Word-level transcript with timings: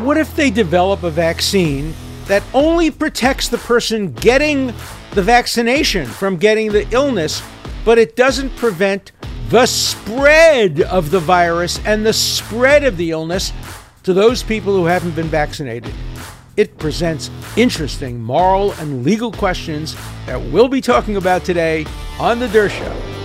What 0.00 0.18
if 0.18 0.36
they 0.36 0.50
develop 0.50 1.04
a 1.04 1.10
vaccine 1.10 1.94
that 2.26 2.42
only 2.52 2.90
protects 2.90 3.48
the 3.48 3.56
person 3.56 4.12
getting 4.12 4.66
the 5.12 5.22
vaccination 5.22 6.04
from 6.04 6.36
getting 6.36 6.70
the 6.70 6.86
illness, 6.90 7.42
but 7.82 7.96
it 7.96 8.14
doesn't 8.14 8.54
prevent 8.56 9.12
the 9.48 9.64
spread 9.64 10.82
of 10.82 11.10
the 11.10 11.18
virus 11.18 11.80
and 11.86 12.04
the 12.04 12.12
spread 12.12 12.84
of 12.84 12.98
the 12.98 13.10
illness 13.10 13.54
to 14.02 14.12
those 14.12 14.42
people 14.42 14.76
who 14.76 14.84
haven't 14.84 15.16
been 15.16 15.28
vaccinated? 15.28 15.94
It 16.58 16.76
presents 16.76 17.30
interesting 17.56 18.22
moral 18.22 18.72
and 18.72 19.02
legal 19.02 19.32
questions 19.32 19.96
that 20.26 20.38
we'll 20.38 20.68
be 20.68 20.82
talking 20.82 21.16
about 21.16 21.42
today 21.42 21.86
on 22.20 22.38
The 22.38 22.48
Dershow. 22.48 22.68
Show. 22.68 23.16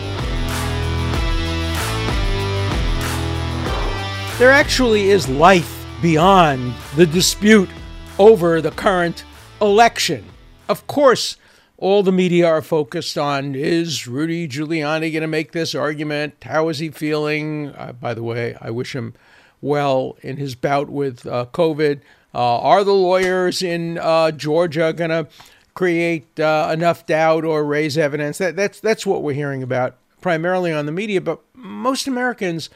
There 4.38 4.52
actually 4.52 5.10
is 5.10 5.28
life 5.28 5.81
beyond 6.02 6.74
the 6.96 7.06
dispute 7.06 7.70
over 8.18 8.60
the 8.60 8.72
current 8.72 9.24
election. 9.62 10.26
Of 10.68 10.88
course, 10.88 11.38
all 11.78 12.02
the 12.02 12.12
media 12.12 12.48
are 12.48 12.62
focused 12.62 13.18
on 13.18 13.54
is 13.56 14.08
Rudy 14.08 14.48
Giuliani 14.48 15.12
going 15.12 15.22
to 15.22 15.28
make 15.28 15.52
this 15.52 15.76
argument? 15.76 16.36
How 16.44 16.70
is 16.70 16.80
he 16.80 16.90
feeling? 16.90 17.70
Uh, 17.70 17.94
by 17.94 18.14
the 18.14 18.24
way, 18.24 18.56
I 18.60 18.72
wish 18.72 18.96
him 18.96 19.14
well 19.62 20.18
in 20.22 20.38
his 20.38 20.56
bout 20.56 20.90
with 20.90 21.26
uh, 21.28 21.46
COVID. 21.54 22.02
Uh, 22.34 22.60
are 22.60 22.84
the 22.84 22.94
lawyers 22.94 23.62
in 23.62 23.98
uh, 24.00 24.32
Georgia 24.32 24.94
going 24.94 25.10
to 25.10 25.28
create 25.74 26.40
uh, 26.40 26.70
enough 26.74 27.06
doubt 27.06 27.44
or 27.44 27.64
raise 27.64 27.98
evidence? 27.98 28.40
That, 28.40 28.56
that's 28.56 28.80
that's 28.80 29.06
what 29.06 29.22
we're 29.22 29.34
hearing 29.34 29.62
about 29.62 29.98
primarily 30.22 30.72
on 30.72 30.86
the 30.86 30.92
media. 30.92 31.22
But 31.22 31.42
most 31.54 32.08
Americans 32.08 32.70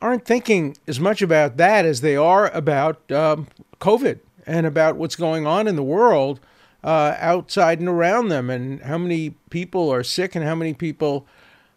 aren't 0.00 0.24
thinking 0.24 0.76
as 0.86 1.00
much 1.00 1.22
about 1.22 1.56
that 1.56 1.84
as 1.84 2.00
they 2.00 2.16
are 2.16 2.48
about 2.50 3.10
um, 3.10 3.48
COVID 3.80 4.20
and 4.46 4.66
about 4.66 4.96
what's 4.96 5.16
going 5.16 5.46
on 5.46 5.66
in 5.66 5.76
the 5.76 5.82
world 5.82 6.40
uh, 6.84 7.16
outside 7.18 7.80
and 7.80 7.88
around 7.88 8.28
them, 8.28 8.48
and 8.50 8.80
how 8.82 8.98
many 8.98 9.30
people 9.50 9.92
are 9.92 10.04
sick 10.04 10.34
and 10.34 10.44
how 10.44 10.54
many 10.54 10.72
people 10.72 11.26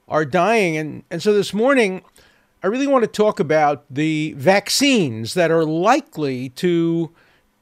are 0.07 0.25
dying. 0.25 0.77
And 0.77 1.03
and 1.09 1.21
so 1.21 1.33
this 1.33 1.53
morning, 1.53 2.03
I 2.63 2.67
really 2.67 2.87
want 2.87 3.03
to 3.03 3.07
talk 3.07 3.39
about 3.39 3.83
the 3.89 4.33
vaccines 4.37 5.33
that 5.33 5.49
are 5.49 5.65
likely 5.65 6.49
to 6.49 7.11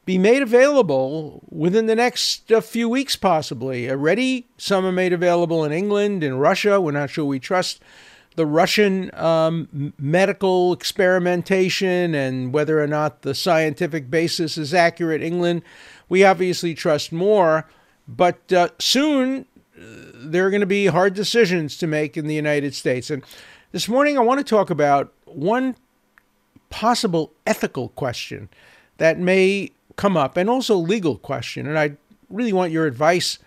be 0.05 0.17
made 0.17 0.41
available 0.41 1.43
within 1.49 1.85
the 1.85 1.95
next 1.95 2.51
uh, 2.51 2.59
few 2.59 2.89
weeks, 2.89 3.15
possibly. 3.15 3.89
Already, 3.89 4.47
some 4.57 4.85
are 4.85 4.91
made 4.91 5.13
available 5.13 5.63
in 5.63 5.71
England, 5.71 6.23
in 6.23 6.37
Russia. 6.37 6.81
We're 6.81 6.91
not 6.91 7.11
sure 7.11 7.25
we 7.25 7.39
trust 7.39 7.81
the 8.35 8.45
Russian 8.45 9.13
um, 9.15 9.93
medical 9.97 10.73
experimentation 10.73 12.15
and 12.15 12.53
whether 12.53 12.81
or 12.81 12.87
not 12.87 13.21
the 13.23 13.35
scientific 13.35 14.09
basis 14.09 14.57
is 14.57 14.73
accurate. 14.73 15.21
England, 15.21 15.61
we 16.07 16.23
obviously 16.23 16.73
trust 16.73 17.11
more, 17.11 17.67
but 18.07 18.51
uh, 18.53 18.69
soon 18.79 19.45
uh, 19.77 19.81
there 20.13 20.45
are 20.45 20.49
going 20.49 20.61
to 20.61 20.67
be 20.67 20.87
hard 20.87 21.13
decisions 21.13 21.77
to 21.77 21.87
make 21.87 22.15
in 22.15 22.27
the 22.27 22.35
United 22.35 22.73
States. 22.73 23.09
And 23.09 23.23
this 23.71 23.89
morning, 23.89 24.17
I 24.17 24.21
want 24.21 24.39
to 24.39 24.43
talk 24.43 24.69
about 24.69 25.13
one 25.25 25.75
possible 26.69 27.33
ethical 27.45 27.89
question 27.89 28.49
that 28.97 29.19
may 29.19 29.71
come 29.95 30.15
up 30.15 30.37
and 30.37 30.49
also 30.49 30.75
legal 30.75 31.17
question. 31.17 31.67
And 31.67 31.77
I 31.77 31.97
really 32.29 32.53
want 32.53 32.71
your 32.71 32.85
advice 32.85 33.37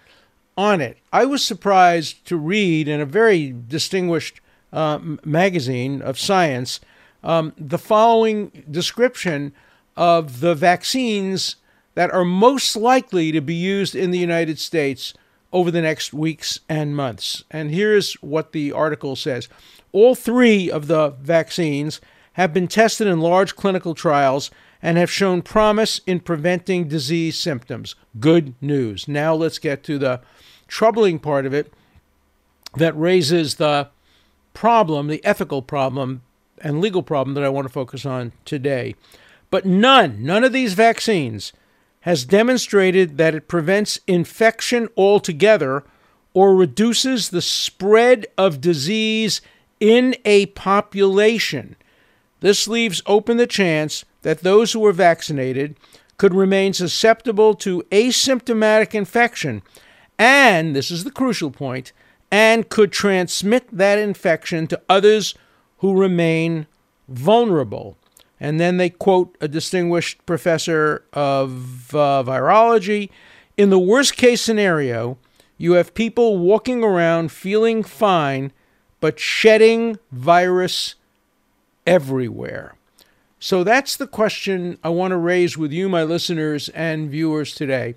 on 0.56 0.82
it. 0.82 0.98
I 1.12 1.24
was 1.24 1.42
surprised 1.42 2.26
to 2.26 2.36
read 2.36 2.88
in 2.88 3.00
a 3.00 3.06
very 3.06 3.54
distinguished 3.68 4.41
uh, 4.72 4.98
magazine 5.24 6.00
of 6.02 6.18
science 6.18 6.80
um, 7.24 7.52
the 7.56 7.78
following 7.78 8.64
description 8.70 9.52
of 9.96 10.40
the 10.40 10.54
vaccines 10.54 11.56
that 11.94 12.10
are 12.10 12.24
most 12.24 12.74
likely 12.74 13.32
to 13.32 13.40
be 13.40 13.54
used 13.54 13.94
in 13.94 14.10
the 14.10 14.18
United 14.18 14.58
States 14.58 15.14
over 15.52 15.70
the 15.70 15.82
next 15.82 16.12
weeks 16.12 16.60
and 16.68 16.96
months. 16.96 17.44
And 17.50 17.70
here's 17.70 18.14
what 18.14 18.52
the 18.52 18.72
article 18.72 19.16
says 19.16 19.48
All 19.92 20.14
three 20.14 20.70
of 20.70 20.86
the 20.86 21.10
vaccines 21.20 22.00
have 22.34 22.54
been 22.54 22.68
tested 22.68 23.06
in 23.06 23.20
large 23.20 23.56
clinical 23.56 23.94
trials 23.94 24.50
and 24.80 24.96
have 24.96 25.10
shown 25.10 25.42
promise 25.42 26.00
in 26.06 26.20
preventing 26.20 26.88
disease 26.88 27.38
symptoms. 27.38 27.94
Good 28.18 28.54
news. 28.60 29.06
Now 29.06 29.34
let's 29.34 29.58
get 29.58 29.84
to 29.84 29.98
the 29.98 30.20
troubling 30.66 31.18
part 31.18 31.46
of 31.46 31.52
it 31.52 31.72
that 32.76 32.98
raises 32.98 33.56
the 33.56 33.90
problem, 34.54 35.08
the 35.08 35.24
ethical 35.24 35.62
problem 35.62 36.22
and 36.60 36.80
legal 36.80 37.02
problem 37.02 37.34
that 37.34 37.44
I 37.44 37.48
want 37.48 37.66
to 37.66 37.72
focus 37.72 38.06
on 38.06 38.32
today. 38.44 38.94
But 39.50 39.66
none, 39.66 40.24
none 40.24 40.44
of 40.44 40.52
these 40.52 40.74
vaccines 40.74 41.52
has 42.00 42.24
demonstrated 42.24 43.18
that 43.18 43.34
it 43.34 43.48
prevents 43.48 44.00
infection 44.06 44.88
altogether 44.96 45.84
or 46.34 46.54
reduces 46.54 47.30
the 47.30 47.42
spread 47.42 48.26
of 48.38 48.60
disease 48.60 49.40
in 49.78 50.16
a 50.24 50.46
population. 50.46 51.76
This 52.40 52.66
leaves 52.66 53.02
open 53.06 53.36
the 53.36 53.46
chance 53.46 54.04
that 54.22 54.40
those 54.40 54.72
who 54.72 54.84
are 54.86 54.92
vaccinated 54.92 55.76
could 56.16 56.34
remain 56.34 56.72
susceptible 56.72 57.54
to 57.54 57.82
asymptomatic 57.90 58.94
infection. 58.94 59.62
And 60.18 60.74
this 60.74 60.90
is 60.90 61.04
the 61.04 61.10
crucial 61.10 61.50
point 61.50 61.92
and 62.32 62.70
could 62.70 62.90
transmit 62.90 63.68
that 63.70 63.98
infection 63.98 64.66
to 64.66 64.80
others 64.88 65.34
who 65.78 65.94
remain 65.94 66.66
vulnerable. 67.06 67.98
And 68.40 68.58
then 68.58 68.78
they 68.78 68.88
quote 68.88 69.36
a 69.42 69.46
distinguished 69.46 70.24
professor 70.24 71.04
of 71.12 71.94
uh, 71.94 72.24
virology. 72.26 73.10
In 73.58 73.68
the 73.68 73.78
worst 73.78 74.16
case 74.16 74.40
scenario, 74.40 75.18
you 75.58 75.72
have 75.72 75.92
people 75.92 76.38
walking 76.38 76.82
around 76.82 77.30
feeling 77.30 77.82
fine, 77.82 78.50
but 78.98 79.20
shedding 79.20 79.98
virus 80.10 80.94
everywhere. 81.86 82.74
So 83.38 83.62
that's 83.62 83.96
the 83.96 84.06
question 84.06 84.78
I 84.82 84.88
want 84.88 85.10
to 85.10 85.18
raise 85.18 85.58
with 85.58 85.70
you, 85.70 85.88
my 85.88 86.02
listeners 86.02 86.70
and 86.70 87.10
viewers 87.10 87.54
today 87.54 87.94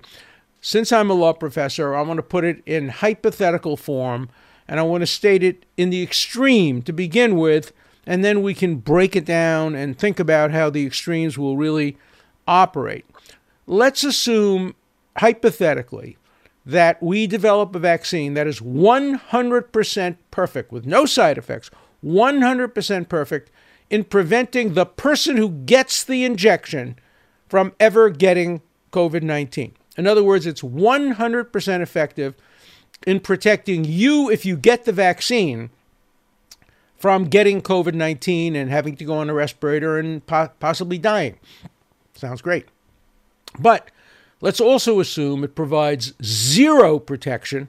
since 0.60 0.92
I'm 0.92 1.10
a 1.10 1.14
law 1.14 1.32
professor, 1.32 1.94
I 1.94 2.02
want 2.02 2.18
to 2.18 2.22
put 2.22 2.44
it 2.44 2.62
in 2.66 2.88
hypothetical 2.88 3.76
form 3.76 4.28
and 4.68 4.80
I 4.80 4.82
want 4.82 5.02
to 5.02 5.06
state 5.06 5.42
it 5.42 5.64
in 5.76 5.90
the 5.90 6.02
extreme 6.02 6.82
to 6.82 6.92
begin 6.92 7.36
with, 7.36 7.72
and 8.06 8.24
then 8.24 8.42
we 8.42 8.54
can 8.54 8.76
break 8.76 9.14
it 9.14 9.24
down 9.24 9.74
and 9.74 9.98
think 9.98 10.18
about 10.18 10.50
how 10.50 10.70
the 10.70 10.86
extremes 10.86 11.38
will 11.38 11.56
really 11.56 11.96
operate. 12.48 13.04
Let's 13.66 14.04
assume, 14.04 14.74
hypothetically, 15.18 16.16
that 16.64 17.00
we 17.00 17.26
develop 17.26 17.74
a 17.74 17.78
vaccine 17.78 18.34
that 18.34 18.46
is 18.46 18.60
100% 18.60 20.16
perfect 20.30 20.72
with 20.72 20.84
no 20.84 21.06
side 21.06 21.38
effects, 21.38 21.70
100% 22.04 23.08
perfect 23.08 23.50
in 23.88 24.04
preventing 24.04 24.74
the 24.74 24.86
person 24.86 25.36
who 25.36 25.48
gets 25.48 26.02
the 26.02 26.24
injection 26.24 26.96
from 27.48 27.72
ever 27.78 28.10
getting 28.10 28.62
COVID 28.92 29.22
19. 29.22 29.74
In 29.96 30.06
other 30.06 30.22
words, 30.22 30.46
it's 30.46 30.62
100% 30.62 31.80
effective 31.80 32.34
in 33.06 33.20
protecting 33.20 33.84
you 33.84 34.30
if 34.30 34.44
you 34.44 34.56
get 34.56 34.84
the 34.84 34.92
vaccine 34.92 35.70
from 36.96 37.24
getting 37.24 37.60
COVID 37.60 37.94
19 37.94 38.56
and 38.56 38.70
having 38.70 38.96
to 38.96 39.04
go 39.04 39.14
on 39.14 39.30
a 39.30 39.34
respirator 39.34 39.98
and 39.98 40.26
po- 40.26 40.50
possibly 40.60 40.98
dying. 40.98 41.38
Sounds 42.14 42.40
great. 42.40 42.66
But 43.58 43.90
let's 44.40 44.60
also 44.60 45.00
assume 45.00 45.44
it 45.44 45.54
provides 45.54 46.14
zero 46.22 46.98
protection 46.98 47.68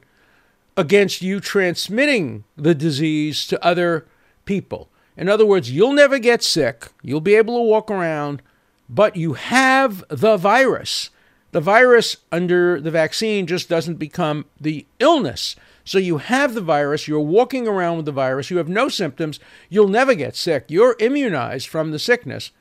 against 0.76 1.22
you 1.22 1.40
transmitting 1.40 2.44
the 2.56 2.76
disease 2.76 3.48
to 3.48 3.64
other 3.66 4.06
people. 4.46 4.90
In 5.18 5.28
other 5.28 5.46
words, 5.46 5.72
you'll 5.72 5.94
never 5.94 6.20
get 6.20 6.44
sick, 6.44 6.88
you'll 7.02 7.22
be 7.22 7.36
able 7.36 7.58
to 7.58 7.64
walk 7.64 7.90
around, 7.90 8.42
but 8.88 9.16
you 9.16 9.34
have 9.34 10.04
the 10.10 10.38
virus. 10.38 11.10
The 11.52 11.62
virus 11.62 12.18
under 12.32 12.80
the 12.80 12.92
vaccine 12.92 13.48
just 13.48 13.70
doesn't 13.70 13.96
become 13.96 14.46
the 14.60 14.86
illness. 15.00 15.56
So 15.86 15.98
you 15.98 16.18
have 16.18 16.54
the 16.54 16.62
virus, 16.62 17.08
you're 17.08 17.20
walking 17.20 17.68
around 17.68 17.98
with 17.98 18.06
the 18.06 18.12
virus, 18.12 18.50
you 18.50 18.58
have 18.58 18.68
no 18.68 18.90
symptoms, 18.90 19.40
you'll 19.70 19.88
never 19.88 20.14
get 20.16 20.36
sick. 20.36 20.66
You're 20.68 20.98
immunized 21.00 21.68
from 21.68 21.92
the 21.92 22.00
sickness. 22.00 22.52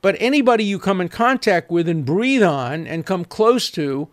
But 0.00 0.16
anybody 0.20 0.64
you 0.64 0.78
come 0.78 1.00
in 1.00 1.08
contact 1.08 1.70
with 1.70 1.88
and 1.88 2.04
breathe 2.04 2.42
on 2.42 2.86
and 2.86 3.06
come 3.06 3.24
close 3.24 3.70
to, 3.72 4.08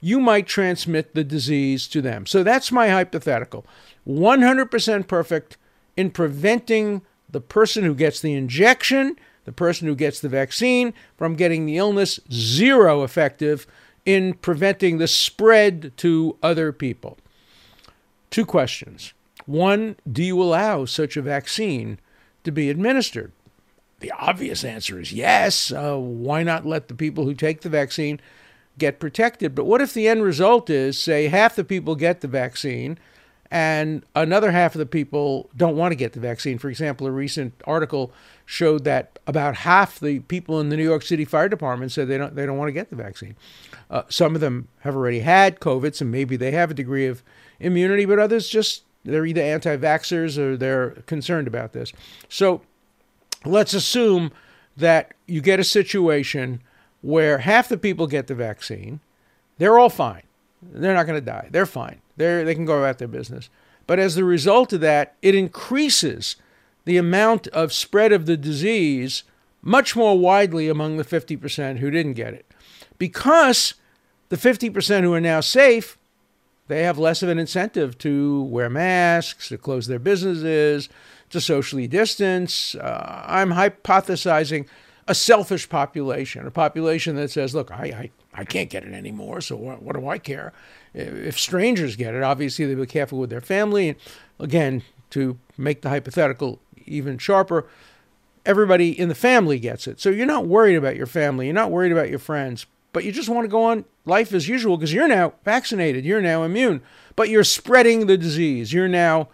you 0.00 0.18
might 0.18 0.48
transmit 0.48 1.14
the 1.14 1.22
disease 1.22 1.86
to 1.88 2.02
them. 2.02 2.26
So 2.26 2.42
that's 2.42 2.72
my 2.72 2.88
hypothetical. 2.88 3.64
100% 4.06 5.06
perfect 5.06 5.56
in 5.96 6.10
preventing 6.10 7.02
the 7.30 7.40
person 7.40 7.84
who 7.84 7.94
gets 7.94 8.20
the 8.20 8.34
injection 8.34 9.16
the 9.44 9.52
person 9.52 9.88
who 9.88 9.94
gets 9.94 10.20
the 10.20 10.28
vaccine 10.28 10.94
from 11.16 11.34
getting 11.34 11.66
the 11.66 11.76
illness, 11.76 12.20
zero 12.32 13.02
effective 13.02 13.66
in 14.04 14.34
preventing 14.34 14.98
the 14.98 15.08
spread 15.08 15.92
to 15.96 16.36
other 16.42 16.72
people. 16.72 17.18
Two 18.30 18.46
questions. 18.46 19.12
One, 19.46 19.96
do 20.10 20.22
you 20.22 20.40
allow 20.40 20.84
such 20.84 21.16
a 21.16 21.22
vaccine 21.22 21.98
to 22.44 22.50
be 22.50 22.70
administered? 22.70 23.32
the 24.02 24.12
obvious 24.12 24.64
answer 24.64 25.00
is 25.00 25.12
yes. 25.12 25.72
Uh, 25.72 25.96
why 25.96 26.42
not 26.42 26.66
let 26.66 26.88
the 26.88 26.94
people 26.94 27.24
who 27.24 27.34
take 27.34 27.62
the 27.62 27.70
vaccine 27.70 28.20
get 28.76 29.00
protected? 29.00 29.54
But 29.54 29.64
what 29.64 29.80
if 29.80 29.94
the 29.94 30.06
end 30.06 30.22
result 30.22 30.68
is, 30.68 30.98
say, 30.98 31.28
half 31.28 31.56
the 31.56 31.64
people 31.64 31.94
get 31.94 32.20
the 32.20 32.28
vaccine 32.28 32.98
and 33.50 34.04
another 34.14 34.50
half 34.50 34.74
of 34.74 34.80
the 34.80 34.86
people 34.86 35.48
don't 35.56 35.76
want 35.76 35.92
to 35.92 35.96
get 35.96 36.12
the 36.12 36.20
vaccine? 36.20 36.58
For 36.58 36.68
example, 36.68 37.06
a 37.06 37.10
recent 37.10 37.54
article 37.64 38.12
showed 38.52 38.84
that 38.84 39.18
about 39.26 39.56
half 39.56 39.98
the 39.98 40.18
people 40.20 40.60
in 40.60 40.68
the 40.68 40.76
New 40.76 40.84
York 40.84 41.02
City 41.02 41.24
Fire 41.24 41.48
Department 41.48 41.90
said 41.90 42.06
they 42.06 42.18
don't 42.18 42.36
they 42.36 42.44
don't 42.44 42.58
want 42.58 42.68
to 42.68 42.72
get 42.72 42.90
the 42.90 42.96
vaccine. 42.96 43.34
Uh, 43.90 44.02
some 44.10 44.34
of 44.34 44.42
them 44.42 44.68
have 44.80 44.94
already 44.94 45.20
had 45.20 45.58
COVID, 45.58 45.94
so 45.94 46.04
maybe 46.04 46.36
they 46.36 46.50
have 46.50 46.70
a 46.70 46.74
degree 46.74 47.06
of 47.06 47.22
immunity, 47.60 48.04
but 48.04 48.18
others 48.18 48.50
just 48.50 48.82
they're 49.04 49.24
either 49.24 49.40
anti-vaxxers 49.40 50.36
or 50.36 50.58
they're 50.58 50.90
concerned 51.06 51.48
about 51.48 51.72
this. 51.72 51.94
So 52.28 52.60
let's 53.46 53.72
assume 53.72 54.32
that 54.76 55.14
you 55.26 55.40
get 55.40 55.58
a 55.58 55.64
situation 55.64 56.60
where 57.00 57.38
half 57.38 57.70
the 57.70 57.78
people 57.78 58.06
get 58.06 58.26
the 58.26 58.34
vaccine, 58.34 59.00
they're 59.56 59.78
all 59.78 59.88
fine. 59.88 60.24
They're 60.62 60.94
not 60.94 61.06
going 61.06 61.18
to 61.18 61.24
die. 61.24 61.48
They're 61.50 61.64
fine. 61.64 62.02
They're, 62.18 62.44
they 62.44 62.54
can 62.54 62.66
go 62.66 62.78
about 62.78 62.98
their 62.98 63.08
business. 63.08 63.48
But 63.86 63.98
as 63.98 64.14
the 64.14 64.24
result 64.24 64.74
of 64.74 64.82
that, 64.82 65.14
it 65.22 65.34
increases 65.34 66.36
the 66.84 66.96
amount 66.96 67.46
of 67.48 67.72
spread 67.72 68.12
of 68.12 68.26
the 68.26 68.36
disease 68.36 69.24
much 69.62 69.94
more 69.94 70.18
widely 70.18 70.68
among 70.68 70.96
the 70.96 71.04
50% 71.04 71.78
who 71.78 71.90
didn't 71.90 72.14
get 72.14 72.34
it. 72.34 72.46
Because 72.98 73.74
the 74.28 74.36
50% 74.36 75.02
who 75.02 75.14
are 75.14 75.20
now 75.20 75.40
safe, 75.40 75.96
they 76.68 76.82
have 76.82 76.98
less 76.98 77.22
of 77.22 77.28
an 77.28 77.38
incentive 77.38 77.96
to 77.98 78.42
wear 78.44 78.68
masks, 78.68 79.48
to 79.48 79.58
close 79.58 79.86
their 79.86 79.98
businesses, 79.98 80.88
to 81.30 81.40
socially 81.40 81.86
distance. 81.86 82.74
Uh, 82.74 83.24
I'm 83.26 83.50
hypothesizing 83.50 84.66
a 85.08 85.14
selfish 85.14 85.68
population, 85.68 86.46
a 86.46 86.50
population 86.50 87.16
that 87.16 87.30
says, 87.30 87.54
look, 87.54 87.70
I, 87.70 87.84
I, 87.84 88.10
I 88.34 88.44
can't 88.44 88.70
get 88.70 88.84
it 88.84 88.92
anymore, 88.92 89.40
so 89.40 89.56
what, 89.56 89.82
what 89.82 89.96
do 89.96 90.08
I 90.08 90.18
care? 90.18 90.52
If 90.94 91.38
strangers 91.38 91.96
get 91.96 92.14
it, 92.14 92.22
obviously 92.22 92.66
they'll 92.66 92.76
be 92.78 92.86
careful 92.86 93.18
with 93.18 93.30
their 93.30 93.40
family. 93.40 93.90
And 93.90 93.98
again, 94.38 94.82
to 95.10 95.38
make 95.58 95.82
the 95.82 95.88
hypothetical 95.88 96.60
even 96.86 97.18
sharper, 97.18 97.66
everybody 98.44 98.98
in 98.98 99.08
the 99.08 99.14
family 99.14 99.58
gets 99.58 99.86
it. 99.86 100.00
So 100.00 100.10
you're 100.10 100.26
not 100.26 100.46
worried 100.46 100.76
about 100.76 100.96
your 100.96 101.06
family, 101.06 101.46
you're 101.46 101.54
not 101.54 101.70
worried 101.70 101.92
about 101.92 102.10
your 102.10 102.18
friends, 102.18 102.66
but 102.92 103.04
you 103.04 103.12
just 103.12 103.28
want 103.28 103.44
to 103.44 103.48
go 103.48 103.64
on 103.64 103.84
life 104.04 104.32
as 104.32 104.48
usual 104.48 104.76
because 104.76 104.92
you're 104.92 105.08
now 105.08 105.34
vaccinated, 105.44 106.04
you're 106.04 106.20
now 106.20 106.42
immune, 106.42 106.82
but 107.16 107.28
you're 107.28 107.44
spreading 107.44 108.06
the 108.06 108.18
disease. 108.18 108.72
You're 108.72 108.88
now 108.88 109.28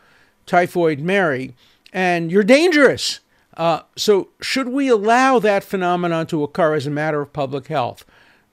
typhoid 0.47 1.01
Mary, 1.01 1.55
and 1.93 2.31
you're 2.31 2.43
dangerous. 2.43 3.21
Uh, 3.57 3.83
so, 3.97 4.29
should 4.41 4.69
we 4.69 4.89
allow 4.89 5.39
that 5.41 5.65
phenomenon 5.65 6.27
to 6.29 6.45
occur 6.45 6.75
as 6.75 6.87
a 6.87 6.91
matter 6.91 7.21
of 7.21 7.33
public 7.33 7.67
health? 7.67 8.05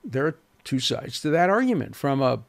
There 0.03 0.25
are 0.25 0.37
two 0.63 0.79
sides 0.79 1.21
to 1.21 1.29
that 1.29 1.49
argument. 1.49 1.95
From 1.95 2.21
a 2.21 2.41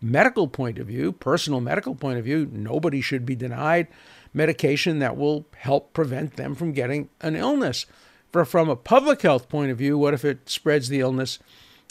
medical 0.00 0.48
point 0.48 0.78
of 0.78 0.88
view, 0.88 1.12
personal 1.12 1.60
medical 1.60 1.94
point 1.94 2.18
of 2.18 2.24
view, 2.24 2.48
nobody 2.52 3.00
should 3.00 3.24
be 3.24 3.36
denied 3.36 3.86
medication 4.34 4.98
that 4.98 5.16
will 5.16 5.46
help 5.56 5.92
prevent 5.92 6.36
them 6.36 6.54
from 6.54 6.72
getting 6.72 7.08
an 7.20 7.36
illness. 7.36 7.86
For, 8.32 8.44
from 8.44 8.68
a 8.68 8.76
public 8.76 9.22
health 9.22 9.48
point 9.48 9.70
of 9.70 9.78
view, 9.78 9.96
what 9.96 10.12
if 10.12 10.24
it 10.24 10.50
spreads 10.50 10.88
the 10.88 11.00
illness 11.00 11.38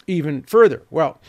even 0.05 0.43
further? 0.43 0.83
Well, 0.91 1.19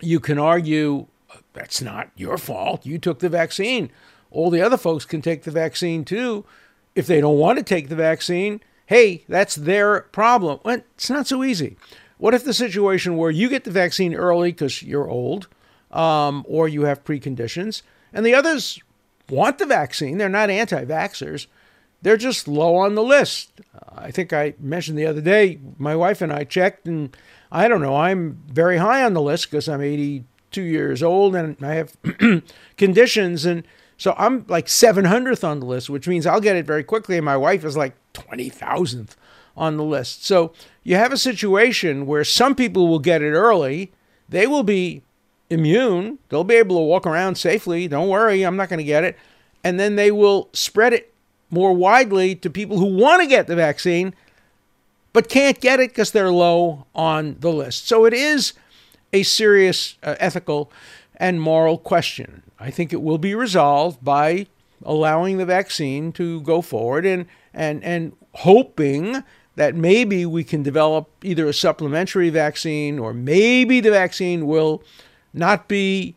you 0.00 0.18
can 0.20 0.38
argue 0.38 1.06
that's 1.52 1.82
not 1.82 2.10
your 2.16 2.38
fault. 2.38 2.86
You 2.86 2.98
took 2.98 3.18
the 3.18 3.28
vaccine. 3.28 3.90
All 4.30 4.50
the 4.50 4.62
other 4.62 4.76
folks 4.76 5.04
can 5.04 5.22
take 5.22 5.42
the 5.42 5.50
vaccine 5.50 6.04
too. 6.04 6.44
If 6.94 7.06
they 7.06 7.20
don't 7.20 7.38
want 7.38 7.58
to 7.58 7.62
take 7.62 7.88
the 7.88 7.94
vaccine, 7.94 8.60
hey, 8.86 9.24
that's 9.28 9.54
their 9.54 10.02
problem. 10.02 10.60
Well, 10.64 10.80
it's 10.94 11.10
not 11.10 11.26
so 11.26 11.44
easy. 11.44 11.76
What 12.18 12.34
if 12.34 12.44
the 12.44 12.54
situation 12.54 13.16
where 13.16 13.30
you 13.30 13.48
get 13.48 13.64
the 13.64 13.70
vaccine 13.70 14.14
early 14.14 14.52
because 14.52 14.82
you're 14.82 15.08
old 15.08 15.48
um, 15.90 16.44
or 16.48 16.68
you 16.68 16.82
have 16.82 17.04
preconditions, 17.04 17.82
and 18.12 18.24
the 18.24 18.34
others 18.34 18.80
want 19.28 19.58
the 19.58 19.66
vaccine. 19.66 20.18
They're 20.18 20.28
not 20.28 20.50
anti 20.50 20.84
vaxxers, 20.84 21.46
they're 22.02 22.16
just 22.16 22.46
low 22.46 22.76
on 22.76 22.94
the 22.94 23.02
list. 23.02 23.60
I 23.94 24.10
think 24.10 24.32
I 24.32 24.54
mentioned 24.60 24.98
the 24.98 25.06
other 25.06 25.20
day, 25.20 25.58
my 25.78 25.96
wife 25.96 26.22
and 26.22 26.32
I 26.32 26.44
checked, 26.44 26.86
and 26.86 27.16
I 27.50 27.68
don't 27.68 27.82
know, 27.82 27.96
I'm 27.96 28.42
very 28.48 28.78
high 28.78 29.02
on 29.02 29.14
the 29.14 29.22
list 29.22 29.50
because 29.50 29.68
I'm 29.68 29.80
82 29.80 30.62
years 30.62 31.02
old 31.02 31.34
and 31.34 31.56
I 31.62 31.74
have 31.74 31.96
conditions. 32.76 33.44
And 33.44 33.66
so 33.96 34.14
I'm 34.18 34.44
like 34.48 34.66
700th 34.66 35.42
on 35.42 35.60
the 35.60 35.66
list, 35.66 35.88
which 35.88 36.08
means 36.08 36.26
I'll 36.26 36.40
get 36.40 36.56
it 36.56 36.66
very 36.66 36.84
quickly. 36.84 37.16
And 37.16 37.24
my 37.24 37.36
wife 37.36 37.64
is 37.64 37.76
like 37.76 37.94
20,000th 38.14 39.16
on 39.56 39.76
the 39.76 39.84
list. 39.84 40.24
So 40.24 40.52
you 40.82 40.96
have 40.96 41.12
a 41.12 41.18
situation 41.18 42.06
where 42.06 42.24
some 42.24 42.54
people 42.54 42.88
will 42.88 42.98
get 42.98 43.22
it 43.22 43.32
early. 43.32 43.92
They 44.28 44.46
will 44.46 44.62
be 44.64 45.02
immune. 45.50 46.18
They'll 46.28 46.44
be 46.44 46.56
able 46.56 46.76
to 46.76 46.82
walk 46.82 47.06
around 47.06 47.36
safely. 47.36 47.88
Don't 47.88 48.08
worry, 48.08 48.42
I'm 48.42 48.56
not 48.56 48.68
going 48.68 48.78
to 48.78 48.84
get 48.84 49.04
it. 49.04 49.16
And 49.62 49.80
then 49.80 49.96
they 49.96 50.10
will 50.10 50.48
spread 50.52 50.92
it 50.92 51.12
more 51.50 51.72
widely 51.72 52.34
to 52.34 52.50
people 52.50 52.78
who 52.78 52.86
want 52.86 53.22
to 53.22 53.28
get 53.28 53.46
the 53.46 53.56
vaccine 53.56 54.14
but 55.16 55.30
can't 55.30 55.62
get 55.62 55.80
it 55.80 55.92
because 55.92 56.10
they're 56.10 56.30
low 56.30 56.84
on 56.94 57.36
the 57.40 57.50
list. 57.50 57.88
So 57.88 58.04
it 58.04 58.12
is 58.12 58.52
a 59.14 59.22
serious 59.22 59.96
uh, 60.02 60.14
ethical 60.20 60.70
and 61.16 61.40
moral 61.40 61.78
question. 61.78 62.42
I 62.60 62.70
think 62.70 62.92
it 62.92 63.00
will 63.00 63.16
be 63.16 63.34
resolved 63.34 64.04
by 64.04 64.46
allowing 64.84 65.38
the 65.38 65.46
vaccine 65.46 66.12
to 66.12 66.42
go 66.42 66.60
forward 66.60 67.06
and 67.06 67.24
and 67.54 67.82
and 67.82 68.14
hoping 68.34 69.24
that 69.54 69.74
maybe 69.74 70.26
we 70.26 70.44
can 70.44 70.62
develop 70.62 71.08
either 71.24 71.48
a 71.48 71.54
supplementary 71.54 72.28
vaccine 72.28 72.98
or 72.98 73.14
maybe 73.14 73.80
the 73.80 73.90
vaccine 73.90 74.46
will 74.46 74.82
not 75.36 75.68
be 75.68 76.16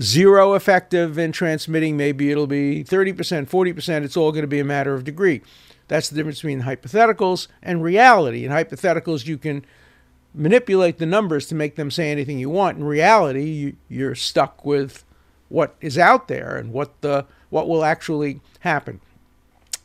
zero 0.00 0.54
effective 0.54 1.18
in 1.18 1.32
transmitting. 1.32 1.96
Maybe 1.96 2.30
it'll 2.30 2.46
be 2.46 2.84
30%, 2.84 3.48
40%. 3.48 4.02
It's 4.02 4.16
all 4.16 4.32
going 4.32 4.42
to 4.42 4.48
be 4.48 4.60
a 4.60 4.64
matter 4.64 4.94
of 4.94 5.04
degree. 5.04 5.40
That's 5.88 6.08
the 6.08 6.16
difference 6.16 6.38
between 6.38 6.62
hypotheticals 6.62 7.46
and 7.62 7.82
reality. 7.82 8.44
In 8.44 8.50
hypotheticals, 8.50 9.26
you 9.26 9.38
can 9.38 9.64
manipulate 10.34 10.98
the 10.98 11.06
numbers 11.06 11.46
to 11.46 11.54
make 11.54 11.76
them 11.76 11.90
say 11.90 12.10
anything 12.10 12.38
you 12.38 12.50
want. 12.50 12.78
In 12.78 12.84
reality, 12.84 13.76
you, 13.88 14.08
are 14.08 14.14
stuck 14.14 14.64
with 14.64 15.04
what 15.48 15.76
is 15.80 15.96
out 15.96 16.28
there 16.28 16.56
and 16.56 16.72
what 16.72 17.00
the 17.02 17.26
what 17.50 17.68
will 17.68 17.84
actually 17.84 18.40
happen. 18.60 19.00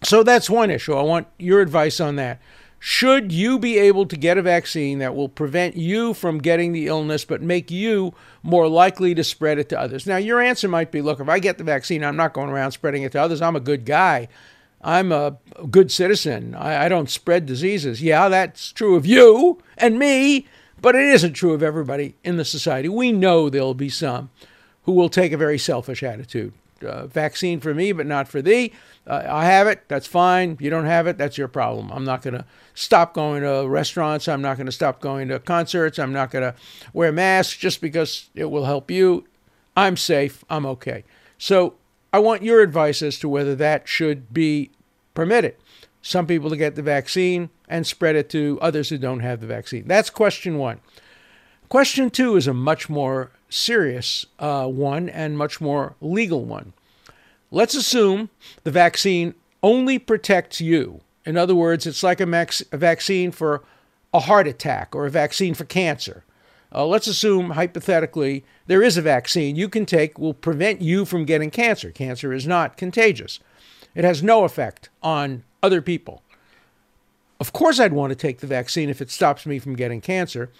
So 0.04 0.24
that's 0.24 0.50
one 0.50 0.72
issue. 0.72 0.94
I 0.94 1.04
want 1.04 1.28
your 1.38 1.62
advice 1.62 2.00
on 2.00 2.16
that. 2.16 2.42
Should 2.80 3.34
you 3.34 3.60
be 3.60 3.78
able 3.78 4.06
to 4.06 4.16
get 4.16 4.38
a 4.38 4.42
vaccine 4.42 5.00
that 5.00 5.14
will 5.14 5.28
prevent 5.28 5.76
you 5.76 6.14
from 6.14 6.40
getting 6.40 6.72
the 6.72 6.88
illness 6.88 7.26
but 7.26 7.42
make 7.42 7.70
you 7.70 8.14
more 8.42 8.70
likely 8.70 9.14
to 9.16 9.24
spread 9.24 9.60
it 9.60 9.68
to 9.70 9.80
others? 9.80 10.08
Now, 10.08 10.16
your 10.16 10.40
answer 10.40 10.70
might 10.70 10.90
be 10.90 11.02
look, 11.02 11.20
if 11.20 11.28
I 11.28 11.40
get 11.40 11.58
the 11.58 11.66
vaccine, 11.66 12.04
I'm 12.04 12.16
not 12.16 12.34
going 12.34 12.50
around 12.50 12.72
spreading 12.72 13.04
it 13.04 13.12
to 13.12 13.22
others. 13.22 13.42
I'm 13.42 13.58
a 13.58 13.62
good 13.62 13.86
guy. 13.86 14.30
I'm 14.82 15.12
a 15.12 15.38
good 15.70 15.92
citizen. 15.92 16.56
I, 16.56 16.86
I 16.86 16.90
don't 16.90 17.10
spread 17.10 17.46
diseases. 17.46 18.02
Yeah, 18.02 18.30
that's 18.30 18.72
true 18.72 18.96
of 18.96 19.06
you 19.06 19.62
and 19.78 20.00
me, 20.00 20.48
but 20.82 20.96
it 20.96 21.04
isn't 21.04 21.34
true 21.34 21.52
of 21.52 21.62
everybody 21.62 22.16
in 22.24 22.38
the 22.38 22.46
society. 22.46 22.88
We 22.88 23.12
know 23.12 23.50
there'll 23.50 23.74
be 23.74 23.90
some 23.90 24.30
who 24.84 24.94
will 24.94 25.10
take 25.10 25.34
a 25.34 25.38
very 25.38 25.58
selfish 25.58 26.02
attitude. 26.02 26.54
Uh, 26.84 27.08
vaccine 27.08 27.60
for 27.60 27.74
me, 27.74 27.92
but 27.92 28.06
not 28.06 28.28
for 28.28 28.42
thee. 28.42 28.72
Uh, 29.06 29.24
I 29.28 29.46
have 29.46 29.68
it. 29.68 29.84
That's 29.88 30.08
fine. 30.08 30.58
You 30.60 30.70
don't 30.70 30.86
have 30.86 31.08
it. 31.08 31.18
That's 31.18 31.38
your 31.38 31.48
problem. 31.48 31.92
I'm 31.92 32.06
not 32.06 32.22
going 32.22 32.36
to 32.36 32.46
stop 32.74 33.14
going 33.14 33.44
to 33.44 33.68
restaurants. 33.68 34.28
I'm 34.28 34.42
not 34.42 34.58
going 34.58 34.66
to 34.66 34.72
stop 34.72 35.02
going 35.02 35.28
to 35.30 35.40
concerts. 35.40 36.00
I'm 36.00 36.14
not 36.14 36.32
going 36.32 36.44
to 36.44 36.56
wear 36.94 37.12
masks 37.12 37.58
just 37.58 37.82
because 37.82 38.30
it 38.36 38.52
will 38.52 38.66
help 38.66 38.90
you. 38.90 39.26
I'm 39.76 39.98
safe. 39.98 40.44
I'm 40.50 40.66
okay. 40.66 41.04
So 41.38 41.76
I 42.12 42.20
want 42.20 42.44
your 42.44 42.62
advice 42.62 43.02
as 43.02 43.20
to 43.20 43.30
whether 43.30 43.56
that 43.56 43.88
should 43.88 44.34
be 44.34 44.72
permitted. 45.14 45.56
Some 46.02 46.28
people 46.28 46.50
to 46.50 46.58
get 46.58 46.76
the 46.76 46.82
vaccine 46.82 47.50
and 47.68 47.86
spread 47.86 48.16
it 48.16 48.30
to 48.30 48.58
others 48.62 48.90
who 48.90 48.98
don't 48.98 49.20
have 49.20 49.42
the 49.42 49.48
vaccine. 49.48 49.88
That's 49.88 50.10
question 50.10 50.58
one. 50.58 50.80
Question 51.68 52.10
two 52.10 52.36
is 52.36 52.48
a 52.48 52.54
much 52.54 52.90
more 52.90 53.32
serious 53.50 54.26
uh, 54.38 54.68
one 54.68 55.10
and 55.10 55.38
much 55.38 55.60
more 55.60 55.96
legal 56.02 56.46
one. 56.46 56.74
Let's 57.52 57.76
assume 57.76 58.30
the 58.64 58.72
vaccine 58.72 59.34
only 59.64 60.00
protects 60.00 60.62
you. 60.62 61.02
In 61.26 61.38
other 61.38 61.56
words, 61.56 61.86
it's 61.86 62.04
like 62.04 62.22
a, 62.22 62.26
max- 62.26 62.64
a 62.72 62.78
vaccine 62.78 63.32
for 63.32 63.64
a 64.14 64.22
heart 64.22 64.48
attack 64.48 64.96
or 64.96 65.06
a 65.06 65.12
vaccine 65.12 65.54
for 65.54 65.66
cancer. 65.66 66.24
Uh, 66.74 66.86
let's 66.86 67.08
assume, 67.08 67.52
hypothetically, 67.52 68.46
there 68.68 68.84
is 68.84 68.98
a 68.98 69.02
vaccine 69.02 69.56
you 69.56 69.68
can 69.68 69.86
take 69.86 70.20
will 70.20 70.34
prevent 70.34 70.82
you 70.82 71.04
from 71.04 71.26
getting 71.26 71.50
cancer. 71.50 71.90
Cancer 71.92 72.32
is 72.32 72.46
not 72.46 72.78
contagious, 72.78 73.40
it 73.96 74.04
has 74.04 74.22
no 74.22 74.44
effect 74.44 74.90
on 75.02 75.44
other 75.64 75.82
people. 75.82 76.22
Of 77.40 77.54
course, 77.54 77.80
I'd 77.80 77.94
want 77.94 78.12
to 78.12 78.16
take 78.16 78.40
the 78.40 78.48
vaccine 78.48 78.90
if 78.90 79.02
it 79.02 79.10
stops 79.10 79.46
me 79.46 79.60
from 79.60 79.76
getting 79.76 80.02
cancer. 80.02 80.52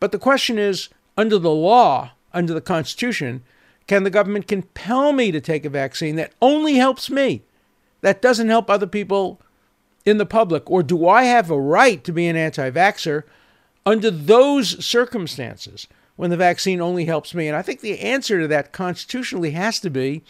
But 0.00 0.10
the 0.10 0.18
question 0.18 0.58
is 0.58 0.88
under 1.16 1.38
the 1.38 1.50
law, 1.50 2.12
under 2.34 2.52
the 2.52 2.60
Constitution, 2.60 3.42
can 3.86 4.04
the 4.04 4.10
government 4.10 4.48
compel 4.48 5.12
me 5.12 5.30
to 5.32 5.40
take 5.40 5.64
a 5.64 5.70
vaccine 5.70 6.16
that 6.16 6.32
only 6.42 6.74
helps 6.74 7.08
me, 7.08 7.42
that 8.00 8.20
doesn't 8.20 8.48
help 8.48 8.68
other 8.68 8.86
people 8.86 9.40
in 10.04 10.18
the 10.18 10.26
public, 10.26 10.70
or 10.70 10.82
do 10.82 11.08
I 11.08 11.24
have 11.24 11.50
a 11.50 11.60
right 11.60 12.02
to 12.04 12.12
be 12.12 12.26
an 12.26 12.36
anti 12.36 12.70
vaxxer 12.70 13.22
under 13.86 14.10
those 14.10 14.84
circumstances 14.84 15.86
when 16.16 16.30
the 16.30 16.36
vaccine 16.36 16.80
only 16.80 17.06
helps 17.06 17.34
me? 17.34 17.48
And 17.48 17.56
I 17.56 17.62
think 17.62 17.80
the 17.80 18.00
answer 18.00 18.40
to 18.40 18.48
that 18.48 18.72
constitutionally 18.72 19.52
has 19.52 19.80
to 19.80 19.90
be 19.90 20.22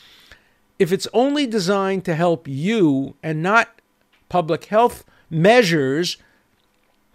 if 0.79 0.93
it's 0.93 1.09
only 1.13 1.47
designed 1.47 2.05
to 2.05 2.15
help 2.15 2.49
you 2.49 3.15
and 3.23 3.43
not 3.43 3.81
public 4.29 4.67
health 4.67 5.05
measures, 5.31 6.17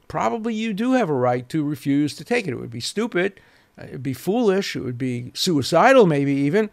probably 0.07 0.53
you 0.53 0.73
do 0.73 0.93
have 0.93 1.09
a 1.09 1.13
right 1.13 1.47
to 1.49 1.63
refuse 1.63 2.15
to 2.15 2.23
take 2.23 2.47
it. 2.47 2.51
It 2.51 2.59
would 2.59 2.71
be 2.71 2.79
stupid, 2.79 3.39
it 3.81 3.91
would 3.91 4.03
be 4.03 4.13
foolish, 4.13 4.75
it 4.75 4.81
would 4.81 4.97
be 4.97 5.31
suicidal, 5.33 6.05
maybe 6.05 6.33
even. 6.33 6.69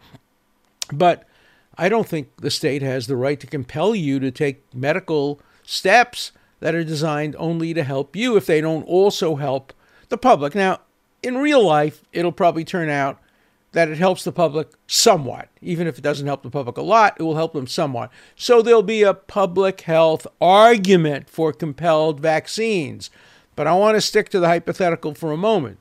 But 0.91 1.27
I 1.77 1.89
don't 1.89 2.07
think 2.07 2.29
the 2.37 2.51
state 2.51 2.81
has 2.81 3.07
the 3.07 3.15
right 3.15 3.39
to 3.39 3.47
compel 3.47 3.93
you 3.95 4.19
to 4.19 4.31
take 4.31 4.63
medical 4.73 5.39
steps 5.63 6.31
that 6.59 6.75
are 6.75 6.83
designed 6.83 7.35
only 7.37 7.73
to 7.73 7.83
help 7.83 8.15
you 8.15 8.35
if 8.35 8.45
they 8.45 8.61
don't 8.61 8.83
also 8.83 9.35
help 9.35 9.73
the 10.09 10.17
public. 10.17 10.55
Now, 10.55 10.79
in 11.21 11.37
real 11.37 11.63
life, 11.63 12.03
it'll 12.13 12.31
probably 12.31 12.63
turn 12.63 12.89
out 12.89 13.19
that 13.73 13.89
it 13.89 13.97
helps 13.97 14.23
the 14.23 14.31
public 14.31 14.71
somewhat. 14.87 15.49
Even 15.61 15.87
if 15.87 15.97
it 15.97 16.03
doesn't 16.03 16.25
help 16.25 16.41
the 16.41 16.49
public 16.49 16.77
a 16.77 16.81
lot, 16.81 17.15
it 17.19 17.23
will 17.23 17.35
help 17.35 17.53
them 17.53 17.67
somewhat. 17.67 18.11
So 18.35 18.61
there'll 18.61 18.81
be 18.81 19.03
a 19.03 19.13
public 19.13 19.81
health 19.81 20.25
argument 20.41 21.29
for 21.29 21.53
compelled 21.53 22.19
vaccines. 22.19 23.09
But 23.55 23.67
I 23.67 23.73
want 23.73 23.95
to 23.95 24.01
stick 24.01 24.29
to 24.29 24.39
the 24.39 24.47
hypothetical 24.47 25.13
for 25.13 25.31
a 25.31 25.37
moment. 25.37 25.79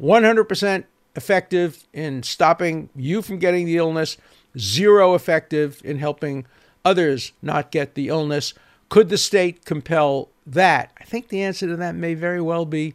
100% 0.00 0.84
effective 1.16 1.84
in 1.92 2.22
stopping 2.22 2.90
you 2.94 3.22
from 3.22 3.38
getting 3.38 3.66
the 3.66 3.76
illness, 3.76 4.16
zero 4.56 5.14
effective 5.14 5.80
in 5.84 5.98
helping 5.98 6.46
others 6.84 7.32
not 7.42 7.70
get 7.70 7.94
the 7.94 8.08
illness. 8.08 8.54
Could 8.88 9.08
the 9.08 9.18
state 9.18 9.64
compel 9.64 10.28
that? 10.46 10.92
I 10.98 11.04
think 11.04 11.28
the 11.28 11.42
answer 11.42 11.66
to 11.66 11.76
that 11.76 11.94
may 11.94 12.14
very 12.14 12.40
well 12.40 12.64
be 12.64 12.94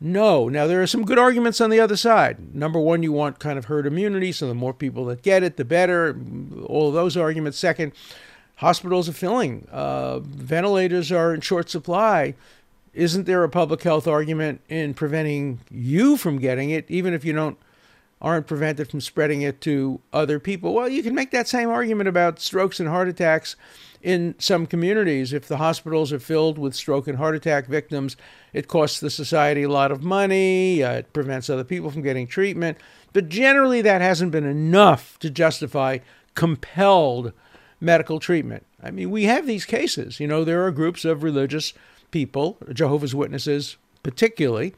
no. 0.00 0.48
Now, 0.48 0.66
there 0.66 0.80
are 0.80 0.86
some 0.86 1.04
good 1.04 1.18
arguments 1.18 1.60
on 1.60 1.70
the 1.70 1.80
other 1.80 1.96
side. 1.96 2.54
Number 2.54 2.78
one, 2.78 3.02
you 3.02 3.10
want 3.12 3.40
kind 3.40 3.58
of 3.58 3.64
herd 3.64 3.86
immunity, 3.86 4.30
so 4.30 4.46
the 4.46 4.54
more 4.54 4.72
people 4.72 5.04
that 5.06 5.22
get 5.22 5.42
it, 5.42 5.56
the 5.56 5.64
better. 5.64 6.16
All 6.66 6.88
of 6.88 6.94
those 6.94 7.16
arguments. 7.16 7.58
Second, 7.58 7.92
hospitals 8.56 9.08
are 9.08 9.12
filling, 9.12 9.66
uh, 9.72 10.20
ventilators 10.20 11.10
are 11.10 11.34
in 11.34 11.40
short 11.40 11.68
supply. 11.68 12.34
Isn't 12.94 13.24
there 13.24 13.44
a 13.44 13.48
public 13.48 13.82
health 13.82 14.06
argument 14.06 14.60
in 14.68 14.94
preventing 14.94 15.60
you 15.70 16.16
from 16.16 16.38
getting 16.38 16.70
it, 16.70 16.86
even 16.88 17.14
if 17.14 17.24
you 17.24 17.32
don't 17.32 17.58
aren't 18.20 18.48
prevented 18.48 18.90
from 18.90 19.00
spreading 19.00 19.42
it 19.42 19.60
to 19.60 20.00
other 20.12 20.40
people? 20.40 20.74
Well, 20.74 20.88
you 20.88 21.04
can 21.04 21.14
make 21.14 21.30
that 21.30 21.46
same 21.46 21.68
argument 21.68 22.08
about 22.08 22.40
strokes 22.40 22.80
and 22.80 22.88
heart 22.88 23.08
attacks 23.08 23.54
in 24.02 24.34
some 24.38 24.66
communities, 24.66 25.32
if 25.32 25.48
the 25.48 25.56
hospitals 25.56 26.12
are 26.12 26.20
filled 26.20 26.58
with 26.58 26.74
stroke 26.74 27.08
and 27.08 27.18
heart 27.18 27.34
attack 27.34 27.66
victims, 27.66 28.16
it 28.52 28.68
costs 28.68 29.00
the 29.00 29.10
society 29.10 29.64
a 29.64 29.68
lot 29.68 29.90
of 29.90 30.02
money, 30.02 30.82
uh, 30.82 30.92
it 30.92 31.12
prevents 31.12 31.50
other 31.50 31.64
people 31.64 31.90
from 31.90 32.02
getting 32.02 32.26
treatment. 32.26 32.78
But 33.12 33.28
generally, 33.28 33.82
that 33.82 34.00
hasn't 34.00 34.30
been 34.30 34.46
enough 34.46 35.18
to 35.18 35.30
justify 35.30 35.98
compelled 36.34 37.32
medical 37.80 38.20
treatment. 38.20 38.64
I 38.82 38.90
mean, 38.90 39.10
we 39.10 39.24
have 39.24 39.46
these 39.46 39.64
cases. 39.64 40.20
You 40.20 40.28
know, 40.28 40.44
there 40.44 40.64
are 40.64 40.70
groups 40.70 41.04
of 41.04 41.22
religious 41.24 41.72
people, 42.10 42.58
Jehovah's 42.72 43.14
Witnesses 43.14 43.76
particularly, 44.02 44.74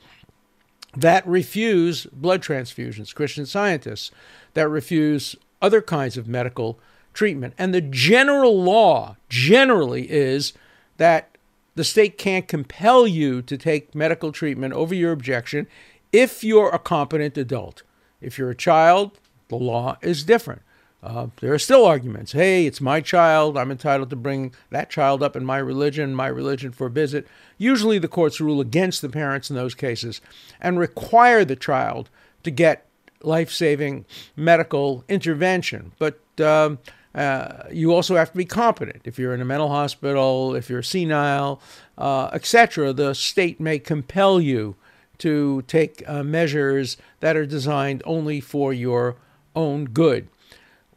that 0.96 1.26
refuse 1.26 2.06
blood 2.06 2.42
transfusions, 2.42 3.14
Christian 3.14 3.46
scientists 3.46 4.10
that 4.54 4.68
refuse 4.68 5.36
other 5.62 5.80
kinds 5.80 6.16
of 6.16 6.26
medical 6.26 6.80
treatment. 7.12 7.54
And 7.58 7.72
the 7.72 7.80
general 7.80 8.60
law 8.60 9.16
generally 9.28 10.10
is 10.10 10.52
that 10.96 11.36
the 11.76 11.84
state 11.84 12.18
can't 12.18 12.48
compel 12.48 13.06
you 13.06 13.42
to 13.42 13.56
take 13.56 13.94
medical 13.94 14.32
treatment 14.32 14.74
over 14.74 14.94
your 14.94 15.12
objection 15.12 15.66
if 16.12 16.42
you're 16.42 16.70
a 16.70 16.78
competent 16.78 17.38
adult. 17.38 17.82
If 18.20 18.36
you're 18.36 18.50
a 18.50 18.56
child, 18.56 19.18
the 19.48 19.56
law 19.56 19.96
is 20.02 20.24
different. 20.24 20.62
Uh, 21.02 21.28
there 21.40 21.52
are 21.52 21.58
still 21.58 21.86
arguments. 21.86 22.32
Hey, 22.32 22.66
it's 22.66 22.80
my 22.80 23.00
child. 23.00 23.56
I'm 23.56 23.70
entitled 23.70 24.10
to 24.10 24.16
bring 24.16 24.52
that 24.70 24.90
child 24.90 25.22
up 25.22 25.34
in 25.34 25.44
my 25.44 25.56
religion. 25.56 26.14
My 26.14 26.26
religion 26.26 26.72
forbids 26.72 27.14
it. 27.14 27.26
Usually, 27.56 27.98
the 27.98 28.08
courts 28.08 28.40
rule 28.40 28.60
against 28.60 29.00
the 29.00 29.08
parents 29.08 29.48
in 29.48 29.56
those 29.56 29.74
cases 29.74 30.20
and 30.60 30.78
require 30.78 31.44
the 31.44 31.56
child 31.56 32.10
to 32.42 32.50
get 32.50 32.86
life 33.22 33.50
saving 33.50 34.04
medical 34.36 35.04
intervention. 35.08 35.92
But 35.98 36.20
um, 36.40 36.78
uh, 37.14 37.64
you 37.70 37.94
also 37.94 38.16
have 38.16 38.30
to 38.32 38.36
be 38.36 38.44
competent. 38.44 39.00
If 39.04 39.18
you're 39.18 39.34
in 39.34 39.40
a 39.40 39.46
mental 39.46 39.68
hospital, 39.68 40.54
if 40.54 40.68
you're 40.68 40.82
senile, 40.82 41.60
uh, 41.96 42.28
etc., 42.32 42.92
the 42.92 43.14
state 43.14 43.58
may 43.58 43.78
compel 43.78 44.40
you 44.40 44.76
to 45.18 45.62
take 45.62 46.02
uh, 46.06 46.22
measures 46.22 46.96
that 47.20 47.36
are 47.36 47.46
designed 47.46 48.02
only 48.06 48.40
for 48.40 48.72
your 48.72 49.16
own 49.56 49.86
good. 49.86 50.28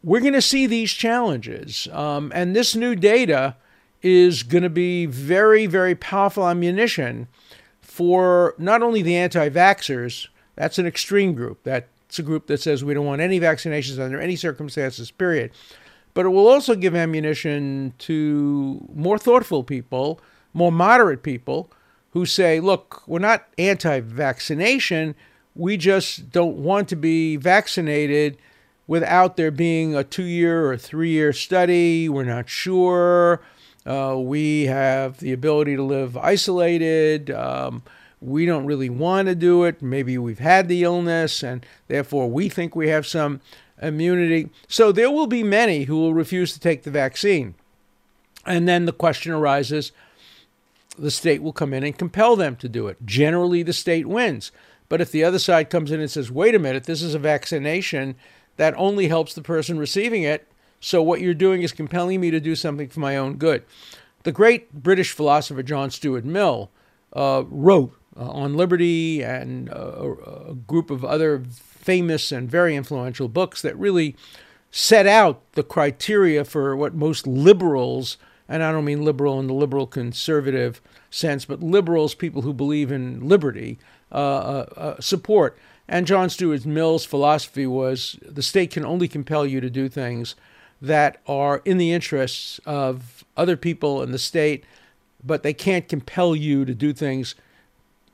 We're 0.04 0.20
going 0.20 0.34
to 0.34 0.42
see 0.42 0.66
these 0.66 0.92
challenges, 0.92 1.88
um, 1.90 2.30
and 2.34 2.54
this 2.54 2.76
new 2.76 2.94
data 2.94 3.56
is 4.02 4.42
going 4.42 4.62
to 4.62 4.70
be 4.70 5.06
very, 5.06 5.64
very 5.64 5.94
powerful 5.94 6.46
ammunition 6.46 7.26
for 7.80 8.54
not 8.58 8.82
only 8.82 9.00
the 9.00 9.16
anti 9.16 9.48
vaxxers, 9.48 10.28
that's 10.56 10.78
an 10.78 10.86
extreme 10.86 11.34
group. 11.34 11.60
That's 11.62 12.18
a 12.18 12.22
group 12.22 12.46
that 12.48 12.60
says 12.60 12.84
we 12.84 12.92
don't 12.92 13.06
want 13.06 13.22
any 13.22 13.40
vaccinations 13.40 13.98
under 13.98 14.20
any 14.20 14.36
circumstances, 14.36 15.10
period 15.10 15.52
but 16.14 16.24
it 16.24 16.30
will 16.30 16.48
also 16.48 16.76
give 16.76 16.94
ammunition 16.94 17.92
to 17.98 18.88
more 18.94 19.18
thoughtful 19.18 19.64
people, 19.64 20.20
more 20.54 20.72
moderate 20.72 21.22
people 21.22 21.70
who 22.10 22.24
say, 22.24 22.60
look, 22.60 23.02
we're 23.08 23.18
not 23.18 23.48
anti 23.58 24.00
vaccination. 24.00 25.16
We 25.56 25.76
just 25.76 26.30
don't 26.30 26.56
want 26.56 26.88
to 26.88 26.96
be 26.96 27.36
vaccinated 27.36 28.38
without 28.86 29.36
there 29.36 29.50
being 29.50 29.94
a 29.94 30.04
two 30.04 30.24
year 30.24 30.70
or 30.70 30.76
three 30.76 31.10
year 31.10 31.32
study. 31.32 32.08
We're 32.08 32.24
not 32.24 32.48
sure. 32.48 33.40
Uh, 33.86 34.16
we 34.18 34.66
have 34.66 35.18
the 35.18 35.32
ability 35.32 35.76
to 35.76 35.82
live 35.82 36.16
isolated. 36.16 37.30
Um, 37.30 37.82
we 38.20 38.46
don't 38.46 38.64
really 38.64 38.88
want 38.88 39.28
to 39.28 39.34
do 39.34 39.64
it. 39.64 39.82
Maybe 39.82 40.16
we've 40.16 40.38
had 40.38 40.68
the 40.68 40.82
illness 40.82 41.42
and 41.42 41.64
therefore 41.88 42.30
we 42.30 42.48
think 42.48 42.74
we 42.74 42.88
have 42.88 43.06
some 43.06 43.40
immunity. 43.82 44.48
So 44.68 44.92
there 44.92 45.10
will 45.10 45.26
be 45.26 45.42
many 45.42 45.84
who 45.84 45.96
will 45.96 46.14
refuse 46.14 46.52
to 46.54 46.60
take 46.60 46.84
the 46.84 46.90
vaccine. 46.90 47.54
And 48.46 48.66
then 48.66 48.86
the 48.86 48.92
question 48.92 49.32
arises 49.32 49.92
the 50.98 51.10
state 51.10 51.42
will 51.42 51.52
come 51.52 51.74
in 51.74 51.82
and 51.82 51.98
compel 51.98 52.36
them 52.36 52.56
to 52.56 52.68
do 52.68 52.86
it. 52.88 53.04
Generally, 53.04 53.64
the 53.64 53.72
state 53.72 54.06
wins. 54.06 54.52
But 54.88 55.00
if 55.00 55.10
the 55.10 55.24
other 55.24 55.38
side 55.38 55.70
comes 55.70 55.90
in 55.90 56.00
and 56.00 56.10
says, 56.10 56.30
wait 56.30 56.54
a 56.54 56.58
minute, 56.58 56.84
this 56.84 57.02
is 57.02 57.14
a 57.14 57.18
vaccination 57.18 58.14
that 58.56 58.74
only 58.76 59.08
helps 59.08 59.34
the 59.34 59.42
person 59.42 59.78
receiving 59.78 60.22
it, 60.22 60.48
so 60.80 61.02
what 61.02 61.20
you're 61.20 61.34
doing 61.34 61.62
is 61.62 61.72
compelling 61.72 62.20
me 62.20 62.30
to 62.30 62.40
do 62.40 62.54
something 62.54 62.88
for 62.88 63.00
my 63.00 63.16
own 63.16 63.36
good. 63.36 63.64
The 64.24 64.32
great 64.32 64.72
British 64.72 65.12
philosopher 65.12 65.62
John 65.62 65.90
Stuart 65.90 66.24
Mill 66.24 66.70
uh, 67.12 67.44
wrote 67.48 67.96
uh, 68.16 68.30
on 68.30 68.54
liberty 68.54 69.22
and 69.22 69.70
uh, 69.70 70.14
a 70.48 70.54
group 70.54 70.90
of 70.90 71.04
other 71.04 71.42
famous 71.50 72.32
and 72.32 72.50
very 72.50 72.76
influential 72.76 73.28
books 73.28 73.60
that 73.62 73.78
really 73.78 74.16
set 74.70 75.06
out 75.06 75.40
the 75.52 75.62
criteria 75.62 76.44
for 76.44 76.74
what 76.74 76.94
most 76.94 77.26
liberals, 77.26 78.16
and 78.48 78.62
I 78.62 78.72
don't 78.72 78.84
mean 78.84 79.04
liberal 79.04 79.38
in 79.38 79.46
the 79.46 79.54
liberal 79.54 79.86
conservative 79.86 80.80
sense, 81.10 81.44
but 81.44 81.62
liberals, 81.62 82.14
people 82.14 82.42
who 82.42 82.52
believe 82.52 82.90
in 82.90 83.28
liberty, 83.28 83.78
uh, 84.10 84.14
uh, 84.14 84.66
uh, 84.76 85.00
support. 85.00 85.56
And 85.88 86.06
John 86.06 86.30
Stuart 86.30 86.64
Mill's 86.64 87.04
philosophy 87.04 87.66
was 87.66 88.18
the 88.22 88.42
state 88.42 88.70
can 88.70 88.84
only 88.84 89.08
compel 89.08 89.46
you 89.46 89.60
to 89.60 89.70
do 89.70 89.88
things 89.88 90.34
that 90.80 91.20
are 91.26 91.62
in 91.64 91.78
the 91.78 91.92
interests 91.92 92.60
of 92.66 93.24
other 93.36 93.56
people 93.56 94.02
in 94.02 94.12
the 94.12 94.18
state, 94.18 94.64
but 95.22 95.42
they 95.42 95.52
can't 95.52 95.88
compel 95.88 96.34
you 96.34 96.64
to 96.64 96.74
do 96.74 96.92
things 96.92 97.34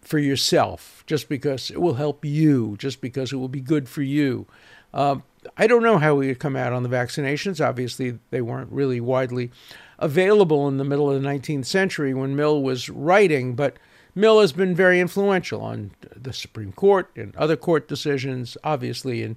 for 0.03 0.19
yourself 0.19 1.05
just 1.07 1.29
because 1.29 1.71
it 1.71 1.81
will 1.81 1.95
help 1.95 2.25
you, 2.25 2.77
just 2.79 3.01
because 3.01 3.33
it 3.33 3.37
will 3.37 3.49
be 3.49 3.61
good 3.61 3.89
for 3.89 4.03
you. 4.03 4.47
Uh, 4.93 5.17
I 5.57 5.67
don't 5.67 5.83
know 5.83 5.99
how 5.99 6.15
we 6.15 6.27
would 6.29 6.39
come 6.39 6.57
out 6.57 6.73
on 6.73 6.83
the 6.83 6.89
vaccinations. 6.89 7.65
Obviously, 7.65 8.19
they 8.31 8.41
weren't 8.41 8.73
really 8.73 9.01
widely 9.01 9.51
available 9.99 10.67
in 10.69 10.79
the 10.79 10.85
middle 10.85 11.11
of 11.11 11.21
the 11.21 11.29
19th 11.29 11.67
century 11.67 12.15
when 12.15 12.37
Mill 12.37 12.63
was 12.63 12.89
writing, 12.89 13.55
but 13.55 13.77
Mill 14.15 14.41
has 14.41 14.53
been 14.53 14.75
very 14.75 15.01
influential 15.01 15.61
on 15.61 15.93
the 16.17 16.33
Supreme 16.33 16.73
Court 16.73 17.11
and 17.17 17.35
other 17.37 17.57
court 17.57 17.89
decisions, 17.89 18.57
obviously, 18.65 19.23
in 19.23 19.37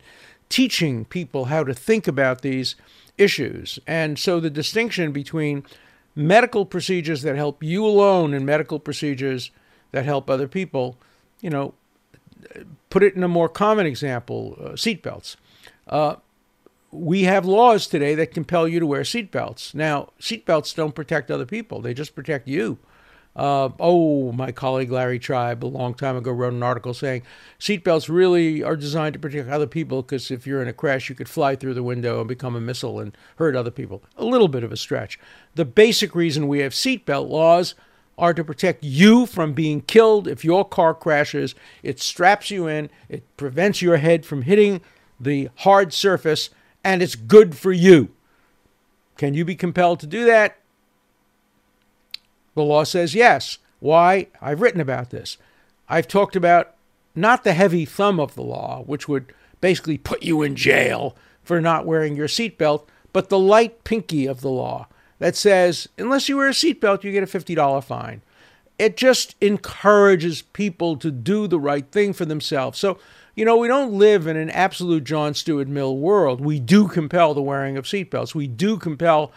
teaching 0.50 1.06
people 1.06 1.46
how 1.46 1.64
to 1.64 1.74
think 1.74 2.08
about 2.08 2.42
these 2.42 2.76
issues. 3.18 3.80
And 3.86 4.18
so 4.18 4.40
the 4.40 4.50
distinction 4.50 5.12
between 5.12 5.64
medical 6.16 6.66
procedures 6.66 7.22
that 7.24 7.36
help 7.36 7.64
you 7.64 7.86
alone 7.86 8.34
and 8.34 8.46
medical 8.46 8.80
procedures 8.80 9.52
that 9.92 10.06
help 10.06 10.30
other 10.30 10.48
people, 10.48 10.98
you 11.42 11.50
know, 11.50 11.74
put 12.90 13.04
it 13.04 13.16
in 13.16 13.24
a 13.24 13.28
more 13.28 13.50
common 13.50 13.86
example, 13.86 14.58
uh, 14.60 14.70
seatbelts. 14.70 15.36
Uh, 15.88 16.16
we 16.92 17.24
have 17.24 17.46
laws 17.46 17.88
today 17.88 18.14
that 18.16 18.34
compel 18.34 18.68
you 18.68 18.80
to 18.80 18.86
wear 18.86 19.02
seatbelts. 19.02 19.74
Now, 19.74 20.10
seatbelts 20.20 20.76
don't 20.76 20.94
protect 20.94 21.32
other 21.32 21.46
people, 21.46 21.82
they 21.82 21.94
just 21.94 22.16
protect 22.16 22.48
you. 22.48 22.78
Uh, 23.36 23.70
oh, 23.80 24.32
my 24.32 24.52
colleague 24.52 24.92
Larry 24.92 25.18
Tribe 25.18 25.64
a 25.64 25.68
long 25.68 25.96
time 25.96 26.16
ago 26.16 26.32
wrote 26.32 26.54
an 26.54 26.62
article 26.62 26.94
saying 26.94 27.24
seatbelts 27.60 28.08
really 28.08 28.62
are 28.62 28.76
designed 28.76 29.14
to 29.14 29.20
protect 29.20 29.50
other 29.50 29.66
people 29.66 30.04
because 30.04 30.30
if 30.30 30.46
you're 30.46 30.62
in 30.62 30.68
a 30.68 30.74
crash, 30.74 31.10
you 31.10 31.16
could 31.16 31.30
fly 31.30 31.56
through 31.56 31.74
the 31.74 31.82
window 31.82 32.20
and 32.20 32.28
become 32.28 32.56
a 32.56 32.62
missile 32.62 33.00
and 33.00 33.18
hurt 33.38 33.56
other 33.56 33.72
people. 33.72 34.04
A 34.18 34.26
little 34.26 34.48
bit 34.48 34.64
of 34.64 34.72
a 34.72 34.78
stretch. 34.78 35.20
The 35.56 35.66
basic 35.66 36.14
reason 36.14 36.48
we 36.48 36.60
have 36.60 36.74
seatbelt 36.74 37.28
laws 37.28 37.74
are 38.18 38.34
to 38.36 38.44
protect 38.44 38.84
you 38.84 39.26
from 39.26 39.54
being 39.54 39.82
killed 39.82 40.28
if 40.28 40.46
your 40.46 40.64
car 40.64 40.94
crashes. 40.94 41.56
It 41.82 42.00
straps 42.00 42.52
you 42.52 42.68
in, 42.68 42.92
it 43.10 43.24
prevents 43.38 43.82
your 43.82 43.98
head 43.98 44.26
from 44.26 44.44
hitting 44.44 44.82
the 45.20 45.50
hard 45.58 45.92
surface, 45.94 46.52
and 46.84 47.02
it's 47.02 47.16
good 47.16 47.56
for 47.58 47.72
you. 47.72 48.10
Can 49.18 49.34
you 49.34 49.46
be 49.46 49.56
compelled 49.56 50.00
to 50.02 50.08
do 50.08 50.26
that? 50.26 50.58
The 52.56 52.64
law 52.64 52.84
says 52.84 53.16
yes. 53.16 53.58
Why? 53.80 54.28
I've 54.42 54.62
written 54.62 54.82
about 54.82 55.10
this. 55.10 55.38
I've 55.90 56.08
talked 56.08 56.36
about 56.36 56.76
not 57.16 57.44
the 57.44 57.54
heavy 57.54 57.86
thumb 57.86 58.20
of 58.20 58.36
the 58.36 58.44
law, 58.44 58.84
which 58.86 59.08
would 59.08 59.34
basically 59.62 59.98
put 59.98 60.24
you 60.24 60.42
in 60.42 60.56
jail 60.56 61.16
for 61.44 61.62
not 61.62 61.86
wearing 61.86 62.16
your 62.16 62.28
seatbelt, 62.28 62.86
but 63.12 63.30
the 63.30 63.40
light 63.40 63.84
pinky 63.84 64.26
of 64.26 64.42
the 64.42 64.50
law 64.50 64.88
that 65.20 65.36
says 65.36 65.88
unless 65.98 66.28
you 66.28 66.38
wear 66.38 66.50
a 66.50 66.52
seatbelt, 66.52 67.04
you 67.04 67.12
get 67.12 67.24
a 67.24 67.40
$50 67.40 67.84
fine. 67.84 68.22
It 68.80 68.98
just 68.98 69.36
encourages 69.40 70.42
people 70.42 70.98
to 70.98 71.12
do 71.12 71.48
the 71.48 71.60
right 71.60 71.90
thing 71.92 72.12
for 72.12 72.26
themselves. 72.26 72.80
So, 72.80 72.98
you 73.36 73.46
know, 73.46 73.56
we 73.56 73.68
don't 73.68 73.94
live 73.94 74.26
in 74.28 74.36
an 74.36 74.50
absolute 74.50 75.04
John 75.04 75.34
Stuart 75.34 75.68
Mill 75.68 75.96
world. 75.96 76.42
We 76.42 76.60
do 76.60 76.88
compel 76.88 77.34
the 77.34 77.42
wearing 77.42 77.78
of 77.78 77.86
seatbelts. 77.86 78.34
We 78.34 78.48
do 78.48 78.78
compel 78.78 79.32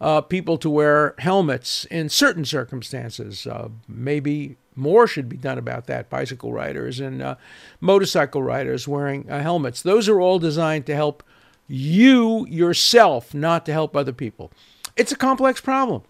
uh, 0.00 0.20
people 0.20 0.58
to 0.58 0.70
wear 0.70 1.14
helmets 1.18 1.84
in 1.86 2.08
certain 2.08 2.44
circumstances. 2.44 3.46
Uh, 3.46 3.68
maybe 3.88 4.56
more 4.74 5.06
should 5.06 5.28
be 5.28 5.36
done 5.36 5.58
about 5.58 5.86
that. 5.86 6.10
Bicycle 6.10 6.52
riders 6.52 7.00
and 7.00 7.22
uh, 7.22 7.36
motorcycle 7.80 8.42
riders 8.42 8.86
wearing 8.86 9.30
uh, 9.30 9.40
helmets. 9.42 9.82
Those 9.82 10.08
are 10.08 10.20
all 10.20 10.38
designed 10.38 10.86
to 10.86 10.94
help 10.94 11.22
you 11.66 12.46
yourself, 12.46 13.34
not 13.34 13.66
to 13.66 13.72
help 13.72 13.96
other 13.96 14.12
people. 14.12 14.52
It's 14.96 15.12
a 15.12 15.16
complex 15.16 15.60
problem. 15.60 16.02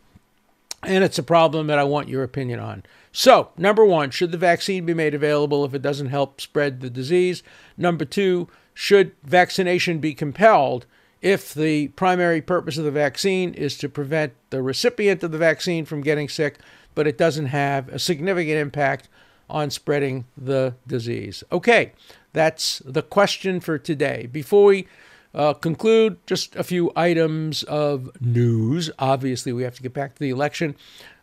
And 0.82 1.02
it's 1.02 1.18
a 1.18 1.22
problem 1.22 1.66
that 1.68 1.78
I 1.78 1.84
want 1.84 2.08
your 2.08 2.22
opinion 2.22 2.60
on. 2.60 2.82
So, 3.10 3.48
number 3.56 3.84
one, 3.84 4.10
should 4.10 4.30
the 4.30 4.38
vaccine 4.38 4.84
be 4.84 4.94
made 4.94 5.14
available 5.14 5.64
if 5.64 5.72
it 5.72 5.80
doesn't 5.82 6.08
help 6.08 6.40
spread 6.40 6.80
the 6.80 6.90
disease? 6.90 7.42
Number 7.76 8.04
two, 8.04 8.48
should 8.74 9.12
vaccination 9.24 10.00
be 10.00 10.12
compelled 10.12 10.84
if 11.26 11.52
the 11.52 11.88
primary 11.88 12.40
purpose 12.40 12.78
of 12.78 12.84
the 12.84 12.90
vaccine 12.92 13.52
is 13.54 13.76
to 13.78 13.88
prevent 13.88 14.32
the 14.50 14.62
recipient 14.62 15.24
of 15.24 15.32
the 15.32 15.38
vaccine 15.38 15.84
from 15.84 16.00
getting 16.00 16.28
sick, 16.28 16.60
but 16.94 17.08
it 17.08 17.18
doesn't 17.18 17.46
have 17.46 17.88
a 17.88 17.98
significant 17.98 18.56
impact 18.56 19.08
on 19.50 19.68
spreading 19.68 20.24
the 20.36 20.76
disease. 20.86 21.42
Okay, 21.50 21.90
that's 22.32 22.78
the 22.84 23.02
question 23.02 23.58
for 23.58 23.76
today. 23.76 24.28
Before 24.30 24.66
we 24.66 24.86
uh, 25.34 25.54
conclude, 25.54 26.24
just 26.28 26.54
a 26.54 26.62
few 26.62 26.92
items 26.94 27.64
of 27.64 28.08
news. 28.20 28.88
Obviously, 29.00 29.52
we 29.52 29.64
have 29.64 29.74
to 29.74 29.82
get 29.82 29.92
back 29.92 30.14
to 30.14 30.20
the 30.20 30.30
election 30.30 30.76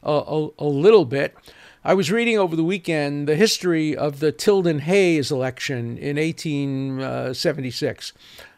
uh, 0.06 0.22
a, 0.28 0.50
a 0.60 0.66
little 0.66 1.06
bit. 1.06 1.34
I 1.86 1.94
was 1.94 2.12
reading 2.12 2.38
over 2.38 2.58
the 2.58 2.64
weekend 2.64 3.26
the 3.28 3.38
history 3.38 3.96
of 3.96 4.20
the 4.20 4.34
Tilden 4.34 4.80
Hayes 4.80 5.32
election 5.32 5.98
in 5.98 6.18
1876. 6.18 8.12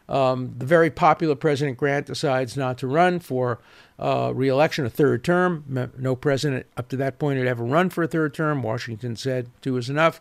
Um, 0.08 0.54
the 0.56 0.66
very 0.66 0.90
popular 0.90 1.34
President 1.34 1.76
Grant 1.76 2.06
decides 2.06 2.56
not 2.56 2.78
to 2.78 2.86
run 2.86 3.18
for 3.18 3.58
uh, 3.98 4.32
reelection, 4.34 4.86
a 4.86 4.90
third 4.90 5.24
term. 5.24 5.90
No 5.98 6.14
president 6.14 6.66
up 6.76 6.88
to 6.90 6.96
that 6.98 7.18
point 7.18 7.38
had 7.38 7.46
ever 7.46 7.64
run 7.64 7.90
for 7.90 8.04
a 8.04 8.08
third 8.08 8.34
term. 8.34 8.62
Washington 8.62 9.16
said 9.16 9.50
two 9.62 9.76
is 9.76 9.90
enough 9.90 10.20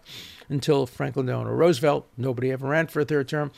until 0.49 0.85
Franklin 0.85 1.27
Delano 1.27 1.51
Roosevelt. 1.51 2.07
Nobody 2.17 2.51
ever 2.51 2.67
ran 2.67 2.87
for 2.87 3.01
a 3.01 3.05
third 3.05 3.27
term. 3.27 3.51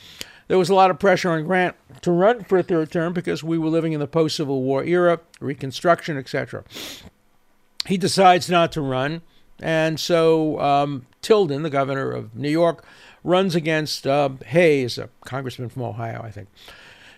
There 0.48 0.58
was 0.58 0.70
a 0.70 0.74
lot 0.74 0.90
of 0.90 0.98
pressure 0.98 1.30
on 1.30 1.44
Grant 1.44 1.76
to 2.02 2.10
run 2.10 2.44
for 2.44 2.58
a 2.58 2.62
third 2.62 2.90
term 2.90 3.12
because 3.12 3.44
we 3.44 3.58
were 3.58 3.68
living 3.68 3.92
in 3.92 4.00
the 4.00 4.06
post 4.06 4.36
Civil 4.36 4.62
War 4.62 4.82
era, 4.82 5.20
Reconstruction, 5.40 6.16
etc. 6.16 6.64
He 7.86 7.96
decides 7.96 8.50
not 8.50 8.72
to 8.72 8.80
run. 8.80 9.22
And 9.60 9.98
so 9.98 10.58
um, 10.60 11.06
Tilden, 11.20 11.62
the 11.62 11.70
governor 11.70 12.10
of 12.12 12.34
New 12.34 12.50
York, 12.50 12.84
runs 13.24 13.54
against 13.54 14.06
uh, 14.06 14.30
Hayes, 14.46 14.98
a 14.98 15.08
congressman 15.24 15.68
from 15.68 15.82
Ohio, 15.82 16.22
I 16.22 16.30
think. 16.30 16.48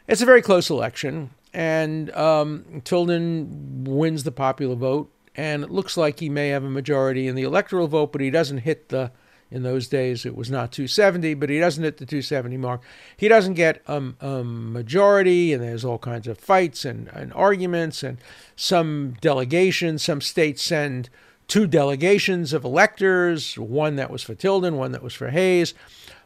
It's 0.09 0.23
a 0.23 0.27
very 0.27 0.43
close 0.43 0.71
election, 0.71 1.31
and 1.53 2.11
um, 2.13 2.83
Tilden 2.85 3.85
wins 3.85 4.25
the 4.25 4.33
popular 4.33 4.75
vote, 4.75 5.11
and 5.37 5.63
it 5.63 5.71
looks 5.71 5.97
like 5.97 6.21
he 6.21 6.29
may 6.29 6.49
have 6.49 6.65
a 6.65 6.71
majority 6.71 7.29
in 7.29 7.37
the 7.37 7.43
electoral 7.43 7.87
vote, 7.87 8.13
but 8.13 8.21
he 8.21 8.31
doesn't 8.31 8.59
hit 8.59 8.89
the. 8.89 9.13
In 9.53 9.65
those 9.65 9.89
days, 9.89 10.25
it 10.25 10.37
was 10.37 10.49
not 10.49 10.71
270, 10.71 11.35
but 11.35 11.51
he 11.51 11.59
doesn't 11.59 11.83
hit 11.83 11.97
the 11.97 12.07
270 12.07 12.57
mark. 12.57 12.83
He 13.17 13.27
doesn't 13.27 13.55
get 13.55 13.83
a, 13.89 14.01
a 14.21 14.45
majority, 14.45 15.53
and 15.53 15.61
there's 15.61 15.85
all 15.85 15.99
kinds 15.99 16.29
of 16.29 16.39
fights 16.39 16.85
and, 16.85 17.09
and 17.09 17.33
arguments, 17.33 18.05
and 18.05 18.19
some 18.55 19.17
delegations, 19.21 20.05
some 20.05 20.21
states 20.21 20.63
send 20.63 21.11
two 21.51 21.67
delegations 21.67 22.53
of 22.53 22.65
electors, 22.65 23.59
one 23.59 23.97
that 23.97 24.09
was 24.09 24.23
for 24.23 24.37
Tilden, 24.37 24.77
one 24.77 24.93
that 24.93 25.03
was 25.03 25.13
for 25.13 25.31
Hayes. 25.31 25.75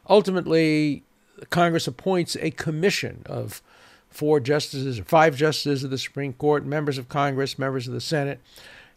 Ultimately, 0.08 1.02
Congress 1.48 1.86
appoints 1.86 2.36
a 2.36 2.50
commission 2.50 3.22
of 3.24 3.62
four 4.10 4.38
justices, 4.38 5.00
or 5.00 5.04
five 5.04 5.34
justices 5.34 5.82
of 5.82 5.90
the 5.90 5.96
Supreme 5.96 6.34
Court, 6.34 6.66
members 6.66 6.98
of 6.98 7.08
Congress, 7.08 7.58
members 7.58 7.88
of 7.88 7.94
the 7.94 8.02
Senate, 8.02 8.38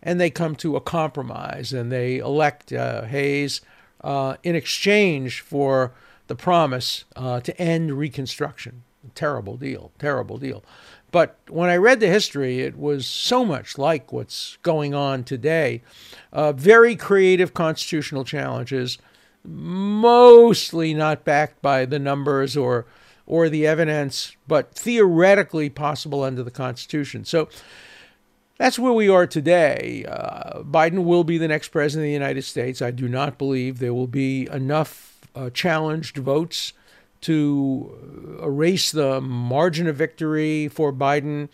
and 0.03 0.19
they 0.19 0.29
come 0.29 0.55
to 0.57 0.75
a 0.75 0.81
compromise 0.81 1.71
and 1.71 1.91
they 1.91 2.17
elect 2.17 2.73
uh, 2.73 3.03
Hayes 3.03 3.61
uh, 4.01 4.35
in 4.43 4.53
exchange 4.53 5.39
for 5.39 5.93
the 6.27 6.35
promise 6.35 7.05
uh, 7.15 7.39
to 7.39 7.57
end 7.59 7.97
Reconstruction. 7.97 8.83
Terrible 9.15 9.55
deal, 9.55 9.93
terrible 9.97 10.37
deal. 10.37 10.61
But 11.17 11.35
when 11.49 11.71
I 11.71 11.77
read 11.77 11.99
the 11.99 12.09
history, 12.09 12.59
it 12.59 12.77
was 12.77 13.07
so 13.07 13.43
much 13.43 13.79
like 13.79 14.13
what's 14.13 14.59
going 14.61 14.93
on 14.93 15.23
today. 15.23 15.81
Uh, 16.31 16.51
very 16.51 16.95
creative 16.95 17.55
constitutional 17.55 18.23
challenges, 18.23 18.99
mostly 19.43 20.93
not 20.93 21.23
backed 21.23 21.59
by 21.59 21.85
the 21.85 21.97
numbers 21.97 22.55
or 22.55 22.85
or 23.25 23.49
the 23.49 23.65
evidence, 23.65 24.37
but 24.47 24.75
theoretically 24.75 25.71
possible 25.71 26.21
under 26.21 26.43
the 26.43 26.51
Constitution. 26.51 27.25
So 27.25 27.49
that's 28.59 28.77
where 28.77 28.93
we 28.93 29.09
are 29.09 29.25
today. 29.25 30.05
Uh, 30.07 30.61
Biden 30.61 31.03
will 31.03 31.23
be 31.23 31.39
the 31.39 31.47
next 31.47 31.69
president 31.69 32.03
of 32.03 32.09
the 32.09 32.13
United 32.13 32.43
States. 32.43 32.79
I 32.79 32.91
do 32.91 33.07
not 33.07 33.39
believe 33.39 33.79
there 33.79 33.91
will 33.91 34.05
be 34.05 34.47
enough 34.51 35.27
uh, 35.33 35.49
challenged 35.49 36.17
votes 36.17 36.73
to 37.21 38.39
erase 38.43 38.91
the 38.91 39.21
margin 39.21 39.87
of 39.87 39.95
victory 39.95 40.67
for 40.67 40.93
Biden 40.93 41.49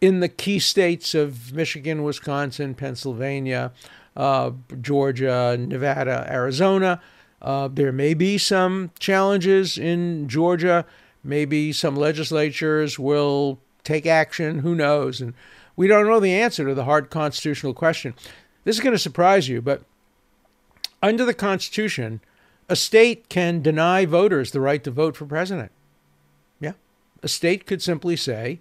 in 0.00 0.20
the 0.20 0.28
key 0.28 0.58
states 0.58 1.14
of 1.14 1.52
Michigan, 1.52 2.02
Wisconsin, 2.02 2.74
Pennsylvania, 2.74 3.72
uh, 4.16 4.50
Georgia, 4.80 5.56
Nevada, 5.58 6.26
Arizona. 6.30 7.00
Uh, 7.40 7.68
there 7.68 7.92
may 7.92 8.14
be 8.14 8.38
some 8.38 8.90
challenges 8.98 9.78
in 9.78 10.28
Georgia. 10.28 10.84
Maybe 11.22 11.72
some 11.72 11.96
legislatures 11.96 12.98
will 12.98 13.58
take 13.84 14.06
action. 14.06 14.60
Who 14.60 14.74
knows? 14.74 15.20
And 15.20 15.34
we 15.76 15.86
don't 15.86 16.06
know 16.06 16.20
the 16.20 16.34
answer 16.34 16.66
to 16.66 16.74
the 16.74 16.84
hard 16.84 17.10
constitutional 17.10 17.74
question. 17.74 18.14
This 18.64 18.76
is 18.76 18.82
going 18.82 18.94
to 18.94 18.98
surprise 18.98 19.48
you, 19.48 19.62
but 19.62 19.82
under 21.02 21.24
the 21.24 21.34
Constitution, 21.34 22.20
a 22.68 22.76
state 22.76 23.28
can 23.28 23.62
deny 23.62 24.04
voters 24.06 24.50
the 24.50 24.60
right 24.60 24.82
to 24.84 24.90
vote 24.90 25.16
for 25.16 25.26
president. 25.26 25.70
Yeah. 26.60 26.72
A 27.22 27.28
state 27.28 27.66
could 27.66 27.82
simply 27.82 28.16
say, 28.16 28.60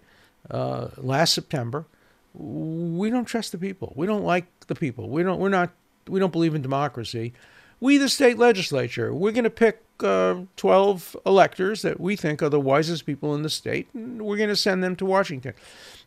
uh, 0.49 0.89
last 0.97 1.33
September, 1.33 1.85
we 2.33 3.09
don't 3.09 3.25
trust 3.25 3.51
the 3.51 3.57
people. 3.57 3.93
We 3.95 4.05
don't 4.05 4.23
like 4.23 4.45
the 4.67 4.75
people. 4.75 5.09
We 5.09 5.23
don't. 5.23 5.39
We're 5.39 5.49
not. 5.49 5.71
We 6.07 6.19
don't 6.19 6.31
believe 6.31 6.53
in 6.53 6.61
democracy. 6.61 7.33
We, 7.79 7.97
the 7.97 8.09
state 8.09 8.37
legislature, 8.37 9.13
we're 9.13 9.31
going 9.31 9.43
to 9.43 9.49
pick 9.49 9.81
uh, 9.99 10.41
12 10.55 11.17
electors 11.25 11.81
that 11.81 11.99
we 11.99 12.15
think 12.15 12.41
are 12.41 12.49
the 12.49 12.59
wisest 12.59 13.05
people 13.05 13.35
in 13.35 13.41
the 13.41 13.49
state, 13.49 13.87
and 13.93 14.21
we're 14.21 14.37
going 14.37 14.49
to 14.49 14.55
send 14.55 14.83
them 14.83 14.95
to 14.97 15.05
Washington. 15.05 15.53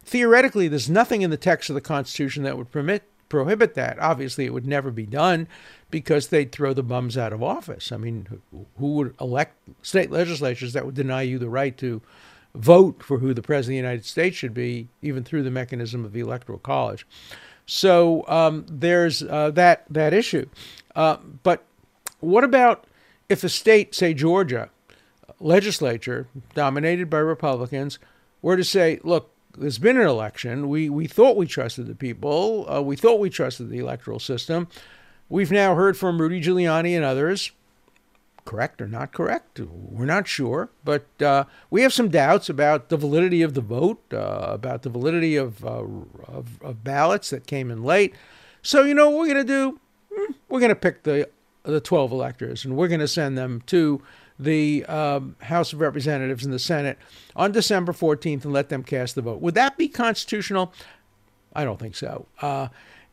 Theoretically, 0.04 0.68
there's 0.68 0.88
nothing 0.88 1.22
in 1.22 1.30
the 1.30 1.37
text 1.37 1.68
of 1.68 1.74
the 1.74 1.80
Constitution 1.80 2.42
that 2.44 2.56
would 2.56 2.70
permit 2.70 3.02
prohibit 3.28 3.74
that. 3.74 3.98
Obviously, 3.98 4.46
it 4.46 4.54
would 4.54 4.66
never 4.66 4.90
be 4.90 5.04
done 5.06 5.46
because 5.90 6.29
they'd 6.29 6.53
throw 6.53 6.74
the 6.74 6.83
bums 6.83 7.16
out 7.16 7.33
of 7.33 7.42
office. 7.42 7.92
I 7.92 7.96
mean, 7.96 8.40
who 8.79 8.92
would 8.94 9.14
elect 9.20 9.57
state 9.83 10.11
legislatures 10.11 10.72
that 10.72 10.85
would 10.85 10.94
deny 10.94 11.22
you 11.22 11.38
the 11.38 11.48
right 11.48 11.77
to 11.79 12.03
vote 12.55 13.03
for 13.03 13.18
who 13.18 13.33
the 13.35 13.42
president 13.42 13.79
of 13.79 13.83
the 13.83 13.88
United 13.88 14.05
States 14.05 14.37
should 14.37 14.55
be, 14.55 14.88
even 15.03 15.24
through 15.24 15.42
the 15.42 15.51
mechanism 15.51 16.05
of 16.05 16.12
the 16.12 16.20
Electoral 16.20 16.59
College? 16.59 17.07
So 17.66 18.24
um, 18.29 18.64
there's 18.68 19.22
uh, 19.22 19.51
that 19.53 19.85
that 19.90 20.14
issue. 20.14 20.48
Uh, 20.96 21.18
but 21.42 21.64
what 22.20 22.44
about 22.44 22.85
if 23.29 23.44
a 23.44 23.48
state, 23.48 23.94
say 23.94 24.14
Georgia, 24.14 24.70
legislature 25.38 26.27
dominated 26.55 27.11
by 27.11 27.18
Republicans, 27.18 27.98
were 28.42 28.57
to 28.57 28.64
say, 28.64 29.01
look, 29.05 29.31
there's 29.57 29.79
been 29.79 29.96
an 29.96 30.07
election. 30.07 30.68
We, 30.68 30.88
we 30.88 31.07
thought 31.07 31.37
we 31.37 31.46
trusted 31.46 31.87
the 31.87 31.94
people. 31.94 32.66
Uh, 32.70 32.81
we 32.81 32.96
thought 32.96 33.20
we 33.20 33.31
trusted 33.31 33.70
the 33.70 33.79
electoral 33.79 34.18
system. 34.18 34.68
We've 35.29 35.51
now 35.51 35.75
heard 35.75 35.97
from 35.97 36.21
Rudy 36.21 36.41
Giuliani 36.41 36.97
and 36.97 37.05
others. 37.05 37.53
Correct 38.45 38.81
or 38.81 38.88
not 38.88 39.12
correct? 39.12 39.61
We're 39.61 40.07
not 40.07 40.27
sure. 40.27 40.71
But 40.85 41.07
uh, 41.21 41.45
we 41.71 41.83
have 41.83 41.93
some 41.93 42.09
doubts 42.09 42.49
about 42.49 42.88
the 42.88 42.97
validity 42.97 43.43
of 43.43 43.53
the 43.53 43.61
vote, 43.61 44.03
uh, 44.12 44.47
about 44.49 44.83
the 44.83 44.88
validity 44.88 45.37
of, 45.37 45.64
uh, 45.64 45.85
of, 46.27 46.62
of, 46.62 46.83
ballots 46.83 47.29
that 47.29 47.47
came 47.47 47.71
in 47.71 47.83
late. 47.85 48.14
So, 48.62 48.85
you 48.85 48.95
know 48.95 49.11
what 49.11 49.19
we're 49.19 49.35
going 49.35 49.47
to 49.47 49.53
do? 49.53 49.81
Hmm, 50.14 50.33
we're 50.49 50.61
going 50.61 50.71
to 50.71 50.77
pick 50.77 51.03
the, 51.03 51.29
the 51.64 51.81
12 51.81 52.11
electors 52.11 52.64
and 52.64 52.75
we're 52.75 52.88
going 52.88 53.01
to 53.01 53.09
send 53.09 53.37
them 53.37 53.62
to 53.67 54.03
the 54.38 54.87
um, 54.87 55.37
House 55.41 55.75
of 55.75 55.81
Representatives 55.81 56.45
and 56.45 56.55
the 56.55 56.59
Senate 56.59 56.97
on 57.37 57.53
December 57.53 57.93
14th 57.93 58.45
and 58.45 58.53
let 58.53 58.71
them 58.71 58.83
cast 58.83 59.14
the 59.14 59.21
vote. 59.23 59.43
Would 59.43 59.55
that 59.57 59.77
be 59.77 59.88
constitutional? 59.88 60.73
I 61.55 61.64
don't 61.64 61.79
think 61.79 61.97
so. 61.97 62.27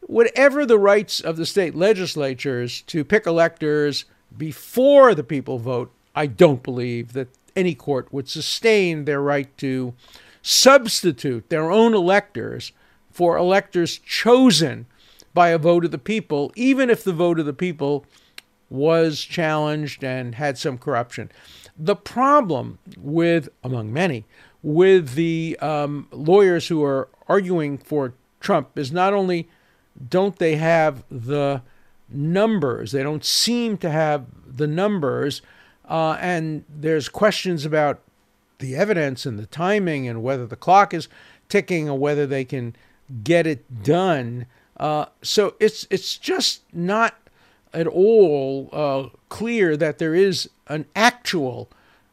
Whatever 0.08 0.66
the 0.66 0.78
rights 0.78 1.20
of 1.20 1.36
the 1.36 1.46
state 1.46 1.74
legislatures 1.74 2.82
to 2.84 3.04
pick 3.04 3.26
electors 3.26 4.06
before 4.38 5.16
the 5.16 5.24
people 5.24 5.58
vote, 5.58 5.92
I 6.16 6.28
don't 6.28 6.62
believe 6.62 7.14
that 7.14 7.30
any 7.56 7.74
court 7.74 8.12
would 8.14 8.30
sustain 8.30 9.06
their 9.06 9.22
right 9.22 9.56
to 9.58 9.94
substitute 10.42 11.50
their 11.50 11.72
own 11.72 11.96
electors 11.96 12.72
for 13.10 13.36
electors 13.36 13.98
chosen 13.98 14.86
by 15.34 15.50
a 15.50 15.58
vote 15.58 15.86
of 15.86 15.92
the 15.92 15.98
people, 15.98 16.52
even 16.56 16.90
if 16.90 17.04
the 17.04 17.14
vote 17.14 17.40
of 17.40 17.46
the 17.46 17.54
people 17.54 18.06
was 18.70 19.22
challenged 19.22 20.04
and 20.04 20.36
had 20.36 20.58
some 20.58 20.78
corruption. 20.78 21.32
The 21.78 21.96
problem 21.96 22.78
with, 22.98 23.50
among 23.64 23.92
many, 23.92 24.26
with 24.62 25.14
the 25.14 25.58
um, 25.62 26.08
lawyers 26.12 26.68
who 26.68 26.84
are 26.84 27.10
arguing 27.28 27.78
for 27.78 28.14
Trump 28.40 28.78
is 28.78 28.92
not 28.92 29.14
only 29.14 29.50
don't 30.10 30.38
they 30.38 30.56
have 30.56 31.04
the 31.10 31.62
numbers, 32.10 32.92
they 32.92 33.04
don't 33.04 33.26
seem 33.26 33.78
to 33.78 33.90
have 33.90 34.26
the 34.46 34.68
numbers, 34.68 35.42
uh, 35.90 36.18
and 36.20 36.64
there's 36.70 37.10
questions 37.10 37.66
about 37.66 38.02
the 38.60 38.76
evidence 38.76 39.26
and 39.26 39.38
the 39.38 39.46
timing 39.46 40.08
and 40.08 40.24
whether 40.24 40.46
the 40.46 40.56
clock 40.56 40.94
is 40.94 41.08
ticking 41.50 41.90
or 41.90 41.98
whether 41.98 42.26
they 42.26 42.46
can 42.46 42.76
get 43.24 43.46
it 43.46 43.84
done. 43.84 44.46
Uh, 44.78 45.06
so 45.22 45.56
it's 45.60 45.88
it's 45.90 46.18
just 46.18 46.62
not 46.74 47.16
at 47.74 47.88
all 47.88 48.70
uh, 48.72 49.10
clear 49.30 49.78
that 49.78 49.98
there 50.00 50.16
is 50.16 50.50
an 50.68 50.86
actual 50.96 51.70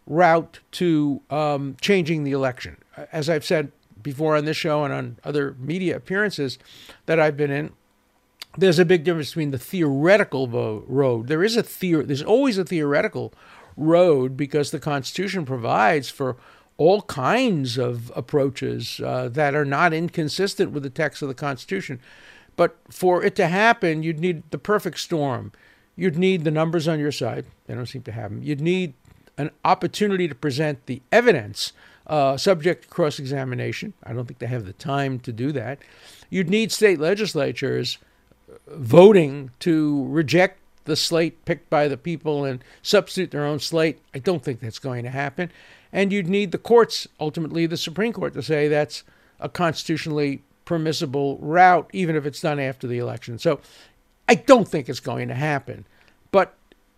route 0.06 0.58
to 0.72 1.20
um, 1.30 1.76
changing 1.80 2.24
the 2.24 2.32
election. 2.32 2.76
As 3.10 3.30
I've 3.30 3.44
said 3.44 3.72
before 4.02 4.36
on 4.36 4.44
this 4.44 4.56
show 4.56 4.84
and 4.84 4.92
on 4.92 5.16
other 5.24 5.56
media 5.58 5.96
appearances 5.96 6.58
that 7.06 7.20
I've 7.20 7.36
been 7.36 7.50
in, 7.50 7.72
there's 8.56 8.78
a 8.78 8.84
big 8.84 9.04
difference 9.04 9.30
between 9.30 9.50
the 9.50 9.58
theoretical 9.58 10.46
road. 10.48 11.28
There 11.28 11.42
is 11.42 11.56
a 11.56 11.62
theory. 11.62 12.04
There's 12.04 12.22
always 12.22 12.58
a 12.58 12.64
theoretical 12.64 13.32
road 13.76 14.36
because 14.36 14.70
the 14.70 14.78
Constitution 14.78 15.44
provides 15.44 16.10
for 16.10 16.36
all 16.76 17.02
kinds 17.02 17.78
of 17.78 18.12
approaches 18.16 19.00
uh, 19.00 19.28
that 19.30 19.54
are 19.54 19.64
not 19.64 19.92
inconsistent 19.92 20.72
with 20.72 20.82
the 20.82 20.90
text 20.90 21.22
of 21.22 21.28
the 21.28 21.34
Constitution. 21.34 22.00
But 22.56 22.76
for 22.90 23.24
it 23.24 23.34
to 23.36 23.46
happen, 23.46 24.02
you'd 24.02 24.20
need 24.20 24.42
the 24.50 24.58
perfect 24.58 24.98
storm. 24.98 25.52
You'd 25.96 26.18
need 26.18 26.44
the 26.44 26.50
numbers 26.50 26.88
on 26.88 26.98
your 26.98 27.12
side. 27.12 27.46
They 27.66 27.74
don't 27.74 27.86
seem 27.86 28.02
to 28.02 28.12
have 28.12 28.30
them. 28.30 28.42
You'd 28.42 28.60
need 28.60 28.94
an 29.38 29.50
opportunity 29.64 30.28
to 30.28 30.34
present 30.34 30.86
the 30.86 31.02
evidence 31.10 31.72
uh, 32.06 32.36
subject 32.36 32.82
to 32.82 32.88
cross 32.88 33.18
examination. 33.18 33.94
I 34.04 34.12
don't 34.12 34.26
think 34.26 34.38
they 34.38 34.46
have 34.46 34.66
the 34.66 34.72
time 34.72 35.18
to 35.20 35.32
do 35.32 35.52
that. 35.52 35.78
You'd 36.30 36.50
need 36.50 36.72
state 36.72 36.98
legislatures 36.98 37.98
voting 38.66 39.50
to 39.60 40.06
reject 40.08 40.58
the 40.84 40.96
slate 40.96 41.44
picked 41.44 41.70
by 41.70 41.88
the 41.88 41.96
people 41.96 42.44
and 42.44 42.62
substitute 42.82 43.30
their 43.30 43.44
own 43.44 43.60
slate. 43.60 44.00
I 44.14 44.18
don't 44.18 44.42
think 44.42 44.60
that's 44.60 44.78
going 44.78 45.04
to 45.04 45.10
happen. 45.10 45.50
And 45.92 46.12
you'd 46.12 46.28
need 46.28 46.52
the 46.52 46.58
courts, 46.58 47.06
ultimately 47.20 47.66
the 47.66 47.76
Supreme 47.76 48.12
Court, 48.12 48.34
to 48.34 48.42
say 48.42 48.68
that's 48.68 49.04
a 49.38 49.48
constitutionally 49.48 50.42
permissible 50.64 51.38
route, 51.38 51.88
even 51.92 52.16
if 52.16 52.26
it's 52.26 52.40
done 52.40 52.58
after 52.58 52.86
the 52.86 52.98
election. 52.98 53.38
So 53.38 53.60
I 54.28 54.36
don't 54.36 54.66
think 54.66 54.88
it's 54.88 55.00
going 55.00 55.28
to 55.28 55.34
happen. 55.34 55.84
But 56.30 56.54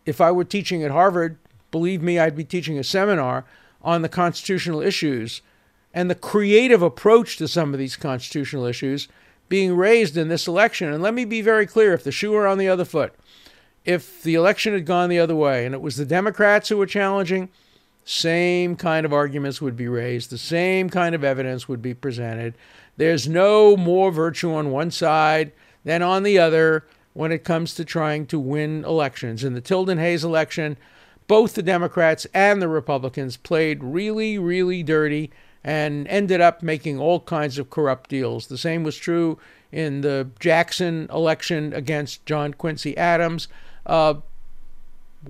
if 0.07 0.21
I 0.21 0.31
were 0.31 0.45
teaching 0.45 0.83
at 0.83 0.91
Harvard, 0.91 1.39
believe 1.71 2.03
me, 2.03 2.19
I'd 2.19 2.37
be 2.37 2.45
teaching 2.45 2.79
a 2.79 2.85
seminar 2.85 3.45
on 3.85 4.03
the 4.03 4.09
constitutional 4.09 4.81
issues 4.81 5.43
and 5.93 6.11
the 6.11 6.15
creative 6.15 6.83
approach 6.83 7.37
to 7.37 7.47
some 7.47 7.73
of 7.73 7.79
these 7.79 7.97
constitutional 7.97 8.65
issues 8.65 9.07
being 9.49 9.77
raised 9.77 10.17
in 10.17 10.29
this 10.29 10.49
election. 10.49 10.93
And 10.93 11.03
let 11.03 11.15
me 11.15 11.25
be 11.25 11.41
very 11.41 11.67
clear 11.67 11.93
if 11.93 12.03
the 12.03 12.11
shoe 12.11 12.33
were 12.33 12.47
on 12.47 12.59
the 12.59 12.69
other 12.69 12.85
foot, 12.85 13.15
if 13.85 14.23
the 14.23 14.35
election 14.35 14.73
had 14.73 14.87
gone 14.87 15.11
the 15.11 15.19
other 15.19 15.37
way 15.37 15.67
and 15.67 15.75
it 15.75 15.81
was 15.81 15.97
the 15.97 16.07
Democrats 16.07 16.69
who 16.69 16.79
were 16.79 16.87
challenging, 16.87 17.51
same 18.05 18.77
kind 18.77 19.07
of 19.07 19.13
arguments 19.13 19.63
would 19.63 19.77
be 19.77 19.89
raised, 19.89 20.31
the 20.31 20.39
same 20.39 20.91
kind 20.91 21.15
of 21.15 21.23
evidence 21.23 21.69
would 21.69 21.81
be 21.81 21.95
presented. 21.95 22.55
There's 22.97 23.29
no 23.29 23.77
more 23.77 24.11
virtue 24.11 24.53
on 24.53 24.71
one 24.71 24.91
side 24.91 25.53
than 25.85 26.03
on 26.03 26.23
the 26.23 26.39
other 26.39 26.85
when 27.13 27.33
it 27.33 27.45
comes 27.45 27.75
to 27.75 27.85
trying 27.85 28.27
to 28.27 28.39
win 28.39 28.85
elections. 28.85 29.45
In 29.45 29.55
the 29.55 29.61
Tilden 29.61 29.99
Hayes 29.99 30.25
election, 30.25 30.77
both 31.27 31.55
the 31.55 31.63
Democrats 31.63 32.27
and 32.35 32.61
the 32.61 32.69
Republicans 32.69 33.37
played 33.37 33.83
really, 33.83 34.39
really 34.39 34.83
dirty 34.83 35.31
and 35.63 36.07
ended 36.09 36.41
up 36.41 36.63
making 36.63 36.99
all 36.99 37.21
kinds 37.21 37.59
of 37.59 37.71
corrupt 37.71 38.11
deals. 38.11 38.49
The 38.49 38.59
same 38.59 38.85
was 38.85 38.97
true 38.97 39.39
in 39.73 40.03
the 40.03 40.29
Jackson 40.39 41.09
election 41.11 41.73
against 41.73 42.25
John 42.27 42.53
Quincy 42.53 42.97
Adams. 42.97 43.49
Uh, 43.87 44.15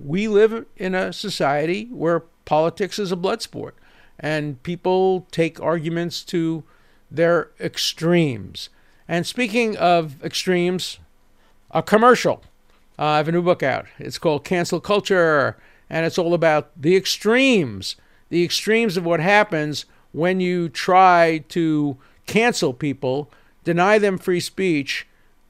we 0.03 0.27
live 0.27 0.65
in 0.75 0.93
a 0.93 1.13
society 1.13 1.85
where 1.85 2.21
politics 2.43 2.99
is 2.99 3.11
a 3.11 3.15
blood 3.15 3.41
sport, 3.41 3.75
and 4.19 4.61
people 4.63 5.25
take 5.31 5.61
arguments 5.61 6.23
to 6.25 6.63
their 7.09 7.51
extremes. 7.59 8.69
And 9.07 9.25
speaking 9.25 9.77
of 9.77 10.23
extremes, 10.23 10.99
a 11.71 11.81
commercial. 11.81 12.43
Uh, 12.97 13.03
I 13.03 13.17
have 13.17 13.27
a 13.27 13.31
new 13.31 13.41
book 13.41 13.63
out. 13.63 13.85
It's 13.99 14.17
called 14.17 14.43
Cancel 14.43 14.79
Culture, 14.79 15.57
and 15.89 16.05
it's 16.05 16.17
all 16.17 16.33
about 16.33 16.69
the 16.79 16.95
extremes, 16.95 17.95
the 18.29 18.43
extremes 18.43 18.97
of 18.97 19.05
what 19.05 19.19
happens 19.19 19.85
when 20.11 20.39
you 20.39 20.69
try 20.69 21.43
to 21.49 21.97
cancel 22.25 22.73
people, 22.73 23.29
deny 23.63 23.97
them 23.97 24.17
free 24.17 24.39
speech, 24.39 25.07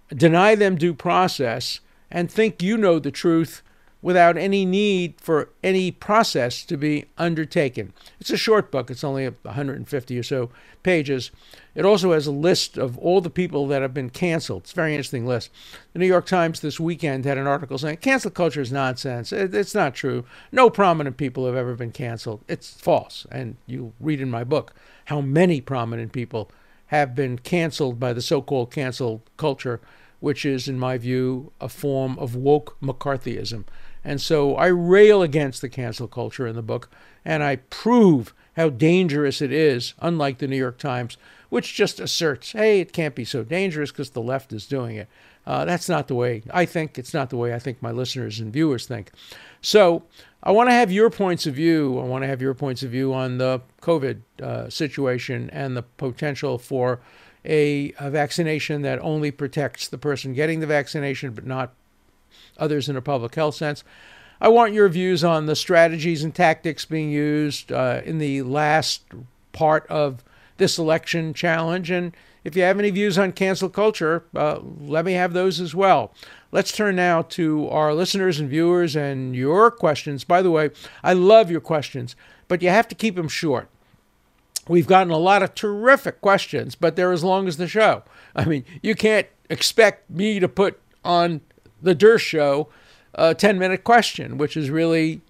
deny 0.09 0.55
them 0.55 0.75
due 0.75 0.93
process, 0.93 1.79
and 2.11 2.31
think 2.31 2.61
you 2.61 2.77
know 2.77 2.99
the 2.99 3.11
truth 3.11 3.61
without 4.05 4.37
any 4.37 4.67
need 4.67 5.15
for 5.19 5.49
any 5.63 5.89
process 5.89 6.63
to 6.63 6.77
be 6.77 7.05
undertaken. 7.17 7.91
It's 8.19 8.29
a 8.29 8.37
short 8.37 8.69
book, 8.69 8.91
it's 8.91 9.03
only 9.03 9.27
150 9.27 10.19
or 10.19 10.21
so 10.21 10.51
pages. 10.83 11.31
It 11.73 11.85
also 11.85 12.11
has 12.11 12.27
a 12.27 12.31
list 12.31 12.77
of 12.77 12.99
all 12.99 13.19
the 13.19 13.31
people 13.31 13.65
that 13.69 13.81
have 13.81 13.95
been 13.95 14.11
canceled. 14.11 14.61
It's 14.61 14.73
a 14.73 14.75
very 14.75 14.93
interesting 14.93 15.25
list. 15.25 15.49
The 15.93 15.99
New 15.99 16.05
York 16.05 16.27
Times 16.27 16.59
this 16.59 16.79
weekend 16.79 17.25
had 17.25 17.39
an 17.39 17.47
article 17.47 17.79
saying 17.79 17.97
cancel 17.97 18.29
culture 18.29 18.61
is 18.61 18.71
nonsense. 18.71 19.33
It's 19.33 19.73
not 19.73 19.95
true. 19.95 20.23
No 20.51 20.69
prominent 20.69 21.17
people 21.17 21.47
have 21.47 21.55
ever 21.55 21.73
been 21.73 21.91
canceled. 21.91 22.41
It's 22.47 22.79
false. 22.79 23.25
And 23.31 23.55
you 23.65 23.93
read 23.99 24.21
in 24.21 24.29
my 24.29 24.43
book 24.43 24.71
how 25.05 25.19
many 25.19 25.61
prominent 25.61 26.11
people 26.11 26.51
have 26.87 27.15
been 27.15 27.39
canceled 27.39 27.99
by 27.99 28.13
the 28.13 28.21
so 28.21 28.39
called 28.39 28.71
cancel 28.71 29.23
culture, 29.35 29.81
which 30.19 30.45
is, 30.45 30.67
in 30.67 30.77
my 30.77 30.95
view, 30.99 31.51
a 31.59 31.67
form 31.67 32.19
of 32.19 32.35
woke 32.35 32.77
McCarthyism. 32.83 33.63
And 34.05 34.21
so 34.21 34.55
I 34.55 34.67
rail 34.67 35.23
against 35.23 35.61
the 35.61 35.69
cancel 35.69 36.07
culture 36.07 36.45
in 36.45 36.55
the 36.55 36.61
book, 36.61 36.89
and 37.25 37.43
I 37.43 37.57
prove 37.57 38.33
how 38.55 38.69
dangerous 38.69 39.41
it 39.41 39.51
is, 39.51 39.95
unlike 39.99 40.37
the 40.37 40.47
New 40.47 40.55
York 40.57 40.77
Times, 40.77 41.17
which 41.49 41.73
just 41.73 41.99
asserts, 41.99 42.51
hey, 42.51 42.79
it 42.79 42.93
can't 42.93 43.15
be 43.15 43.25
so 43.25 43.43
dangerous 43.43 43.91
because 43.91 44.11
the 44.11 44.21
left 44.21 44.53
is 44.53 44.67
doing 44.67 44.95
it. 44.95 45.09
Uh, 45.45 45.65
that's 45.65 45.89
not 45.89 46.07
the 46.07 46.15
way 46.15 46.43
I 46.51 46.65
think. 46.65 46.97
It's 46.97 47.13
not 47.13 47.29
the 47.29 47.37
way 47.37 47.53
I 47.53 47.59
think 47.59 47.81
my 47.81 47.91
listeners 47.91 48.39
and 48.39 48.53
viewers 48.53 48.85
think. 48.85 49.11
So 49.61 50.03
I 50.41 50.51
want 50.51 50.69
to 50.69 50.73
have 50.73 50.91
your 50.91 51.09
points 51.09 51.47
of 51.47 51.55
view. 51.55 51.99
I 51.99 52.03
want 52.03 52.23
to 52.23 52.27
have 52.27 52.41
your 52.41 52.53
points 52.53 52.83
of 52.83 52.91
view 52.91 53.13
on 53.13 53.37
the 53.37 53.61
COVID 53.81 54.21
uh, 54.41 54.69
situation 54.69 55.49
and 55.51 55.75
the 55.75 55.83
potential 55.83 56.57
for 56.57 56.99
a, 57.43 57.93
a 57.99 58.09
vaccination 58.09 58.81
that 58.83 58.99
only 58.99 59.31
protects 59.31 59.87
the 59.87 59.97
person 59.97 60.33
getting 60.33 60.59
the 60.59 60.67
vaccination 60.67 61.31
but 61.33 61.45
not 61.45 61.73
others 62.57 62.89
in 62.89 62.95
a 62.95 63.01
public 63.01 63.35
health 63.35 63.55
sense. 63.55 63.83
I 64.41 64.49
want 64.49 64.73
your 64.73 64.89
views 64.89 65.23
on 65.23 65.45
the 65.45 65.55
strategies 65.55 66.23
and 66.23 66.35
tactics 66.35 66.85
being 66.85 67.09
used 67.09 67.71
uh, 67.71 68.01
in 68.03 68.17
the 68.17 68.41
last 68.41 69.03
part 69.53 69.87
of 69.87 70.23
this 70.57 70.77
election 70.77 71.33
challenge. 71.33 71.89
And 71.89 72.15
if 72.43 72.55
you 72.55 72.63
have 72.63 72.77
any 72.79 72.89
views 72.89 73.17
on 73.17 73.31
cancel 73.31 73.69
culture, 73.69 74.25
uh, 74.35 74.59
let 74.79 75.05
me 75.05 75.13
have 75.13 75.33
those 75.33 75.59
as 75.59 75.73
well. 75.73 76.13
Let's 76.51 76.71
turn 76.71 76.95
now 76.95 77.23
to 77.23 77.67
our 77.69 77.93
listeners 77.93 78.39
and 78.39 78.49
viewers 78.49 78.95
and 78.95 79.35
your 79.35 79.71
questions. 79.71 80.23
By 80.23 80.41
the 80.41 80.51
way, 80.51 80.69
I 81.03 81.13
love 81.13 81.49
your 81.49 81.61
questions, 81.61 82.15
but 82.47 82.61
you 82.61 82.69
have 82.69 82.87
to 82.89 82.95
keep 82.95 83.15
them 83.15 83.27
short. 83.27 83.69
We've 84.67 84.87
gotten 84.87 85.11
a 85.11 85.17
lot 85.17 85.43
of 85.43 85.53
terrific 85.53 86.21
questions, 86.21 86.75
but 86.75 86.95
they're 86.95 87.11
as 87.11 87.23
long 87.23 87.47
as 87.47 87.57
the 87.57 87.67
show. 87.67 88.03
I 88.35 88.45
mean, 88.45 88.65
you 88.81 88.95
can't 88.95 89.27
expect 89.49 90.09
me 90.09 90.39
to 90.39 90.47
put 90.47 90.79
on 91.03 91.41
the 91.85 91.95
Dershow 91.95 92.19
show 92.19 92.67
a 93.15 93.33
10 93.33 93.57
minute 93.57 93.83
question, 93.83 94.37
which 94.37 94.57
is 94.57 94.69
really 94.69 95.21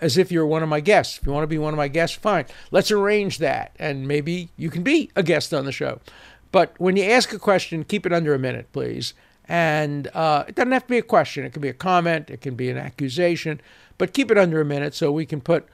as 0.00 0.18
if 0.18 0.32
you're 0.32 0.46
one 0.46 0.62
of 0.62 0.68
my 0.68 0.80
guests. 0.80 1.18
If 1.18 1.26
you 1.26 1.32
want 1.32 1.44
to 1.44 1.48
be 1.48 1.58
one 1.58 1.72
of 1.72 1.78
my 1.78 1.88
guests, 1.88 2.16
fine. 2.16 2.46
Let's 2.70 2.90
arrange 2.90 3.38
that, 3.38 3.76
and 3.78 4.08
maybe 4.08 4.48
you 4.56 4.70
can 4.70 4.82
be 4.82 5.10
a 5.14 5.22
guest 5.22 5.54
on 5.54 5.66
the 5.66 5.72
show. 5.72 6.00
But 6.52 6.74
when 6.78 6.96
you 6.96 7.04
ask 7.04 7.32
a 7.32 7.38
question, 7.38 7.84
keep 7.84 8.06
it 8.06 8.12
under 8.12 8.34
a 8.34 8.38
minute, 8.38 8.72
please. 8.72 9.14
And 9.46 10.08
uh, 10.14 10.44
it 10.48 10.54
doesn't 10.54 10.72
have 10.72 10.84
to 10.84 10.88
be 10.88 10.98
a 10.98 11.02
question, 11.02 11.44
it 11.44 11.52
can 11.52 11.62
be 11.62 11.68
a 11.68 11.74
comment, 11.74 12.30
it 12.30 12.40
can 12.40 12.54
be 12.54 12.70
an 12.70 12.78
accusation, 12.78 13.60
but 13.98 14.12
keep 14.12 14.30
it 14.30 14.38
under 14.38 14.60
a 14.60 14.64
minute 14.64 14.94
so 14.94 15.12
we 15.12 15.26
can 15.26 15.40
put 15.40 15.66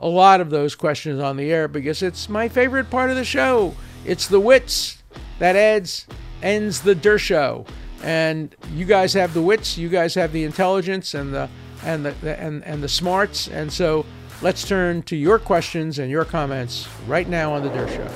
a 0.00 0.08
lot 0.08 0.40
of 0.40 0.50
those 0.50 0.74
questions 0.74 1.20
on 1.20 1.36
the 1.36 1.52
air 1.52 1.68
because 1.68 2.02
it's 2.02 2.28
my 2.28 2.48
favorite 2.48 2.90
part 2.90 3.10
of 3.10 3.16
the 3.16 3.24
show. 3.24 3.74
It's 4.04 4.28
the 4.28 4.40
wits 4.40 5.02
that 5.38 5.56
adds 5.56 6.06
ends 6.42 6.82
the 6.82 6.94
Dershow. 6.94 7.66
And 8.04 8.54
you 8.74 8.84
guys 8.84 9.14
have 9.14 9.32
the 9.32 9.40
wits, 9.40 9.78
you 9.78 9.88
guys 9.88 10.14
have 10.14 10.30
the 10.32 10.44
intelligence 10.44 11.14
and 11.14 11.32
the 11.32 11.48
and 11.82 12.04
the, 12.04 12.10
the 12.20 12.38
and, 12.38 12.62
and 12.64 12.82
the 12.82 12.88
smarts. 12.88 13.48
And 13.48 13.72
so 13.72 14.04
let's 14.42 14.68
turn 14.68 15.02
to 15.04 15.16
your 15.16 15.38
questions 15.38 15.98
and 15.98 16.10
your 16.10 16.26
comments 16.26 16.86
right 17.06 17.26
now 17.26 17.54
on 17.54 17.62
the 17.62 17.70
Dershow. 17.70 18.12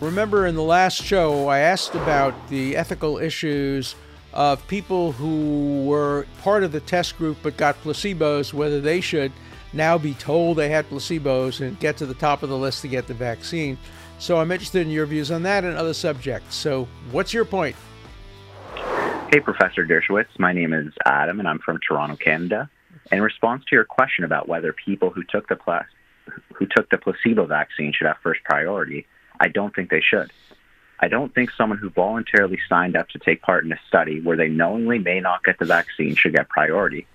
Remember 0.00 0.46
in 0.46 0.54
the 0.54 0.62
last 0.62 1.02
show, 1.02 1.48
I 1.48 1.58
asked 1.58 1.94
about 1.94 2.48
the 2.48 2.74
ethical 2.74 3.18
issues 3.18 3.94
of 4.32 4.66
people 4.68 5.12
who 5.12 5.84
were 5.84 6.26
part 6.40 6.64
of 6.64 6.72
the 6.72 6.80
test 6.80 7.18
group 7.18 7.36
but 7.42 7.58
got 7.58 7.76
placebos, 7.82 8.54
whether 8.54 8.80
they 8.80 9.02
should 9.02 9.32
now 9.74 9.98
be 9.98 10.14
told 10.14 10.56
they 10.56 10.70
had 10.70 10.88
placebos 10.88 11.60
and 11.60 11.78
get 11.78 11.98
to 11.98 12.06
the 12.06 12.14
top 12.14 12.42
of 12.42 12.48
the 12.48 12.56
list 12.56 12.80
to 12.80 12.88
get 12.88 13.06
the 13.06 13.12
vaccine. 13.12 13.76
So 14.18 14.38
I'm 14.38 14.50
interested 14.50 14.80
in 14.80 14.90
your 14.90 15.04
views 15.04 15.30
on 15.30 15.42
that 15.42 15.62
and 15.62 15.76
other 15.76 15.92
subjects. 15.92 16.54
So, 16.54 16.88
what's 17.10 17.34
your 17.34 17.44
point? 17.44 17.76
Hey, 19.32 19.40
Professor 19.40 19.86
Dershowitz. 19.86 20.38
My 20.38 20.52
name 20.52 20.74
is 20.74 20.92
Adam, 21.06 21.38
and 21.38 21.48
I'm 21.48 21.58
from 21.58 21.78
Toronto, 21.78 22.16
Canada. 22.16 22.68
In 23.10 23.22
response 23.22 23.64
to 23.64 23.74
your 23.74 23.86
question 23.86 24.24
about 24.24 24.46
whether 24.46 24.74
people 24.74 25.08
who 25.08 25.24
took 25.24 25.48
the 25.48 25.56
pla- 25.56 25.86
who 26.52 26.66
took 26.66 26.90
the 26.90 26.98
placebo 26.98 27.46
vaccine 27.46 27.94
should 27.94 28.08
have 28.08 28.18
first 28.22 28.44
priority, 28.44 29.06
I 29.40 29.48
don't 29.48 29.74
think 29.74 29.88
they 29.88 30.02
should. 30.02 30.30
I 31.00 31.08
don't 31.08 31.34
think 31.34 31.50
someone 31.50 31.78
who 31.78 31.88
voluntarily 31.88 32.58
signed 32.68 32.94
up 32.94 33.08
to 33.08 33.18
take 33.18 33.40
part 33.40 33.64
in 33.64 33.72
a 33.72 33.80
study 33.88 34.20
where 34.20 34.36
they 34.36 34.48
knowingly 34.48 34.98
may 34.98 35.18
not 35.18 35.42
get 35.44 35.58
the 35.58 35.64
vaccine 35.64 36.14
should 36.14 36.34
get 36.34 36.50
priority. 36.50 37.06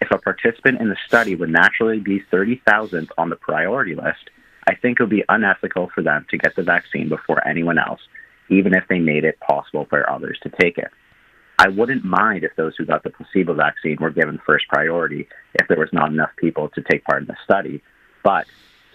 If 0.00 0.10
a 0.10 0.16
participant 0.16 0.80
in 0.80 0.88
the 0.88 0.96
study 1.06 1.34
would 1.34 1.50
naturally 1.50 2.00
be 2.00 2.24
30,000th 2.32 3.10
on 3.18 3.28
the 3.28 3.36
priority 3.36 3.94
list, 3.94 4.30
I 4.66 4.74
think 4.74 4.98
it 4.98 5.02
would 5.02 5.10
be 5.10 5.24
unethical 5.28 5.90
for 5.94 6.02
them 6.02 6.24
to 6.30 6.38
get 6.38 6.56
the 6.56 6.62
vaccine 6.62 7.10
before 7.10 7.46
anyone 7.46 7.76
else, 7.76 8.00
even 8.48 8.72
if 8.74 8.88
they 8.88 9.00
made 9.00 9.24
it 9.24 9.38
possible 9.40 9.84
for 9.90 10.08
others 10.08 10.38
to 10.44 10.48
take 10.48 10.78
it. 10.78 10.90
I 11.58 11.68
wouldn't 11.68 12.04
mind 12.04 12.44
if 12.44 12.54
those 12.56 12.74
who 12.76 12.86
got 12.86 13.02
the 13.02 13.10
placebo 13.10 13.54
vaccine 13.54 13.96
were 14.00 14.10
given 14.10 14.40
first 14.46 14.66
priority 14.68 15.28
if 15.54 15.66
there 15.66 15.78
was 15.78 15.88
not 15.92 16.10
enough 16.10 16.30
people 16.36 16.68
to 16.70 16.82
take 16.82 17.04
part 17.04 17.22
in 17.22 17.26
the 17.26 17.36
study. 17.44 17.82
But 18.22 18.46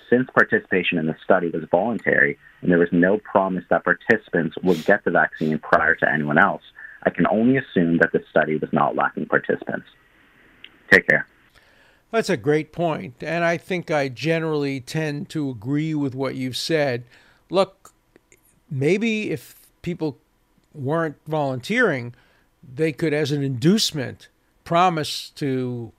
since 0.09 0.29
participation 0.33 0.97
in 0.97 1.07
the 1.07 1.15
study 1.23 1.49
was 1.49 1.63
voluntary 1.69 2.37
and 2.61 2.71
there 2.71 2.79
was 2.79 2.89
no 2.91 3.17
promise 3.17 3.65
that 3.69 3.83
participants 3.83 4.55
would 4.63 4.85
get 4.85 5.03
the 5.03 5.11
vaccine 5.11 5.59
prior 5.59 5.95
to 5.95 6.09
anyone 6.09 6.37
else, 6.37 6.61
I 7.03 7.09
can 7.09 7.27
only 7.27 7.57
assume 7.57 7.97
that 7.97 8.13
the 8.13 8.23
study 8.29 8.55
was 8.55 8.69
not 8.71 8.95
lacking 8.95 9.25
participants. 9.25 9.87
Take 10.89 11.07
care. 11.07 11.27
That's 12.11 12.29
a 12.29 12.37
great 12.37 12.71
point, 12.71 13.15
and 13.21 13.43
I 13.43 13.57
think 13.57 13.89
I 13.89 14.07
generally 14.07 14.79
tend 14.79 15.29
to 15.29 15.49
agree 15.49 15.95
with 15.95 16.13
what 16.13 16.35
you've 16.35 16.55
said. 16.55 17.05
Look, 17.49 17.91
maybe 18.69 19.31
if 19.31 19.55
people 19.81 20.19
weren't 20.75 21.17
volunteering, 21.27 22.13
they 22.75 22.91
could, 22.91 23.13
as 23.13 23.31
an 23.31 23.43
inducement, 23.43 24.29
promise 24.63 25.29
to 25.31 25.91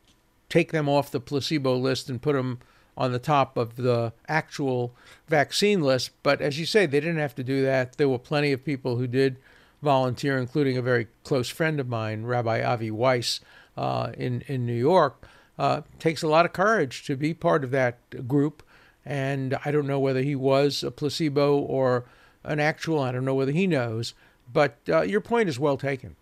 take 0.48 0.72
them 0.72 0.88
off 0.88 1.10
the 1.10 1.20
placebo 1.20 1.76
list 1.76 2.08
and 2.08 2.22
put 2.22 2.34
them 2.34 2.58
on 2.96 3.12
the 3.12 3.18
top 3.18 3.56
of 3.56 3.76
the 3.76 4.12
actual 4.28 4.94
vaccine 5.28 5.80
list. 5.80 6.10
But 6.22 6.40
as 6.40 6.58
you 6.58 6.66
say, 6.66 6.86
they 6.86 7.00
didn't 7.00 7.18
have 7.18 7.34
to 7.36 7.44
do 7.44 7.62
that. 7.64 7.96
There 7.96 8.08
were 8.08 8.18
plenty 8.18 8.52
of 8.52 8.64
people 8.64 8.96
who 8.96 9.06
did 9.06 9.36
volunteer, 9.82 10.38
including 10.38 10.76
a 10.76 10.82
very 10.82 11.08
close 11.24 11.48
friend 11.48 11.80
of 11.80 11.88
mine, 11.88 12.24
Rabbi 12.24 12.62
Avi 12.62 12.90
Weiss 12.90 13.40
uh, 13.76 14.12
in, 14.16 14.42
in 14.46 14.64
New 14.64 14.72
York. 14.72 15.26
Uh, 15.58 15.82
takes 15.98 16.22
a 16.22 16.28
lot 16.28 16.44
of 16.44 16.52
courage 16.52 17.04
to 17.04 17.16
be 17.16 17.34
part 17.34 17.62
of 17.62 17.70
that 17.70 18.26
group. 18.26 18.62
And 19.04 19.58
I 19.64 19.70
don't 19.70 19.86
know 19.86 20.00
whether 20.00 20.22
he 20.22 20.34
was 20.34 20.82
a 20.82 20.90
placebo 20.90 21.58
or 21.58 22.06
an 22.42 22.58
actual, 22.60 23.00
I 23.00 23.12
don't 23.12 23.24
know 23.24 23.34
whether 23.34 23.52
he 23.52 23.66
knows. 23.66 24.14
But 24.52 24.78
uh, 24.88 25.02
your 25.02 25.20
point 25.20 25.48
is 25.48 25.58
well 25.58 25.76
taken. 25.76 26.16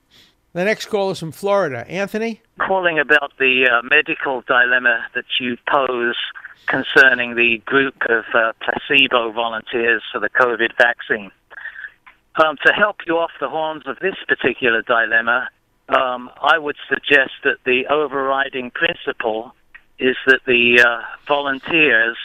The 0.54 0.64
next 0.64 0.86
call 0.86 1.10
is 1.10 1.18
from 1.18 1.32
Florida. 1.32 1.88
Anthony? 1.88 2.42
Calling 2.58 2.98
about 2.98 3.32
the 3.38 3.68
uh, 3.68 3.82
medical 3.82 4.42
dilemma 4.42 5.06
that 5.14 5.24
you 5.40 5.56
pose 5.66 6.16
concerning 6.66 7.34
the 7.34 7.58
group 7.64 7.94
of 8.08 8.24
uh, 8.34 8.52
placebo 8.60 9.32
volunteers 9.32 10.02
for 10.12 10.20
the 10.20 10.28
COVID 10.28 10.76
vaccine. 10.76 11.30
Um, 12.36 12.56
to 12.64 12.72
help 12.72 12.96
you 13.06 13.18
off 13.18 13.30
the 13.40 13.48
horns 13.48 13.84
of 13.86 13.98
this 14.00 14.16
particular 14.28 14.82
dilemma, 14.82 15.48
um, 15.88 16.30
I 16.40 16.58
would 16.58 16.76
suggest 16.88 17.32
that 17.44 17.58
the 17.64 17.86
overriding 17.86 18.70
principle 18.70 19.54
is 19.98 20.16
that 20.26 20.40
the 20.46 20.82
uh, 20.82 21.02
volunteers 21.26 22.16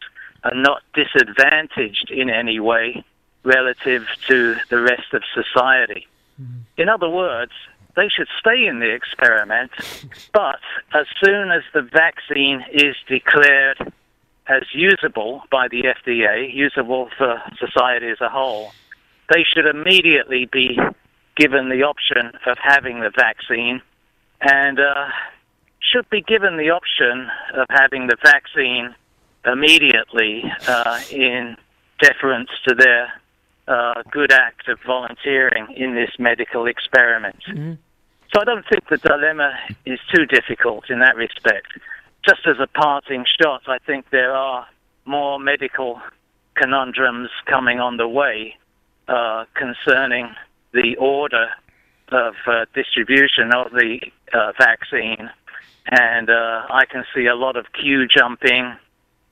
are 0.43 0.55
not 0.55 0.81
disadvantaged 0.93 2.11
in 2.11 2.29
any 2.29 2.59
way 2.59 3.03
relative 3.43 4.05
to 4.27 4.55
the 4.69 4.79
rest 4.79 5.13
of 5.13 5.23
society. 5.33 6.07
Mm-hmm. 6.41 6.81
In 6.81 6.89
other 6.89 7.09
words, 7.09 7.51
they 7.97 8.07
should 8.07 8.27
stay 8.39 8.65
in 8.67 8.79
the 8.79 8.93
experiment, 8.93 9.71
but 10.31 10.59
as 10.93 11.07
soon 11.21 11.51
as 11.51 11.63
the 11.73 11.81
vaccine 11.81 12.63
is 12.71 12.95
declared 13.09 13.91
as 14.47 14.63
usable 14.73 15.43
by 15.51 15.67
the 15.67 15.83
FDA, 15.83 16.53
usable 16.53 17.09
for 17.17 17.41
society 17.59 18.07
as 18.07 18.21
a 18.21 18.29
whole, 18.29 18.71
they 19.33 19.43
should 19.43 19.65
immediately 19.65 20.47
be 20.49 20.79
given 21.35 21.69
the 21.69 21.83
option 21.83 22.31
of 22.45 22.57
having 22.61 23.01
the 23.01 23.11
vaccine 23.15 23.81
and 24.39 24.79
uh, 24.79 25.07
should 25.79 26.09
be 26.09 26.21
given 26.21 26.57
the 26.57 26.69
option 26.69 27.27
of 27.53 27.65
having 27.69 28.07
the 28.07 28.15
vaccine 28.23 28.95
immediately 29.45 30.43
uh, 30.67 30.99
in 31.11 31.57
deference 31.99 32.49
to 32.67 32.75
their 32.75 33.11
uh, 33.67 34.01
good 34.11 34.31
act 34.31 34.69
of 34.69 34.79
volunteering 34.85 35.67
in 35.75 35.95
this 35.95 36.11
medical 36.19 36.67
experiment. 36.67 37.37
Mm-hmm. 37.49 37.73
So 38.33 38.41
I 38.41 38.43
don't 38.43 38.65
think 38.69 38.87
the 38.89 38.97
dilemma 38.97 39.53
is 39.85 39.99
too 40.13 40.25
difficult 40.25 40.89
in 40.89 40.99
that 40.99 41.15
respect. 41.15 41.67
Just 42.27 42.41
as 42.45 42.57
a 42.59 42.67
parting 42.67 43.25
shot, 43.41 43.61
I 43.67 43.77
think 43.79 44.09
there 44.09 44.33
are 44.33 44.67
more 45.05 45.39
medical 45.39 46.01
conundrums 46.55 47.29
coming 47.45 47.79
on 47.79 47.97
the 47.97 48.07
way 48.07 48.57
uh, 49.07 49.45
concerning 49.55 50.35
the 50.73 50.95
order 50.97 51.47
of 52.09 52.33
uh, 52.45 52.65
distribution 52.73 53.53
of 53.53 53.71
the 53.71 53.99
uh, 54.33 54.51
vaccine. 54.59 55.29
And 55.89 56.29
uh, 56.29 56.65
I 56.69 56.83
can 56.91 57.05
see 57.15 57.27
a 57.27 57.35
lot 57.35 57.55
of 57.55 57.65
queue 57.71 58.07
jumping 58.07 58.75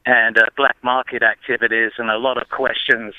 and 0.06 0.38
uh, 0.38 0.46
black 0.56 0.78
market 0.84 1.22
activities 1.22 1.92
and 1.98 2.10
a 2.10 2.18
lot 2.18 2.42
of 2.42 2.48
questions 2.50 3.14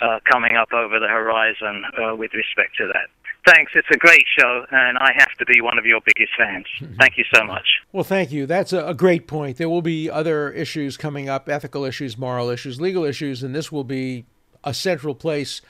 uh, 0.00 0.20
coming 0.30 0.56
up 0.56 0.72
over 0.72 1.00
the 1.00 1.08
horizon 1.08 1.84
with 2.18 2.32
respect 2.34 2.76
to 2.78 2.86
that. 2.92 3.08
Thanks. 3.46 3.72
It's 3.76 3.88
a 3.92 3.96
great 3.96 4.24
show, 4.36 4.66
and 4.72 4.98
I 4.98 5.12
have 5.16 5.32
to 5.38 5.44
be 5.46 5.60
one 5.60 5.78
of 5.78 5.86
your 5.86 6.00
biggest 6.04 6.32
fans. 6.36 6.66
Thank 6.98 7.16
you 7.16 7.24
so 7.32 7.44
much. 7.44 7.66
Well, 7.92 8.02
thank 8.02 8.32
you. 8.32 8.44
That's 8.44 8.72
a, 8.72 8.92
great 8.92 9.28
point. 9.28 9.56
There 9.56 9.68
will 9.68 9.82
be 9.82 10.10
other 10.10 10.50
issues 10.50 10.96
coming 10.96 11.28
up 11.28 11.48
ethical 11.48 11.84
issues, 11.84 12.18
moral 12.18 12.50
issues, 12.50 12.80
legal 12.80 13.04
issues, 13.04 13.44
and 13.44 13.54
this 13.54 13.70
will 13.70 13.84
be 13.84 14.24
a 14.64 14.74
central 14.74 15.14
place 15.14 15.62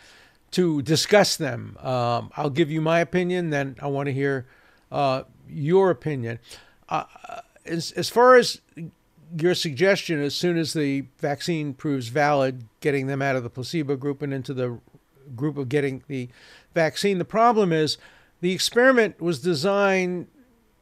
to 0.52 0.80
discuss 0.82 1.36
them. 1.36 1.76
Um, 1.82 2.30
I'll 2.36 2.50
give 2.50 2.70
you 2.70 2.80
my 2.80 3.00
opinion, 3.00 3.50
then 3.50 3.76
I 3.82 3.88
want 3.88 4.06
to 4.06 4.12
hear 4.12 4.46
uh, 4.90 5.24
your 5.48 5.90
opinion. 5.90 6.38
Uh, 6.88 7.04
as, 7.66 7.92
as 7.92 8.08
far 8.08 8.36
as 8.36 8.60
your 9.38 9.54
suggestion, 9.54 10.20
as 10.22 10.34
soon 10.34 10.56
as 10.56 10.72
the 10.72 11.04
vaccine 11.18 11.74
proves 11.74 12.08
valid, 12.08 12.64
getting 12.80 13.06
them 13.06 13.20
out 13.20 13.36
of 13.36 13.42
the 13.42 13.50
placebo 13.50 13.96
group 13.96 14.22
and 14.22 14.32
into 14.32 14.54
the 14.54 14.78
group 15.34 15.56
of 15.56 15.68
getting 15.68 16.02
the 16.08 16.28
vaccine. 16.74 17.18
The 17.18 17.24
problem 17.24 17.72
is 17.72 17.98
the 18.40 18.52
experiment 18.52 19.20
was 19.20 19.40
designed 19.40 20.28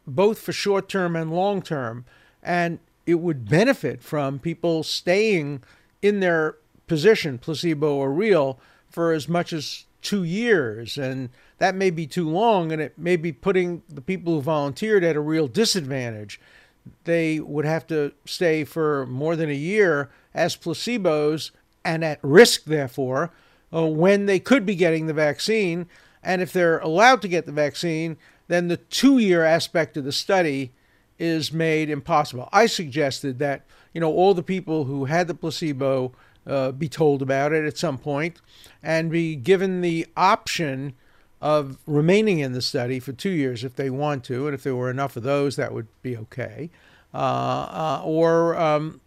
both 0.07 0.39
for 0.39 0.53
short 0.53 0.89
term 0.89 1.17
and 1.17 1.33
long 1.33 1.63
term, 1.63 2.05
and 2.43 2.79
it 3.07 3.15
would 3.15 3.49
benefit 3.49 4.03
from 4.03 4.39
people 4.39 4.83
staying 4.83 5.63
in 6.03 6.21
their 6.21 6.57
position, 6.87 7.39
placebo 7.39 7.95
or 7.95 8.13
real, 8.13 8.59
for 8.89 9.13
as 9.13 9.29
much 9.29 9.53
as 9.53 9.85
two 10.03 10.23
years. 10.23 10.99
And 10.99 11.31
that 11.59 11.75
may 11.75 11.91
be 11.91 12.07
too 12.07 12.29
long, 12.29 12.73
and 12.73 12.81
it 12.81 12.99
may 12.99 13.17
be 13.17 13.33
putting 13.33 13.83
the 13.89 14.01
people 14.01 14.35
who 14.35 14.43
volunteered 14.43 15.05
at 15.05 15.17
a 15.17 15.21
real 15.21 15.49
disadvantage. 15.49 16.41
They 17.05 17.41
would 17.41 17.65
have 17.65 17.87
to 17.87 18.13
stay 18.27 18.65
for 18.65 19.07
more 19.07 19.37
than 19.37 19.49
a 19.49 19.55
year 19.55 20.11
as 20.35 20.57
placebos 20.57 21.51
and 21.85 22.05
at 22.05 22.19
risk, 22.23 22.65
therefore, 22.65 23.31
uh, 23.75 23.87
when 23.87 24.27
they 24.27 24.39
could 24.39 24.65
be 24.65 24.75
getting 24.75 25.07
the 25.07 25.13
vaccine. 25.13 25.87
And 26.23 26.41
if 26.41 26.53
they're 26.53 26.79
allowed 26.79 27.21
to 27.23 27.29
get 27.29 27.47
the 27.47 27.53
vaccine, 27.53 28.17
then 28.49 28.69
the 28.69 28.77
two 28.77 29.19
year 29.19 29.45
aspect 29.45 29.97
of 29.97 30.05
the 30.05 30.13
study 30.13 30.73
is 31.19 31.53
made 31.53 31.91
impossible. 31.91 32.49
I 32.53 32.67
suggested 32.67 33.39
that 33.39 33.63
you 33.93 34.01
know 34.01 34.13
all 34.13 34.35
the 34.35 34.43
people 34.43 34.85
who 34.85 35.05
had 35.07 35.29
the 35.29 35.35
placebo 35.35 36.13
uh, 36.47 36.73
be 36.73 36.89
told 36.89 37.23
about 37.23 37.53
it 37.53 37.65
at 37.65 37.79
some 37.79 37.99
point 37.99 38.41
and 38.83 39.11
be 39.11 39.37
given 39.37 39.81
the 39.81 40.07
option 40.17 40.95
of 41.41 41.79
remaining 41.87 42.39
in 42.39 42.53
the 42.53 42.63
study 42.63 42.99
for 42.99 43.13
two 43.13 43.31
years 43.31 43.65
if 43.65 43.77
they 43.77 43.91
want 43.91 44.25
to, 44.25 44.47
and 44.47 44.55
if 44.55 44.63
there 44.63 44.75
were 44.75 44.91
enough 44.91 45.17
of 45.17 45.23
those, 45.23 45.57
that 45.57 45.73
would 45.73 45.87
be 46.03 46.17
okay, 46.17 46.71
uh, 47.13 47.17
uh, 47.17 48.03
or 48.05 48.57
um, 48.57 49.01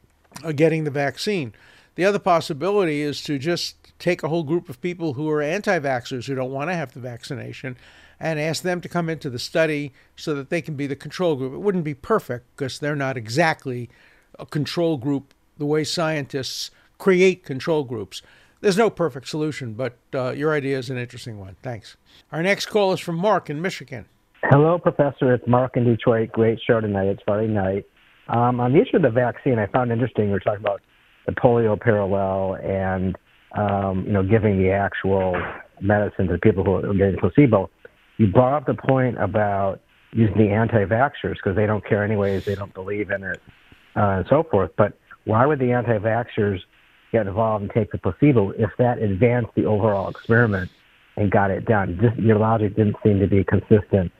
uh, 0.43 0.51
getting 0.51 0.83
the 0.83 0.91
vaccine. 0.91 1.53
The 1.97 2.05
other 2.05 2.19
possibility 2.19 3.01
is 3.01 3.23
to 3.23 3.39
just 3.39 3.75
take 3.97 4.21
a 4.21 4.27
whole 4.27 4.43
group 4.43 4.69
of 4.69 4.79
people 4.81 5.13
who 5.13 5.27
are 5.31 5.41
anti 5.41 5.79
vaxxers 5.79 6.27
who 6.27 6.35
don't 6.35 6.51
want 6.51 6.69
to 6.69 6.75
have 6.75 6.93
the 6.93 6.99
vaccination 6.99 7.75
and 8.19 8.39
ask 8.39 8.61
them 8.61 8.81
to 8.81 8.87
come 8.87 9.09
into 9.09 9.31
the 9.31 9.39
study 9.39 9.91
so 10.15 10.35
that 10.35 10.51
they 10.51 10.61
can 10.61 10.75
be 10.75 10.85
the 10.85 10.95
control 10.95 11.35
group. 11.35 11.53
It 11.53 11.57
wouldn't 11.57 11.83
be 11.83 11.95
perfect 11.95 12.45
because 12.55 12.77
they're 12.77 12.95
not 12.95 13.17
exactly 13.17 13.89
a 14.37 14.45
control 14.45 14.97
group 14.97 15.33
the 15.57 15.65
way 15.65 15.83
scientists 15.83 16.69
create 16.99 17.43
control 17.43 17.83
groups. 17.83 18.21
There's 18.61 18.77
no 18.77 18.91
perfect 18.91 19.27
solution, 19.27 19.73
but 19.73 19.97
uh, 20.13 20.33
your 20.33 20.53
idea 20.53 20.77
is 20.77 20.91
an 20.91 20.99
interesting 20.99 21.39
one. 21.39 21.55
Thanks. 21.63 21.97
Our 22.31 22.43
next 22.43 22.67
call 22.67 22.93
is 22.93 22.99
from 22.99 23.15
Mark 23.15 23.49
in 23.49 23.59
Michigan. 23.59 24.05
Hello, 24.43 24.77
Professor. 24.77 25.33
It's 25.33 25.47
Mark 25.47 25.75
in 25.75 25.85
Detroit. 25.85 26.31
Great 26.31 26.59
show 26.61 26.79
tonight. 26.79 27.07
It's 27.07 27.23
Friday 27.23 27.47
night. 27.47 27.87
Um, 28.27 28.59
on 28.59 28.73
the 28.73 28.81
issue 28.81 28.97
of 28.97 29.01
the 29.01 29.09
vaccine, 29.09 29.57
I 29.57 29.65
found 29.65 29.91
interesting. 29.91 30.27
We 30.27 30.35
are 30.35 30.39
talking 30.39 30.59
about 30.59 30.81
the 31.27 31.33
polio 31.33 31.79
parallel 31.79 32.55
and 32.55 33.15
um, 33.55 34.05
you 34.05 34.13
know 34.13 34.23
giving 34.23 34.57
the 34.57 34.71
actual 34.71 35.39
medicine 35.81 36.27
to 36.27 36.33
the 36.33 36.39
people 36.39 36.63
who 36.63 36.75
are 36.75 36.93
getting 36.93 37.19
placebo. 37.19 37.69
You 38.17 38.27
brought 38.27 38.53
up 38.53 38.65
the 38.65 38.73
point 38.73 39.21
about 39.21 39.79
using 40.11 40.37
the 40.37 40.49
anti-vaxxers 40.49 41.35
because 41.35 41.55
they 41.55 41.67
don't 41.67 41.85
care 41.85 42.03
anyways. 42.03 42.45
They 42.45 42.55
don't 42.55 42.73
believe 42.73 43.11
in 43.11 43.23
it 43.23 43.39
uh, 43.95 44.17
and 44.17 44.25
so 44.29 44.43
forth. 44.49 44.71
But 44.77 44.93
why 45.25 45.45
would 45.45 45.59
the 45.59 45.71
anti-vaxxers 45.71 46.59
get 47.11 47.27
involved 47.27 47.63
and 47.63 47.71
take 47.71 47.91
the 47.91 47.97
placebo 47.97 48.51
if 48.51 48.71
that 48.79 48.99
advanced 48.99 49.51
the 49.55 49.65
overall 49.65 50.09
experiment 50.09 50.71
and 51.15 51.29
got 51.29 51.51
it 51.51 51.65
done? 51.65 51.99
Your 52.17 52.39
logic 52.39 52.75
didn't 52.75 52.95
seem 53.03 53.19
to 53.19 53.27
be 53.27 53.43
consistent. 53.43 54.11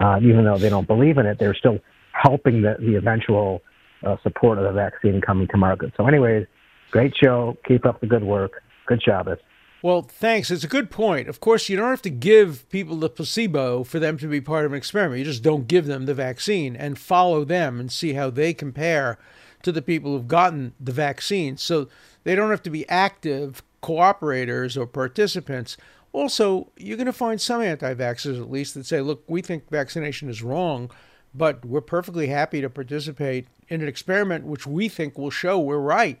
Uh, 0.00 0.18
even 0.20 0.44
though 0.44 0.58
they 0.58 0.70
don't 0.70 0.88
believe 0.88 1.18
in 1.18 1.26
it, 1.26 1.38
they're 1.38 1.54
still 1.54 1.78
helping 2.12 2.62
the, 2.62 2.76
the 2.80 2.96
eventual 2.96 3.62
uh, 4.04 4.16
support 4.22 4.58
of 4.58 4.64
the 4.64 4.72
vaccine 4.72 5.20
coming 5.20 5.48
to 5.48 5.56
market. 5.56 5.92
So, 5.96 6.06
anyways, 6.06 6.46
great 6.90 7.14
show. 7.22 7.56
Keep 7.66 7.86
up 7.86 8.00
the 8.00 8.06
good 8.06 8.24
work. 8.24 8.62
Good 8.86 9.02
Shabbos. 9.02 9.38
Well, 9.82 10.00
thanks. 10.00 10.50
It's 10.50 10.64
a 10.64 10.68
good 10.68 10.90
point. 10.90 11.28
Of 11.28 11.40
course, 11.40 11.68
you 11.68 11.76
don't 11.76 11.90
have 11.90 12.00
to 12.02 12.10
give 12.10 12.66
people 12.70 12.96
the 12.96 13.10
placebo 13.10 13.84
for 13.84 13.98
them 13.98 14.16
to 14.16 14.26
be 14.26 14.40
part 14.40 14.64
of 14.64 14.72
an 14.72 14.78
experiment. 14.78 15.18
You 15.18 15.26
just 15.26 15.42
don't 15.42 15.68
give 15.68 15.84
them 15.84 16.06
the 16.06 16.14
vaccine 16.14 16.74
and 16.74 16.98
follow 16.98 17.44
them 17.44 17.78
and 17.78 17.92
see 17.92 18.14
how 18.14 18.30
they 18.30 18.54
compare 18.54 19.18
to 19.62 19.72
the 19.72 19.82
people 19.82 20.12
who've 20.12 20.26
gotten 20.26 20.72
the 20.80 20.92
vaccine. 20.92 21.58
So 21.58 21.88
they 22.22 22.34
don't 22.34 22.50
have 22.50 22.62
to 22.62 22.70
be 22.70 22.88
active 22.88 23.62
cooperators 23.82 24.76
or 24.78 24.86
participants. 24.86 25.76
Also, 26.12 26.70
you're 26.78 26.96
going 26.96 27.04
to 27.06 27.12
find 27.12 27.38
some 27.38 27.60
anti 27.60 27.92
vaxxers, 27.92 28.40
at 28.40 28.50
least, 28.50 28.72
that 28.74 28.86
say, 28.86 29.02
look, 29.02 29.24
we 29.26 29.42
think 29.42 29.68
vaccination 29.68 30.30
is 30.30 30.42
wrong, 30.42 30.90
but 31.34 31.64
we're 31.64 31.80
perfectly 31.80 32.28
happy 32.28 32.60
to 32.60 32.70
participate 32.70 33.46
in 33.68 33.82
an 33.82 33.88
experiment 33.88 34.44
which 34.44 34.66
we 34.66 34.88
think 34.88 35.18
will 35.18 35.30
show 35.30 35.58
we're 35.58 35.78
right. 35.78 36.20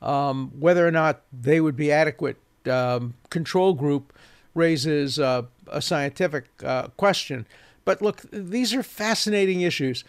Um, 0.00 0.52
whether 0.58 0.86
or 0.86 0.90
not 0.90 1.22
they 1.32 1.60
would 1.60 1.76
be 1.76 1.90
adequate 1.90 2.36
um, 2.66 3.14
control 3.30 3.74
group 3.74 4.12
raises 4.54 5.18
uh, 5.18 5.42
a 5.68 5.82
scientific 5.82 6.44
uh, 6.64 6.88
question. 6.96 7.46
But 7.84 8.00
look, 8.00 8.22
these 8.30 8.74
are 8.74 8.82
fascinating 8.82 9.60
issues. 9.60 10.04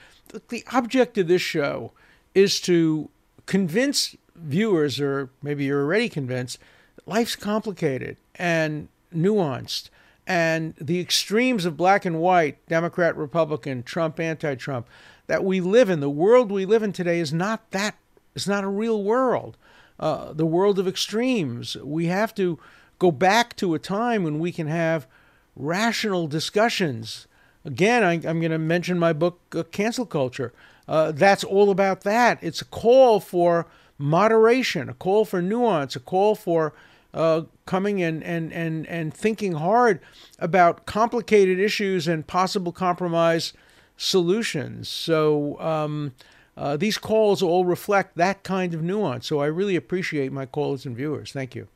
The 0.50 0.64
object 0.72 1.18
of 1.18 1.28
this 1.28 1.42
show 1.42 1.92
is 2.34 2.60
to 2.62 3.10
convince 3.46 4.16
viewers, 4.36 5.00
or 5.00 5.30
maybe 5.42 5.66
you're 5.66 5.84
already 5.84 6.10
convinced, 6.10 6.60
that 6.96 7.08
life's 7.08 7.36
complicated 7.36 8.18
and 8.36 8.88
nuanced. 9.14 9.90
And 10.28 10.74
the 10.82 11.00
extremes 11.00 11.66
of 11.66 11.78
black 11.78 12.06
and 12.06 12.20
white, 12.20 12.66
Democrat, 12.68 13.16
Republican, 13.16 13.84
Trump, 13.84 14.20
anti 14.20 14.56
Trump, 14.56 14.88
that 15.28 15.44
we 15.44 15.60
live 15.60 15.90
in, 15.90 16.00
the 16.00 16.10
world 16.10 16.52
we 16.52 16.66
live 16.66 16.84
in 16.84 16.94
today 16.94 17.20
is 17.20 17.32
not 17.32 17.70
that, 17.72 17.96
it's 18.36 18.48
not 18.48 18.64
a 18.64 18.70
real 18.70 19.04
world 19.04 19.58
uh, 20.00 20.34
the 20.34 20.46
world 20.46 20.80
of 20.80 20.88
extremes. 20.88 21.78
We 21.78 22.08
have 22.08 22.34
to 22.36 22.60
go 23.00 23.12
back 23.12 23.56
to 23.58 23.74
a 23.74 23.80
time 23.80 24.24
when 24.24 24.40
we 24.40 24.52
can 24.52 24.68
have 24.68 25.08
rational 25.56 26.28
discussions. 26.28 27.28
Again, 27.64 28.04
I, 28.04 28.14
am 28.14 28.40
going 28.40 28.52
to 28.52 28.58
mention 28.58 29.00
my 29.00 29.14
book, 29.14 29.40
uh, 29.56 29.64
Cancel 29.64 30.06
Culture. 30.06 30.54
Uh, 30.88 31.12
that's 31.12 31.44
all 31.44 31.72
about 31.72 32.02
that. 32.02 32.40
It's 32.42 32.62
a 32.62 32.66
call 32.66 33.20
for 33.20 33.68
moderation, 33.98 34.90
a 34.90 34.94
call 34.94 35.26
for 35.26 35.42
nuance, 35.42 35.96
a 35.96 36.00
call 36.00 36.36
for 36.36 36.74
uh, 37.16 37.42
coming 37.66 38.04
and, 38.04 38.24
and, 38.24 38.54
and, 38.54 38.86
and 38.88 39.14
thinking 39.14 39.54
hard 39.54 40.00
about 40.38 40.86
complicated 40.86 41.60
issues 41.60 42.08
and 42.08 42.28
possible 42.28 42.72
compromise 42.72 43.54
solutions. 43.98 44.90
So, 44.90 45.60
um, 45.60 46.14
uh, 46.58 46.78
these 46.78 46.98
calls 46.98 47.42
all 47.42 47.66
reflect 47.66 48.16
that 48.16 48.44
kind 48.44 48.74
of 48.74 48.82
nuance. 48.82 49.28
So 49.28 49.40
I 49.40 49.48
really 49.48 49.76
appreciate 49.76 50.32
my 50.32 50.46
callers 50.46 50.86
and 50.86 50.96
viewers. 50.96 51.32
Thank 51.32 51.54
you. 51.54 51.68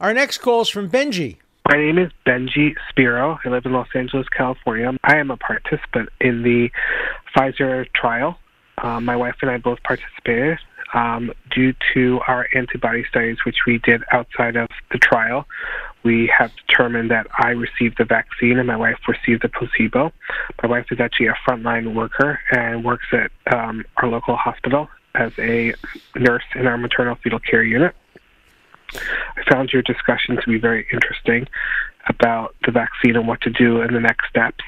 Our 0.00 0.14
next 0.14 0.38
call 0.38 0.62
is 0.62 0.70
from 0.70 0.88
Benji. 0.88 1.36
My 1.68 1.76
name 1.76 1.98
is 1.98 2.10
Benji 2.26 2.74
Spiro. 2.88 3.38
I 3.44 3.48
live 3.50 3.66
in 3.66 3.72
Los 3.72 3.88
Angeles, 3.94 4.26
California. 4.28 4.92
I 5.04 5.16
am 5.18 5.30
a 5.30 5.36
participant 5.36 6.08
in 6.20 6.42
the 6.42 6.70
Pfizer 7.36 7.86
trial. 7.92 8.38
Uh, 8.78 9.00
my 9.00 9.14
wife 9.14 9.36
and 9.42 9.50
I 9.50 9.58
both 9.58 9.82
participated. 9.82 10.58
Um, 10.92 11.32
due 11.50 11.74
to 11.94 12.20
our 12.26 12.48
antibody 12.54 13.04
studies, 13.08 13.38
which 13.46 13.58
we 13.66 13.78
did 13.78 14.02
outside 14.10 14.56
of 14.56 14.68
the 14.90 14.98
trial, 14.98 15.46
we 16.02 16.32
have 16.36 16.50
determined 16.66 17.10
that 17.10 17.26
I 17.38 17.50
received 17.50 17.98
the 17.98 18.04
vaccine 18.04 18.58
and 18.58 18.66
my 18.66 18.76
wife 18.76 18.98
received 19.06 19.42
the 19.42 19.48
placebo. 19.48 20.12
My 20.62 20.68
wife 20.68 20.86
is 20.90 21.00
actually 21.00 21.28
a 21.28 21.36
frontline 21.46 21.94
worker 21.94 22.40
and 22.50 22.84
works 22.84 23.06
at 23.12 23.30
um, 23.52 23.84
our 23.98 24.08
local 24.08 24.36
hospital 24.36 24.88
as 25.14 25.32
a 25.38 25.74
nurse 26.16 26.44
in 26.54 26.66
our 26.66 26.78
maternal 26.78 27.16
fetal 27.16 27.38
care 27.38 27.62
unit. 27.62 27.94
I 28.92 29.50
found 29.50 29.72
your 29.72 29.82
discussion 29.82 30.36
to 30.36 30.46
be 30.48 30.58
very 30.58 30.86
interesting 30.92 31.46
about 32.08 32.54
the 32.64 32.72
vaccine 32.72 33.16
and 33.16 33.28
what 33.28 33.40
to 33.42 33.50
do 33.50 33.82
in 33.82 33.94
the 33.94 34.00
next 34.00 34.28
steps. 34.28 34.64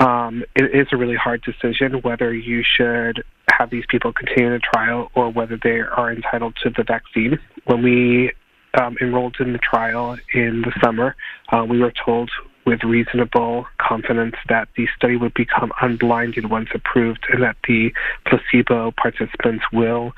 Um, 0.00 0.44
it 0.56 0.74
is 0.74 0.88
a 0.92 0.96
really 0.96 1.16
hard 1.16 1.42
decision 1.42 2.00
whether 2.02 2.34
you 2.34 2.62
should 2.64 3.22
have 3.52 3.70
these 3.70 3.84
people 3.88 4.12
continue 4.12 4.50
the 4.50 4.58
trial 4.58 5.10
or 5.14 5.30
whether 5.30 5.58
they 5.62 5.80
are 5.80 6.12
entitled 6.12 6.56
to 6.62 6.70
the 6.70 6.82
vaccine. 6.82 7.38
When 7.66 7.82
we 7.82 8.32
um, 8.80 8.96
enrolled 9.00 9.36
in 9.38 9.52
the 9.52 9.58
trial 9.58 10.16
in 10.32 10.62
the 10.62 10.72
summer, 10.82 11.14
uh, 11.52 11.64
we 11.68 11.78
were 11.78 11.92
told 12.04 12.30
with 12.66 12.82
reasonable 12.82 13.66
confidence 13.78 14.36
that 14.48 14.68
the 14.76 14.86
study 14.96 15.16
would 15.16 15.34
become 15.34 15.70
unblinded 15.82 16.50
once 16.50 16.68
approved 16.74 17.24
and 17.30 17.42
that 17.42 17.56
the 17.68 17.92
placebo 18.26 18.92
participants 18.92 19.64
will 19.72 20.12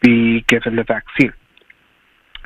be 0.00 0.42
given 0.42 0.76
the 0.76 0.84
vaccine. 0.84 1.32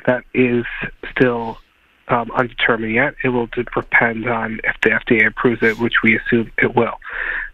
That 0.05 0.23
is 0.33 0.65
still 1.11 1.59
um, 2.07 2.31
undetermined 2.31 2.93
yet. 2.93 3.15
It 3.23 3.29
will 3.29 3.47
depend 3.47 4.27
on 4.27 4.59
if 4.63 4.75
the 4.81 4.91
FDA 4.91 5.27
approves 5.27 5.63
it, 5.63 5.79
which 5.79 6.03
we 6.03 6.17
assume 6.17 6.51
it 6.57 6.75
will. 6.75 6.99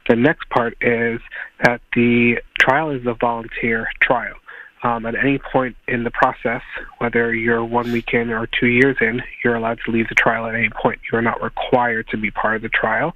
The 0.09 0.15
next 0.15 0.49
part 0.49 0.75
is 0.81 1.21
that 1.63 1.81
the 1.93 2.39
trial 2.59 2.89
is 2.91 3.05
a 3.05 3.13
volunteer 3.13 3.87
trial 4.01 4.35
um, 4.83 5.05
at 5.05 5.15
any 5.15 5.37
point 5.37 5.75
in 5.87 6.03
the 6.03 6.11
process, 6.11 6.61
whether 6.97 7.33
you're 7.33 7.63
one 7.63 7.91
week 7.91 8.13
in 8.13 8.31
or 8.31 8.47
two 8.47 8.67
years 8.67 8.97
in, 8.99 9.21
you're 9.43 9.55
allowed 9.55 9.79
to 9.85 9.91
leave 9.91 10.09
the 10.09 10.15
trial 10.15 10.47
at 10.47 10.55
any 10.55 10.69
point. 10.69 10.99
You 11.11 11.19
are 11.19 11.21
not 11.21 11.41
required 11.41 12.07
to 12.09 12.17
be 12.17 12.31
part 12.31 12.55
of 12.55 12.61
the 12.63 12.69
trial. 12.69 13.15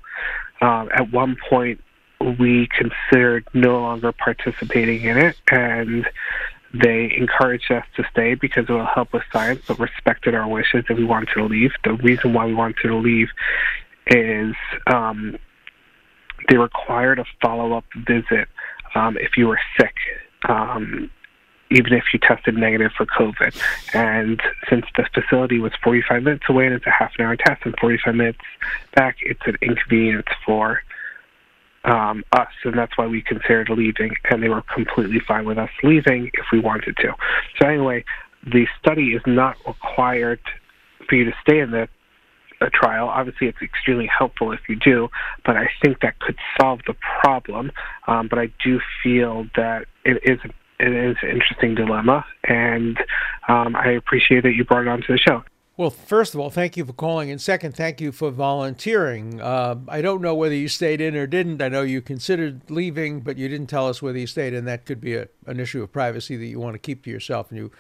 Um, 0.62 0.90
at 0.94 1.12
one 1.12 1.38
point, 1.50 1.82
we 2.40 2.68
considered 2.68 3.48
no 3.54 3.82
longer 3.82 4.12
participating 4.12 5.02
in 5.02 5.18
it, 5.18 5.38
and 5.52 6.08
they 6.82 7.14
encouraged 7.16 7.72
us 7.72 7.86
to 7.96 8.04
stay 8.12 8.36
because 8.36 8.66
it 8.68 8.72
will 8.72 8.86
help 8.86 9.14
with 9.14 9.24
science, 9.32 9.62
but 9.68 9.80
respected 9.80 10.36
our 10.36 10.48
wishes 10.48 10.86
and 10.90 10.98
we 10.98 11.06
wanted 11.06 11.30
to 11.36 11.44
leave. 11.44 11.72
The 11.84 11.94
reason 11.94 12.34
why 12.34 12.46
we 12.46 12.54
wanted 12.54 12.78
to 12.84 12.96
leave 12.96 13.30
is 14.08 14.56
um, 14.88 15.38
they 16.50 16.58
required 16.58 17.20
a 17.20 17.26
follow 17.42 17.74
up 17.74 17.86
visit 17.96 18.48
um, 18.94 19.18
if 19.18 19.38
you 19.38 19.48
were 19.48 19.60
sick. 19.80 19.96
Um, 20.48 21.10
even 21.72 21.94
if 21.94 22.04
you 22.14 22.20
tested 22.20 22.56
negative 22.56 22.92
for 22.96 23.08
COVID. 23.08 23.60
And 23.96 24.40
since 24.70 24.86
the 24.96 25.06
facility 25.14 25.60
was 25.60 25.72
45 25.84 26.22
minutes 26.22 26.46
away 26.48 26.68
and 26.68 26.76
it's 26.76 26.86
a 26.86 26.92
half 26.92 27.14
an 27.18 27.26
hour 27.26 27.36
test 27.36 27.66
and 27.66 27.74
45 27.82 28.14
minutes 28.14 28.40
back, 28.96 29.18
it's 29.22 29.42
an 29.48 29.58
inconvenience 29.64 30.28
for 30.46 30.82
um, 31.86 32.24
us, 32.32 32.48
and 32.64 32.78
that's 32.78 32.98
why 32.98 33.08
we 33.08 33.22
considered 33.22 33.70
leaving. 33.70 34.12
And 34.30 34.44
they 34.44 34.50
were 34.50 34.64
completely 34.74 35.20
fine 35.26 35.46
with 35.46 35.58
us 35.58 35.70
leaving 35.84 36.32
if 36.34 36.46
we 36.52 36.60
wanted 36.60 36.98
to. 36.98 37.14
So 37.60 37.68
anyway, 37.68 38.04
the 38.46 38.68
study 38.80 39.14
is 39.14 39.22
not 39.26 39.56
required 39.66 40.40
for 41.08 41.16
you 41.16 41.26
to 41.26 41.34
stay 41.42 41.60
in 41.60 41.72
the 41.72 41.88
a 42.62 42.70
trial. 42.70 43.10
Obviously, 43.10 43.48
it's 43.48 43.62
extremely 43.62 44.08
helpful 44.08 44.52
if 44.52 44.62
you 44.70 44.76
do, 44.76 45.10
but 45.46 45.58
I 45.58 45.70
think 45.82 46.00
that 46.02 46.20
could 46.20 46.38
solve 46.60 46.80
the 46.88 46.96
problem. 47.22 47.72
Um, 48.08 48.28
but 48.30 48.40
I 48.40 48.52
do 48.64 48.80
feel 49.04 49.46
that 49.56 49.86
it 50.04 50.22
is 50.24 50.40
it 50.80 50.94
is 50.94 51.16
an 51.22 51.30
interesting 51.30 51.76
dilemma, 51.76 52.26
and 52.44 52.98
um, 53.48 53.76
I 53.76 53.92
appreciate 53.92 54.44
that 54.44 54.54
you 54.54 54.66
brought 54.66 54.82
it 54.82 54.88
onto 54.88 55.14
the 55.14 55.18
show. 55.18 55.44
Well, 55.78 55.90
first 55.90 56.34
of 56.34 56.40
all, 56.40 56.50
thank 56.50 56.78
you 56.78 56.86
for 56.86 56.94
calling, 56.94 57.30
and 57.30 57.42
second, 57.42 57.76
thank 57.76 58.00
you 58.00 58.14
for 58.14 58.32
volunteering. 58.32 59.42
Uh, 59.42 59.76
I 59.90 60.02
don't 60.02 60.22
know 60.22 60.34
whether 60.34 60.56
you 60.56 60.70
stayed 60.70 61.02
in 61.02 61.18
or 61.18 61.28
didn't. 61.28 61.62
I 61.62 61.68
know 61.68 61.82
you 61.82 62.02
considered 62.02 62.62
leaving, 62.72 63.20
but 63.20 63.38
you 63.38 63.50
didn't 63.50 63.68
tell 63.68 63.90
us 63.90 64.02
whether 64.02 64.18
you 64.18 64.26
stayed, 64.26 64.54
and 64.54 64.66
that 64.70 64.86
could 64.86 65.02
be 65.02 65.16
a, 65.16 65.28
an 65.48 65.60
issue 65.60 65.84
of 65.84 65.92
privacy 65.92 66.38
that 66.38 66.46
you 66.46 66.62
want 66.62 66.76
to 66.76 66.80
keep 66.80 67.04
to 67.04 67.10
yourself, 67.10 67.52
and 67.52 67.58
you 67.58 67.72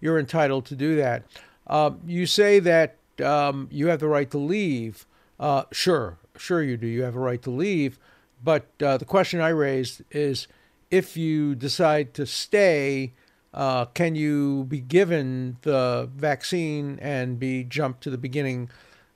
you're 0.00 0.18
entitled 0.18 0.66
to 0.66 0.74
do 0.74 0.96
that. 0.96 1.22
Uh, 1.68 1.92
you 2.04 2.26
say 2.26 2.58
that 2.58 2.96
um, 3.22 3.68
you 3.70 3.86
have 3.86 4.00
the 4.00 4.08
right 4.08 4.32
to 4.32 4.38
leave. 4.38 5.06
Uh, 5.38 5.62
sure, 5.70 6.18
sure 6.36 6.60
you 6.60 6.76
do. 6.76 6.88
You 6.88 7.04
have 7.04 7.14
a 7.14 7.20
right 7.20 7.42
to 7.42 7.50
leave, 7.50 8.00
but 8.42 8.66
uh, 8.82 8.96
the 8.96 9.04
question 9.04 9.40
I 9.40 9.50
raised 9.50 10.02
is, 10.10 10.48
if 10.90 11.16
you 11.16 11.54
decide 11.54 12.14
to 12.14 12.26
stay 12.26 13.12
uh, 13.54 13.84
can 13.86 14.16
you 14.16 14.64
be 14.64 14.80
given 14.80 15.56
the 15.62 16.10
vaccine 16.16 16.98
and 17.00 17.38
be 17.38 17.62
jumped 17.62 18.02
to 18.02 18.10
the 18.10 18.18
beginning 18.18 18.68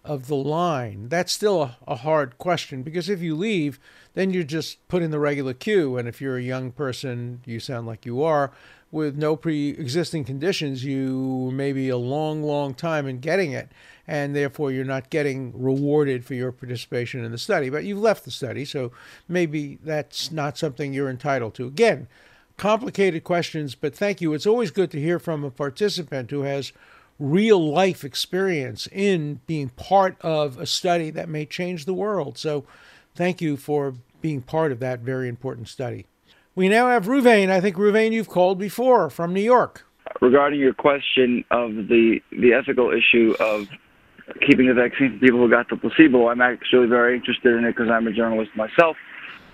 of 0.05 0.29
the 0.29 0.37
line? 0.37 1.09
That's 1.09 1.33
still 1.33 1.61
a, 1.61 1.77
a, 1.89 1.97
hard 1.97 2.39
question 2.39 2.85
because 2.85 3.09
if 3.09 3.21
you 3.21 3.35
leave, 3.35 3.81
then 4.15 4.33
you're 4.33 4.45
just 4.45 4.87
put 4.87 5.03
in 5.03 5.11
the 5.11 5.19
regular 5.19 5.55
queue. 5.55 5.97
And 5.97 6.07
if 6.07 6.21
you're 6.21 6.37
a 6.37 6.43
young 6.43 6.71
person, 6.71 7.41
you 7.47 7.59
sound 7.59 7.89
like 7.89 8.07
you 8.07 8.23
are, 8.23 8.53
with 8.93 9.17
no 9.17 9.35
pre 9.35 9.71
existing 9.71 10.25
conditions, 10.25 10.85
you 10.85 11.51
may 11.53 11.73
be 11.73 11.89
a 11.89 11.97
long, 11.97 12.41
long 12.41 12.75
time 12.75 13.09
in 13.09 13.19
getting 13.19 13.51
it. 13.51 13.71
And 14.07 14.37
therefore, 14.37 14.71
you're 14.71 14.85
not 14.85 15.11
getting 15.11 15.53
rewarded 15.61 16.25
for 16.25 16.35
your 16.35 16.53
participation 16.53 17.25
in 17.25 17.33
the 17.33 17.39
study. 17.39 17.71
But 17.71 17.85
you've 17.85 17.99
left 17.99 18.25
the 18.25 18.31
study, 18.31 18.65
so 18.65 18.93
maybe 19.27 19.79
that's 19.83 20.31
not 20.31 20.57
something 20.57 20.95
you're 20.95 21.11
entitled 21.11 21.55
to. 21.57 21.67
Again, 21.67 22.07
complicated 22.59 23.25
questions, 23.25 23.75
but 23.75 23.95
thank 23.95 24.21
you. 24.21 24.35
It's 24.35 24.47
always 24.47 24.71
good 24.71 24.91
to 24.91 25.01
hear 25.01 25.19
from 25.19 25.45
a 25.45 25.51
participant 25.51 26.31
who 26.31 26.43
has 26.43 26.73
real 27.19 27.73
life 27.73 28.05
experience 28.05 28.87
in 28.93 29.41
being 29.47 29.71
part 29.71 30.17
of 30.21 30.59
a 30.59 30.67
study 30.67 31.11
that 31.11 31.29
may 31.29 31.47
change 31.47 31.87
the 31.87 31.95
world. 31.95 32.37
So 32.37 32.65
thank 33.15 33.41
you 33.41 33.57
for 33.57 33.95
being 34.21 34.43
part 34.43 34.73
of 34.73 34.81
that 34.81 35.01
very 35.01 35.29
important 35.29 35.69
study. 35.69 36.07
We 36.55 36.69
now 36.69 36.89
have 36.89 37.07
Ruvain. 37.07 37.51
I 37.51 37.61
think 37.61 37.77
Ruvain, 37.77 38.13
you've 38.13 38.29
called 38.29 38.59
before 38.59 39.11
from 39.11 39.33
New 39.33 39.41
York. 39.41 39.85
Regarding 40.21 40.59
your 40.59 40.75
question 40.75 41.45
of 41.51 41.75
the 41.75 42.21
the 42.33 42.55
ethical 42.55 42.91
issue 42.91 43.35
of 43.39 43.69
keeping 44.47 44.67
the 44.67 44.75
vaccine 44.75 45.13
for 45.13 45.19
people 45.19 45.39
who 45.39 45.51
got 45.51 45.69
the 45.69 45.77
placebo, 45.77 46.29
I'm 46.29 46.41
actually 46.41 46.89
very 46.89 47.15
interested 47.15 47.55
in 47.55 47.65
it 47.65 47.77
because 47.77 47.91
I'm 47.91 48.07
a 48.07 48.13
journalist 48.13 48.51
myself, 48.57 48.97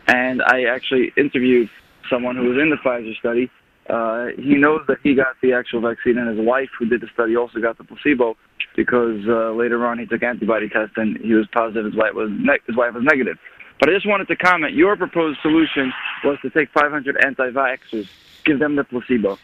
and 0.07 0.43
I 0.43 0.65
actually 0.65 1.13
interviewed 1.17 1.69
someone 2.11 2.37
who 2.37 2.45
was 2.45 2.59
in 2.61 2.71
the 2.71 2.77
Pfizer 2.77 3.17
study. 3.19 3.51
Uh, 3.89 4.29
he 4.37 4.55
knows 4.55 4.81
that 4.89 4.97
he 5.03 5.15
got 5.15 5.37
the 5.43 5.53
actual 5.53 5.81
vaccine, 5.81 6.17
and 6.17 6.37
his 6.37 6.47
wife, 6.47 6.71
who 6.79 6.87
did 6.87 7.03
the 7.03 7.09
study, 7.13 7.37
also 7.37 7.61
got 7.61 7.77
the 7.77 7.85
placebo 7.85 8.37
because 8.77 9.21
uh, 9.29 9.53
later 9.53 9.87
on 9.87 9.99
he 9.99 10.07
took 10.07 10.23
antibody 10.23 10.69
test 10.69 10.93
and 10.97 11.19
he 11.19 11.35
was 11.35 11.47
positive 11.53 11.85
his 11.85 11.95
wife 11.95 12.15
was 12.15 12.31
ne- 12.33 12.59
his 12.67 12.77
wife 12.77 12.95
was 12.95 13.05
negative. 13.05 13.37
But 13.79 13.91
I 13.91 13.93
just 13.93 14.09
wanted 14.09 14.29
to 14.29 14.37
comment. 14.37 14.75
Your 14.75 14.97
proposed 14.97 15.39
solution 15.43 15.93
was 16.25 16.39
to 16.43 16.51
take 16.51 16.71
500 16.71 17.25
anti-vaxxers, 17.25 18.09
give 18.45 18.59
them 18.59 18.77
the 18.77 18.85
placebo, 18.85 19.39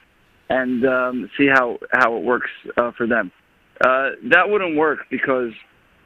and 0.48 0.86
um, 0.86 1.30
see 1.36 1.46
how 1.46 1.78
how 1.92 2.16
it 2.16 2.22
works 2.22 2.50
uh, 2.76 2.92
for 2.92 3.06
them. 3.06 3.30
Uh, 3.80 4.10
that 4.30 4.48
wouldn't 4.48 4.76
work 4.76 5.00
because 5.10 5.52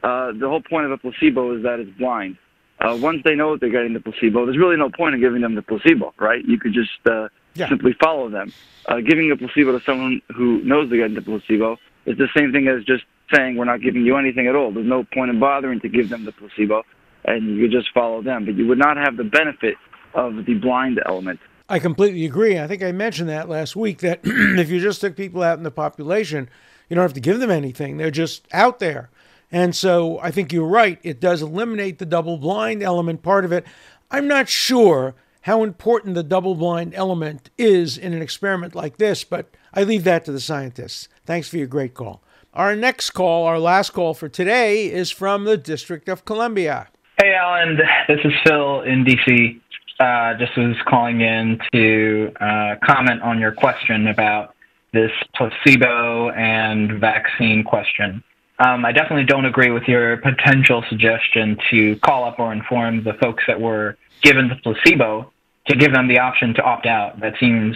uh, 0.03 0.31
the 0.33 0.47
whole 0.47 0.61
point 0.61 0.85
of 0.85 0.91
a 0.91 0.97
placebo 0.97 1.55
is 1.55 1.63
that 1.63 1.79
it's 1.79 1.97
blind 1.97 2.37
uh, 2.79 2.97
once 2.99 3.21
they 3.23 3.35
know 3.35 3.53
that 3.53 3.61
they're 3.61 3.69
getting 3.69 3.93
the 3.93 3.99
placebo, 3.99 4.45
there's 4.45 4.57
really 4.57 4.77
no 4.77 4.89
point 4.89 5.15
in 5.15 5.21
giving 5.21 5.41
them 5.41 5.55
the 5.55 5.61
placebo, 5.61 6.13
right? 6.19 6.43
You 6.45 6.59
could 6.59 6.73
just 6.73 6.91
uh, 7.05 7.29
yeah. 7.53 7.69
simply 7.69 7.93
follow 7.99 8.29
them. 8.29 8.51
Uh, 8.87 8.99
giving 9.01 9.31
a 9.31 9.37
placebo 9.37 9.77
to 9.77 9.83
someone 9.85 10.21
who 10.35 10.61
knows 10.63 10.89
they're 10.89 10.99
getting 10.99 11.15
the 11.15 11.21
placebo 11.21 11.77
is 12.05 12.17
the 12.17 12.27
same 12.35 12.51
thing 12.51 12.67
as 12.67 12.83
just 12.83 13.03
saying 13.33 13.55
we're 13.55 13.65
not 13.65 13.81
giving 13.81 14.05
you 14.05 14.17
anything 14.17 14.47
at 14.47 14.55
all. 14.55 14.71
There's 14.71 14.87
no 14.87 15.03
point 15.03 15.31
in 15.31 15.39
bothering 15.39 15.79
to 15.81 15.89
give 15.89 16.09
them 16.09 16.25
the 16.25 16.31
placebo, 16.31 16.83
and 17.23 17.57
you 17.57 17.69
just 17.69 17.91
follow 17.93 18.21
them. 18.21 18.45
But 18.45 18.55
you 18.55 18.67
would 18.67 18.77
not 18.77 18.97
have 18.97 19.17
the 19.17 19.23
benefit 19.23 19.75
of 20.13 20.45
the 20.45 20.53
blind 20.55 21.01
element. 21.05 21.39
I 21.67 21.79
completely 21.79 22.25
agree. 22.25 22.59
I 22.59 22.67
think 22.67 22.83
I 22.83 22.91
mentioned 22.91 23.29
that 23.29 23.49
last 23.49 23.75
week 23.75 23.99
that 23.99 24.19
if 24.23 24.69
you 24.69 24.79
just 24.79 25.01
took 25.01 25.15
people 25.15 25.41
out 25.41 25.57
in 25.57 25.63
the 25.63 25.71
population, 25.71 26.47
you 26.89 26.95
don't 26.95 27.03
have 27.03 27.13
to 27.13 27.19
give 27.19 27.39
them 27.39 27.49
anything. 27.49 27.97
They're 27.97 28.11
just 28.11 28.47
out 28.53 28.79
there. 28.79 29.09
And 29.51 29.75
so 29.75 30.19
I 30.19 30.31
think 30.31 30.51
you're 30.51 30.67
right. 30.67 30.99
It 31.03 31.19
does 31.19 31.41
eliminate 31.41 31.99
the 31.99 32.05
double 32.05 32.37
blind 32.37 32.83
element 32.83 33.21
part 33.23 33.45
of 33.45 33.51
it. 33.51 33.65
I'm 34.11 34.27
not 34.27 34.49
sure 34.49 35.15
how 35.41 35.63
important 35.63 36.15
the 36.15 36.23
double 36.23 36.55
blind 36.55 36.93
element 36.95 37.49
is 37.57 37.97
in 37.97 38.13
an 38.13 38.21
experiment 38.21 38.73
like 38.75 38.97
this, 38.97 39.23
but 39.23 39.53
I 39.73 39.83
leave 39.83 40.03
that 40.05 40.25
to 40.25 40.31
the 40.31 40.39
scientists. 40.39 41.07
Thanks 41.25 41.47
for 41.47 41.57
your 41.57 41.67
great 41.67 41.93
call. 41.93 42.23
Our 42.53 42.75
next 42.75 43.11
call, 43.11 43.45
our 43.45 43.59
last 43.59 43.91
call 43.91 44.13
for 44.13 44.29
today, 44.29 44.91
is 44.91 45.11
from 45.11 45.43
the 45.43 45.57
District 45.57 46.07
of 46.07 46.25
Columbia. 46.25 46.87
Hey, 47.21 47.33
Alan. 47.33 47.77
This 48.07 48.19
is 48.23 48.33
Phil 48.45 48.81
in 48.81 49.05
DC. 49.05 49.59
Uh, 49.99 50.37
just 50.37 50.57
was 50.57 50.75
calling 50.87 51.21
in 51.21 51.59
to 51.73 52.31
uh, 52.41 52.75
comment 52.83 53.21
on 53.21 53.39
your 53.39 53.51
question 53.51 54.07
about 54.07 54.55
this 54.93 55.11
placebo 55.35 56.29
and 56.31 56.99
vaccine 56.99 57.63
question. 57.63 58.23
Um, 58.59 58.85
I 58.85 58.91
definitely 58.91 59.25
don't 59.25 59.45
agree 59.45 59.71
with 59.71 59.83
your 59.83 60.17
potential 60.17 60.83
suggestion 60.89 61.57
to 61.71 61.97
call 61.99 62.23
up 62.23 62.39
or 62.39 62.53
inform 62.53 63.03
the 63.03 63.13
folks 63.21 63.43
that 63.47 63.59
were 63.59 63.97
given 64.21 64.47
the 64.47 64.55
placebo 64.55 65.31
to 65.67 65.75
give 65.75 65.93
them 65.93 66.07
the 66.07 66.19
option 66.19 66.53
to 66.53 66.61
opt 66.61 66.85
out. 66.85 67.19
That 67.19 67.33
seems 67.39 67.75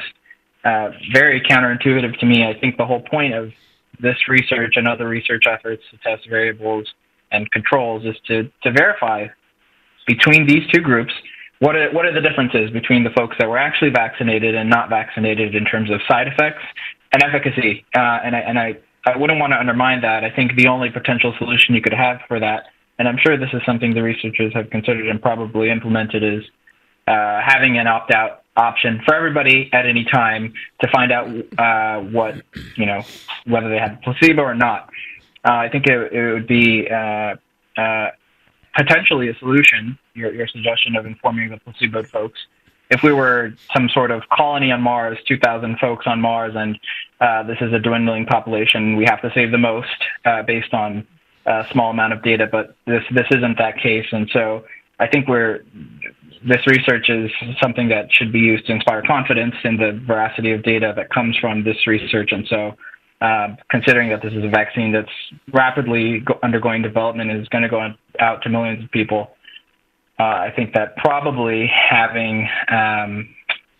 uh, 0.63 0.91
very 1.13 1.41
counterintuitive 1.41 2.17
to 2.19 2.25
me. 2.25 2.45
I 2.45 2.57
think 2.57 2.77
the 2.77 2.85
whole 2.85 3.01
point 3.01 3.33
of 3.33 3.51
this 3.99 4.15
research 4.29 4.73
and 4.77 4.87
other 4.87 5.07
research 5.07 5.43
efforts 5.47 5.83
to 5.91 5.97
test 5.97 6.29
variables 6.29 6.87
and 7.31 7.49
controls 7.51 8.05
is 8.05 8.15
to, 8.27 8.49
to 8.63 8.71
verify 8.71 9.27
between 10.07 10.47
these 10.47 10.65
two 10.73 10.81
groups 10.81 11.13
what 11.59 11.75
are, 11.75 11.91
what 11.91 12.05
are 12.05 12.13
the 12.13 12.21
differences 12.21 12.71
between 12.71 13.03
the 13.03 13.09
folks 13.11 13.35
that 13.39 13.49
were 13.49 13.57
actually 13.57 13.91
vaccinated 13.91 14.55
and 14.55 14.69
not 14.69 14.89
vaccinated 14.89 15.55
in 15.55 15.65
terms 15.65 15.91
of 15.91 15.99
side 16.07 16.27
effects 16.27 16.63
and 17.11 17.21
efficacy. 17.21 17.85
Uh, 17.95 18.19
and 18.23 18.35
I, 18.35 18.39
and 18.39 18.57
I 18.57 18.77
I 19.05 19.17
wouldn't 19.17 19.39
want 19.39 19.53
to 19.53 19.59
undermine 19.59 20.01
that. 20.01 20.23
I 20.23 20.29
think 20.29 20.55
the 20.55 20.67
only 20.67 20.89
potential 20.89 21.33
solution 21.37 21.75
you 21.75 21.81
could 21.81 21.93
have 21.93 22.19
for 22.27 22.39
that, 22.39 22.65
and 22.97 23.07
I'm 23.07 23.17
sure 23.17 23.37
this 23.37 23.49
is 23.53 23.61
something 23.65 23.93
the 23.93 24.03
researchers 24.03 24.53
have 24.53 24.69
considered 24.69 25.07
and 25.07 25.21
probably 25.21 25.69
implemented, 25.69 26.23
is 26.23 26.43
uh, 27.07 27.41
having 27.45 27.77
an 27.77 27.87
opt-out 27.87 28.43
option 28.57 29.01
for 29.05 29.15
everybody 29.15 29.69
at 29.71 29.85
any 29.85 30.03
time 30.03 30.53
to 30.81 30.87
find 30.91 31.11
out 31.11 31.27
uh, 31.57 32.01
what 32.01 32.35
you 32.75 32.85
know 32.85 33.01
whether 33.45 33.69
they 33.69 33.79
had 33.79 34.01
placebo 34.01 34.41
or 34.41 34.53
not. 34.53 34.89
Uh, 35.47 35.53
I 35.53 35.69
think 35.69 35.87
it, 35.87 36.11
it 36.11 36.33
would 36.33 36.47
be 36.47 36.87
uh, 36.89 37.35
uh, 37.77 38.09
potentially 38.75 39.29
a 39.29 39.35
solution. 39.35 39.97
Your, 40.13 40.33
your 40.33 40.47
suggestion 40.47 40.97
of 40.97 41.05
informing 41.05 41.49
the 41.49 41.57
placebo 41.57 42.03
folks 42.03 42.39
if 42.89 43.03
we 43.03 43.13
were 43.13 43.53
some 43.73 43.87
sort 43.89 44.11
of 44.11 44.23
colony 44.29 44.71
on 44.71 44.81
Mars, 44.81 45.17
2,000 45.27 45.77
folks 45.79 46.07
on 46.07 46.19
Mars, 46.19 46.53
and 46.55 46.79
uh, 47.21 47.43
this 47.43 47.57
is 47.61 47.71
a 47.71 47.79
dwindling 47.79 48.25
population, 48.25 48.95
we 48.95 49.05
have 49.05 49.21
to 49.21 49.31
save 49.33 49.51
the 49.51 49.57
most 49.57 49.87
uh, 50.25 50.41
based 50.43 50.73
on 50.73 51.05
a 51.45 51.65
small 51.71 51.91
amount 51.91 52.13
of 52.13 52.23
data. 52.23 52.47
But 52.51 52.75
this 52.85 53.03
this 53.11 53.27
isn't 53.31 53.57
that 53.57 53.77
case, 53.77 54.07
and 54.11 54.29
so 54.33 54.65
I 54.99 55.07
think 55.07 55.27
we're 55.27 55.63
this 56.47 56.65
research 56.67 57.09
is 57.09 57.29
something 57.61 57.89
that 57.89 58.11
should 58.11 58.31
be 58.31 58.39
used 58.39 58.65
to 58.67 58.73
inspire 58.73 59.01
confidence 59.01 59.55
in 59.63 59.77
the 59.77 59.99
veracity 60.05 60.51
of 60.51 60.63
data 60.63 60.93
that 60.95 61.09
comes 61.09 61.37
from 61.37 61.63
this 61.63 61.87
research, 61.87 62.31
and 62.31 62.45
so. 62.47 62.75
Uh, 63.21 63.53
considering 63.69 64.07
that 64.07 64.21
this 64.21 64.31
is 64.31 64.45
a 64.45 64.47
vaccine 64.47 64.93
that's 64.93 65.11
rapidly 65.51 66.23
undergoing 66.41 66.81
development 66.81 67.29
and 67.29 67.41
is 67.41 67.49
going 67.49 67.61
to 67.61 67.67
go 67.67 67.85
out 68.21 68.41
to 68.41 68.47
millions 68.47 68.81
of 68.81 68.89
people, 68.91 69.35
uh, 70.19 70.23
I 70.23 70.51
think 70.55 70.73
that 70.73 70.97
probably 70.97 71.67
having 71.67 72.47
um, 72.69 73.29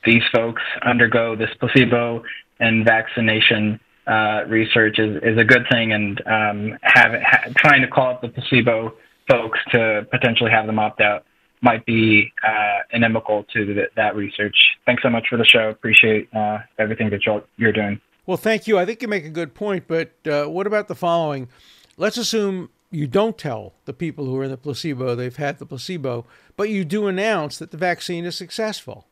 these 0.05 0.23
folks 0.33 0.61
undergo 0.85 1.35
this 1.35 1.49
placebo 1.59 2.23
and 2.59 2.85
vaccination 2.85 3.79
uh, 4.07 4.43
research 4.47 4.97
is, 4.99 5.17
is 5.21 5.37
a 5.37 5.43
good 5.43 5.65
thing, 5.71 5.91
and 5.91 6.19
um, 6.25 6.77
have, 6.81 7.11
ha- 7.21 7.51
trying 7.57 7.81
to 7.81 7.87
call 7.87 8.11
up 8.11 8.21
the 8.21 8.29
placebo 8.29 8.93
folks 9.29 9.59
to 9.71 10.07
potentially 10.09 10.49
have 10.49 10.65
them 10.65 10.79
opt 10.79 11.01
out 11.01 11.25
might 11.61 11.85
be 11.85 12.31
uh, 12.47 12.79
inimical 12.93 13.43
to 13.53 13.65
the, 13.65 13.83
that 13.95 14.15
research. 14.15 14.55
Thanks 14.85 15.03
so 15.03 15.09
much 15.09 15.27
for 15.29 15.37
the 15.37 15.45
show. 15.45 15.69
Appreciate 15.69 16.33
uh, 16.33 16.59
everything 16.77 17.09
that 17.09 17.25
you're, 17.25 17.43
you're 17.57 17.73
doing. 17.73 17.99
Well, 18.25 18.37
thank 18.37 18.67
you. 18.67 18.79
I 18.79 18.85
think 18.85 19.01
you 19.01 19.07
make 19.07 19.25
a 19.25 19.29
good 19.29 19.53
point, 19.53 19.85
but 19.87 20.11
uh, 20.25 20.45
what 20.45 20.67
about 20.67 20.87
the 20.87 20.95
following? 20.95 21.49
Let's 21.97 22.17
assume 22.17 22.69
you 22.91 23.07
don't 23.07 23.37
tell 23.37 23.73
the 23.85 23.93
people 23.93 24.25
who 24.25 24.37
are 24.37 24.43
in 24.43 24.51
the 24.51 24.57
placebo 24.57 25.15
they've 25.15 25.35
had 25.35 25.59
the 25.59 25.65
placebo, 25.65 26.25
but 26.55 26.69
you 26.69 26.83
do 26.83 27.07
announce 27.07 27.57
that 27.57 27.71
the 27.71 27.77
vaccine 27.77 28.25
is 28.25 28.35
successful. 28.35 29.05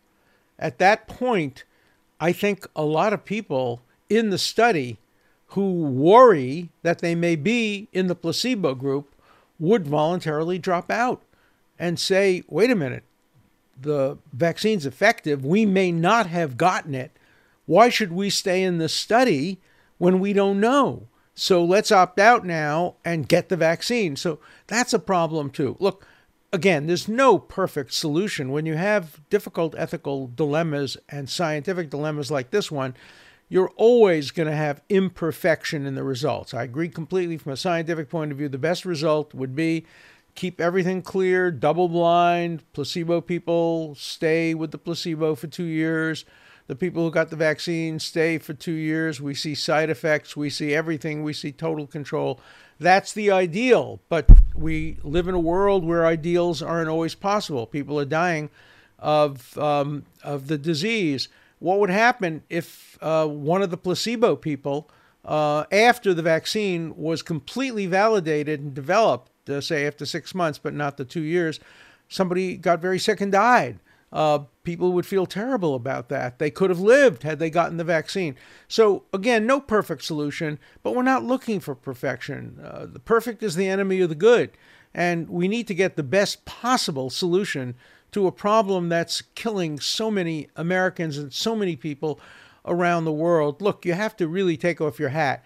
At 0.58 0.80
that 0.80 1.08
point, 1.08 1.64
I 2.20 2.32
think 2.32 2.66
a 2.76 2.84
lot 2.84 3.14
of 3.14 3.26
people 3.26 3.82
in 4.10 4.32
the 4.32 4.38
study 4.38 4.98
who 5.50 5.84
worry 5.84 6.70
that 6.82 7.00
they 7.00 7.16
may 7.16 7.36
be 7.36 7.88
in 7.94 8.08
the 8.08 8.16
placebo 8.16 8.74
group 8.74 9.14
would 9.60 9.88
voluntarily 9.88 10.58
drop 10.58 10.90
out 10.90 11.22
and 11.80 12.00
say, 12.00 12.44
wait 12.48 12.72
a 12.72 12.76
minute, 12.76 13.04
the 13.80 14.18
vaccine's 14.34 14.86
effective. 14.86 15.46
We 15.46 15.66
may 15.66 15.92
not 15.92 16.28
have 16.28 16.58
gotten 16.58 16.96
it. 16.96 17.12
Why 17.66 17.90
should 17.90 18.12
we 18.12 18.30
stay 18.30 18.64
in 18.64 18.78
the 18.80 18.90
study 18.90 19.60
when 19.98 20.20
we 20.20 20.34
don't 20.34 20.60
know? 20.60 21.08
So 21.40 21.64
let's 21.64 21.92
opt 21.92 22.20
out 22.20 22.48
now 22.48 22.96
and 23.06 23.30
get 23.30 23.48
the 23.48 23.56
vaccine. 23.56 24.16
So 24.16 24.40
that's 24.66 24.92
a 24.92 24.98
problem 24.98 25.52
too. 25.52 25.78
Look, 25.80 26.04
again, 26.52 26.88
there's 26.88 27.08
no 27.08 27.38
perfect 27.38 27.94
solution. 27.94 28.52
When 28.52 28.66
you 28.66 28.74
have 28.74 29.22
difficult 29.30 29.76
ethical 29.78 30.32
dilemmas 30.34 30.98
and 31.08 31.30
scientific 31.30 31.92
dilemmas 31.92 32.32
like 32.32 32.50
this 32.50 32.72
one, 32.72 32.96
you're 33.50 33.72
always 33.76 34.32
going 34.32 34.50
to 34.50 34.56
have 34.56 34.82
imperfection 34.90 35.86
in 35.86 35.94
the 35.94 36.04
results. 36.04 36.56
I 36.56 36.64
agree 36.64 36.90
completely 36.90 37.38
from 37.38 37.52
a 37.52 37.58
scientific 37.58 38.10
point 38.10 38.32
of 38.32 38.40
view. 38.40 38.50
The 38.50 38.58
best 38.58 38.84
result 38.84 39.36
would 39.36 39.56
be 39.56 39.86
keep 40.34 40.60
everything 40.60 41.04
clear, 41.04 41.52
double 41.52 41.88
blind, 41.88 42.64
placebo 42.74 43.22
people 43.22 43.94
stay 43.94 44.56
with 44.56 44.72
the 44.72 44.80
placebo 44.80 45.36
for 45.36 45.46
two 45.46 45.66
years. 45.66 46.26
The 46.68 46.76
people 46.76 47.04
who 47.04 47.12
got 47.12 47.30
the 47.30 47.38
vaccine 47.38 47.98
stay 48.00 48.38
for 48.38 48.54
two 48.54 48.74
years. 48.74 49.22
We 49.22 49.34
see 49.34 49.56
side 49.56 49.90
effects, 49.90 50.36
we 50.36 50.50
see 50.50 50.74
everything, 50.74 51.24
we 51.24 51.34
see 51.34 51.52
total 51.54 51.88
control. 51.88 52.42
That's 52.80 53.14
the 53.14 53.32
ideal, 53.32 54.02
but 54.10 54.30
we 54.54 54.98
live 55.02 55.28
in 55.28 55.34
a 55.34 55.40
world 55.40 55.86
where 55.86 56.06
ideals 56.06 56.62
aren't 56.62 56.90
always 56.90 57.16
possible. 57.16 57.66
People 57.66 58.00
are 58.00 58.06
dying 58.06 58.50
of 59.00 59.58
um, 59.58 60.04
of 60.24 60.48
the 60.48 60.58
disease. 60.58 61.30
What 61.60 61.80
would 61.80 61.90
happen 61.90 62.44
if 62.50 62.98
uh, 63.02 63.26
one 63.26 63.62
of 63.62 63.72
the 63.72 63.78
placebo 63.78 64.36
people, 64.36 64.90
uh, 65.26 65.64
after 65.72 66.14
the 66.14 66.22
vaccine 66.22 66.96
was 66.96 67.22
completely 67.22 67.88
validated 67.88 68.60
and 68.60 68.74
developed, 68.74 69.32
uh, 69.50 69.62
say 69.62 69.88
after 69.88 70.06
six 70.06 70.36
months, 70.36 70.60
but 70.60 70.74
not 70.74 70.98
the 70.98 71.06
two 71.06 71.22
years, 71.22 71.60
somebody 72.10 72.58
got 72.58 72.80
very 72.80 73.00
sick 73.00 73.22
and 73.22 73.32
died? 73.32 73.80
Uh, 74.12 74.40
people 74.64 74.94
would 74.94 75.06
feel 75.06 75.26
terrible 75.26 75.76
about 75.76 76.08
that. 76.10 76.40
They 76.40 76.50
could 76.50 76.70
have 76.70 76.80
lived 76.80 77.24
had 77.24 77.40
they 77.40 77.50
gotten 77.50 77.78
the 77.78 77.84
vaccine. 77.84 78.36
So, 78.68 79.04
again, 79.12 79.46
no 79.46 79.60
perfect 79.60 80.04
solution, 80.04 80.60
but 80.82 80.96
we're 80.96 81.04
not 81.04 81.26
looking 81.26 81.60
for 81.60 81.76
perfection. 81.76 82.60
Uh, 82.64 82.86
the 82.86 83.00
perfect 83.00 83.44
is 83.44 83.56
the 83.56 83.68
enemy 83.68 84.00
of 84.00 84.10
the 84.10 84.16
good. 84.16 84.52
And 84.94 85.30
we 85.30 85.48
need 85.48 85.68
to 85.68 85.76
get 85.76 85.96
the 85.96 86.04
best 86.04 86.46
possible 86.46 87.10
solution 87.10 87.76
to 88.12 88.28
a 88.28 88.32
problem 88.32 88.90
that's 88.90 89.22
killing 89.36 89.80
so 89.80 90.10
many 90.10 90.48
Americans 90.56 91.18
and 91.18 91.34
so 91.34 91.56
many 91.56 91.76
people 91.76 92.20
around 92.66 93.06
the 93.06 93.12
world. 93.12 93.62
Look, 93.62 93.86
you 93.86 93.94
have 93.94 94.16
to 94.18 94.28
really 94.28 94.58
take 94.58 94.80
off 94.80 95.00
your 95.00 95.10
hat. 95.10 95.44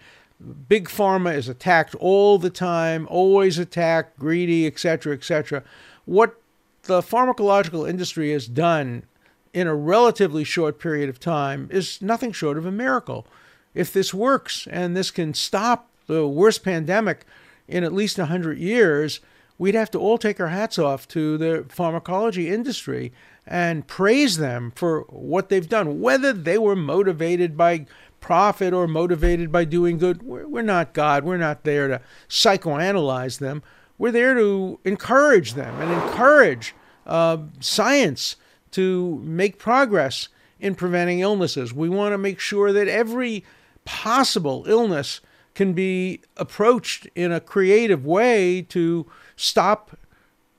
Big 0.68 0.88
pharma 0.88 1.34
is 1.34 1.48
attacked 1.48 1.94
all 1.96 2.38
the 2.38 2.50
time, 2.50 3.06
always 3.10 3.58
attacked, 3.58 4.18
greedy, 4.18 4.66
etc., 4.66 5.14
etc. 5.14 5.62
What 6.04 6.41
the 6.82 7.00
pharmacological 7.00 7.88
industry 7.88 8.32
has 8.32 8.46
done 8.46 9.04
in 9.52 9.66
a 9.66 9.74
relatively 9.74 10.44
short 10.44 10.78
period 10.78 11.08
of 11.08 11.20
time 11.20 11.68
is 11.70 12.00
nothing 12.00 12.32
short 12.32 12.56
of 12.56 12.66
a 12.66 12.72
miracle. 12.72 13.26
If 13.74 13.92
this 13.92 14.12
works 14.12 14.66
and 14.70 14.96
this 14.96 15.10
can 15.10 15.34
stop 15.34 15.88
the 16.06 16.26
worst 16.26 16.64
pandemic 16.64 17.24
in 17.68 17.84
at 17.84 17.92
least 17.92 18.18
100 18.18 18.58
years, 18.58 19.20
we'd 19.58 19.74
have 19.74 19.90
to 19.92 19.98
all 19.98 20.18
take 20.18 20.40
our 20.40 20.48
hats 20.48 20.78
off 20.78 21.06
to 21.08 21.38
the 21.38 21.64
pharmacology 21.68 22.48
industry 22.48 23.12
and 23.46 23.86
praise 23.86 24.36
them 24.36 24.72
for 24.74 25.02
what 25.08 25.48
they've 25.48 25.68
done, 25.68 26.00
whether 26.00 26.32
they 26.32 26.58
were 26.58 26.76
motivated 26.76 27.56
by 27.56 27.86
profit 28.20 28.72
or 28.72 28.86
motivated 28.86 29.50
by 29.50 29.64
doing 29.64 29.98
good. 29.98 30.22
We're, 30.22 30.62
not 30.62 30.92
God. 30.92 31.24
We're 31.24 31.36
not 31.36 31.64
there 31.64 31.88
to 31.88 32.00
psychoanalyze 32.28 33.38
them. 33.38 33.62
We're 34.02 34.10
there 34.10 34.34
to 34.34 34.80
encourage 34.84 35.54
them 35.54 35.80
and 35.80 35.92
encourage 35.92 36.74
uh, 37.06 37.38
science 37.60 38.34
to 38.72 39.20
make 39.22 39.60
progress 39.60 40.26
in 40.58 40.74
preventing 40.74 41.20
illnesses. 41.20 41.72
We 41.72 41.88
want 41.88 42.12
to 42.12 42.18
make 42.18 42.40
sure 42.40 42.72
that 42.72 42.88
every 42.88 43.44
possible 43.84 44.64
illness 44.66 45.20
can 45.54 45.72
be 45.72 46.20
approached 46.36 47.06
in 47.14 47.30
a 47.30 47.38
creative 47.38 48.04
way 48.04 48.62
to 48.70 49.06
stop 49.36 49.96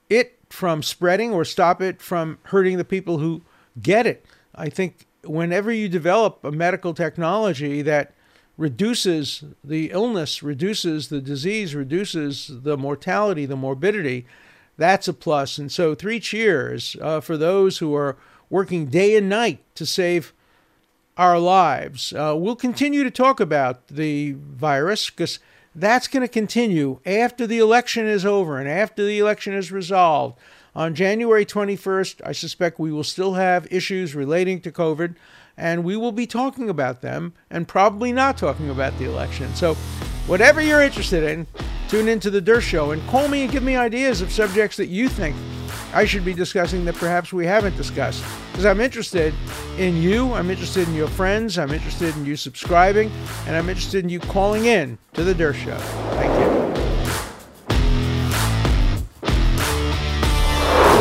it 0.10 0.40
from 0.50 0.82
spreading 0.82 1.34
or 1.34 1.44
stop 1.44 1.82
it 1.82 2.02
from 2.02 2.38
hurting 2.44 2.78
the 2.78 2.86
people 2.86 3.18
who 3.18 3.42
get 3.82 4.08
it. 4.08 4.26
I 4.56 4.70
think 4.70 5.06
whenever 5.26 5.70
you 5.70 5.90
develop 5.90 6.46
a 6.46 6.52
medical 6.54 6.94
technology 6.94 7.82
that 7.82 8.14
reduces 8.58 9.44
the 9.64 9.92
illness, 9.92 10.44
reduces 10.44 11.08
the 11.08 11.22
disease, 11.22 11.74
reduces 11.74 12.62
the 12.64 12.78
mortality, 12.78 13.46
the 13.46 13.56
morbidity, 13.56 14.26
that's 14.78 15.08
a 15.08 15.14
plus. 15.14 15.58
And 15.58 15.72
so, 15.72 15.94
three 15.96 16.20
cheers 16.20 16.96
uh, 17.02 17.22
for 17.22 17.38
those 17.38 17.78
who 17.78 17.96
are 17.96 18.18
working 18.50 18.88
day 18.88 19.16
and 19.16 19.30
night 19.30 19.60
to 19.76 19.86
save 19.86 20.34
our 21.18 21.38
lives. 21.40 22.14
Uh, 22.14 22.34
we'll 22.36 22.56
continue 22.56 23.04
to 23.04 23.12
talk 23.12 23.40
about 23.40 23.88
the 23.88 24.32
virus 24.34 25.10
because 25.10 25.40
that's 25.76 26.08
going 26.08 26.22
to 26.22 26.28
continue 26.28 27.00
after 27.06 27.46
the 27.46 27.60
election 27.60 28.08
is 28.08 28.26
over 28.26 28.60
and 28.60 28.68
after 28.68 29.06
the 29.06 29.20
election 29.20 29.54
is 29.54 29.72
resolved. 29.72 30.40
On 30.76 30.96
January 30.96 31.46
21st, 31.46 32.22
I 32.26 32.32
suspect 32.32 32.80
we 32.80 32.92
will 32.92 33.04
still 33.04 33.36
have 33.36 33.72
issues 33.72 34.16
relating 34.16 34.60
to 34.62 34.72
COVID, 34.72 35.16
and 35.58 35.84
we 35.84 35.96
will 35.96 36.12
be 36.12 36.28
talking 36.28 36.70
about 36.70 37.02
them 37.02 37.34
and 37.50 37.68
probably 37.68 38.12
not 38.12 38.38
talking 38.38 38.70
about 38.70 38.98
the 38.98 39.06
election. 39.06 39.54
So, 39.56 39.76
whatever 40.28 40.62
you're 40.62 40.82
interested 40.82 41.24
in, 41.24 41.48
tune 41.90 42.08
into 42.08 42.30
The 42.30 42.42
Dershow 42.42 42.94
and 42.94 43.06
call 43.08 43.28
me 43.28 43.44
and 43.44 43.52
give 43.52 43.64
me 43.64 43.76
ideas 43.76 44.22
of 44.22 44.32
subjects 44.32 44.78
that 44.78 44.88
you 44.88 45.10
think 45.10 45.36
I 45.94 46.06
should 46.06 46.26
be 46.26 46.34
discussing 46.34 46.86
that 46.86 46.96
perhaps 46.96 47.32
we 47.32 47.46
haven't 47.46 47.78
discussed. 47.78 48.24
Because 48.52 48.66
I'm 48.66 48.82
interested 48.82 49.32
in 49.78 50.02
you, 50.02 50.34
I'm 50.34 50.50
interested 50.50 50.88
in 50.88 50.96
your 50.96 51.08
friends, 51.08 51.60
I'm 51.60 51.72
interested 51.72 52.16
in 52.18 52.26
you 52.26 52.36
subscribing, 52.36 53.12
and 53.46 53.56
I'm 53.56 53.70
interested 53.70 54.04
in 54.04 54.10
you 54.10 54.20
calling 54.20 54.66
in 54.66 54.98
to 55.14 55.24
The 55.24 55.36
Dershow. 55.36 55.78
Thank 56.16 56.34
you. 56.40 56.64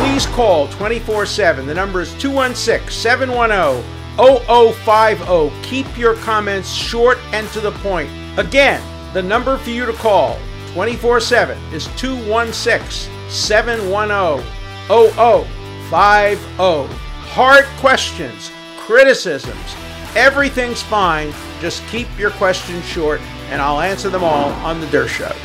Please 0.05 0.27
call 0.27 0.67
24 0.67 1.25
7. 1.25 1.65
The 1.65 1.73
number 1.73 2.01
is 2.01 2.13
216 2.19 2.91
710 2.91 4.02
0050. 4.17 5.51
Keep 5.63 5.97
your 5.97 6.15
comments 6.15 6.71
short 6.71 7.17
and 7.31 7.47
to 7.49 7.59
the 7.59 7.71
point. 7.71 8.09
Again, 8.37 8.81
the 9.13 9.21
number 9.21 9.57
for 9.57 9.69
you 9.69 9.85
to 9.85 9.93
call 9.93 10.39
24 10.73 11.19
7 11.19 11.57
is 11.73 11.87
216 11.97 13.11
710 13.29 14.43
0050. 14.87 16.95
Hard 17.33 17.65
questions, 17.77 18.51
criticisms, 18.77 19.75
everything's 20.15 20.81
fine. 20.81 21.33
Just 21.59 21.85
keep 21.87 22.07
your 22.17 22.31
questions 22.31 22.85
short, 22.85 23.21
and 23.49 23.61
I'll 23.61 23.81
answer 23.81 24.09
them 24.09 24.23
all 24.23 24.49
on 24.65 24.79
The 24.79 24.87
Dershow. 24.87 25.35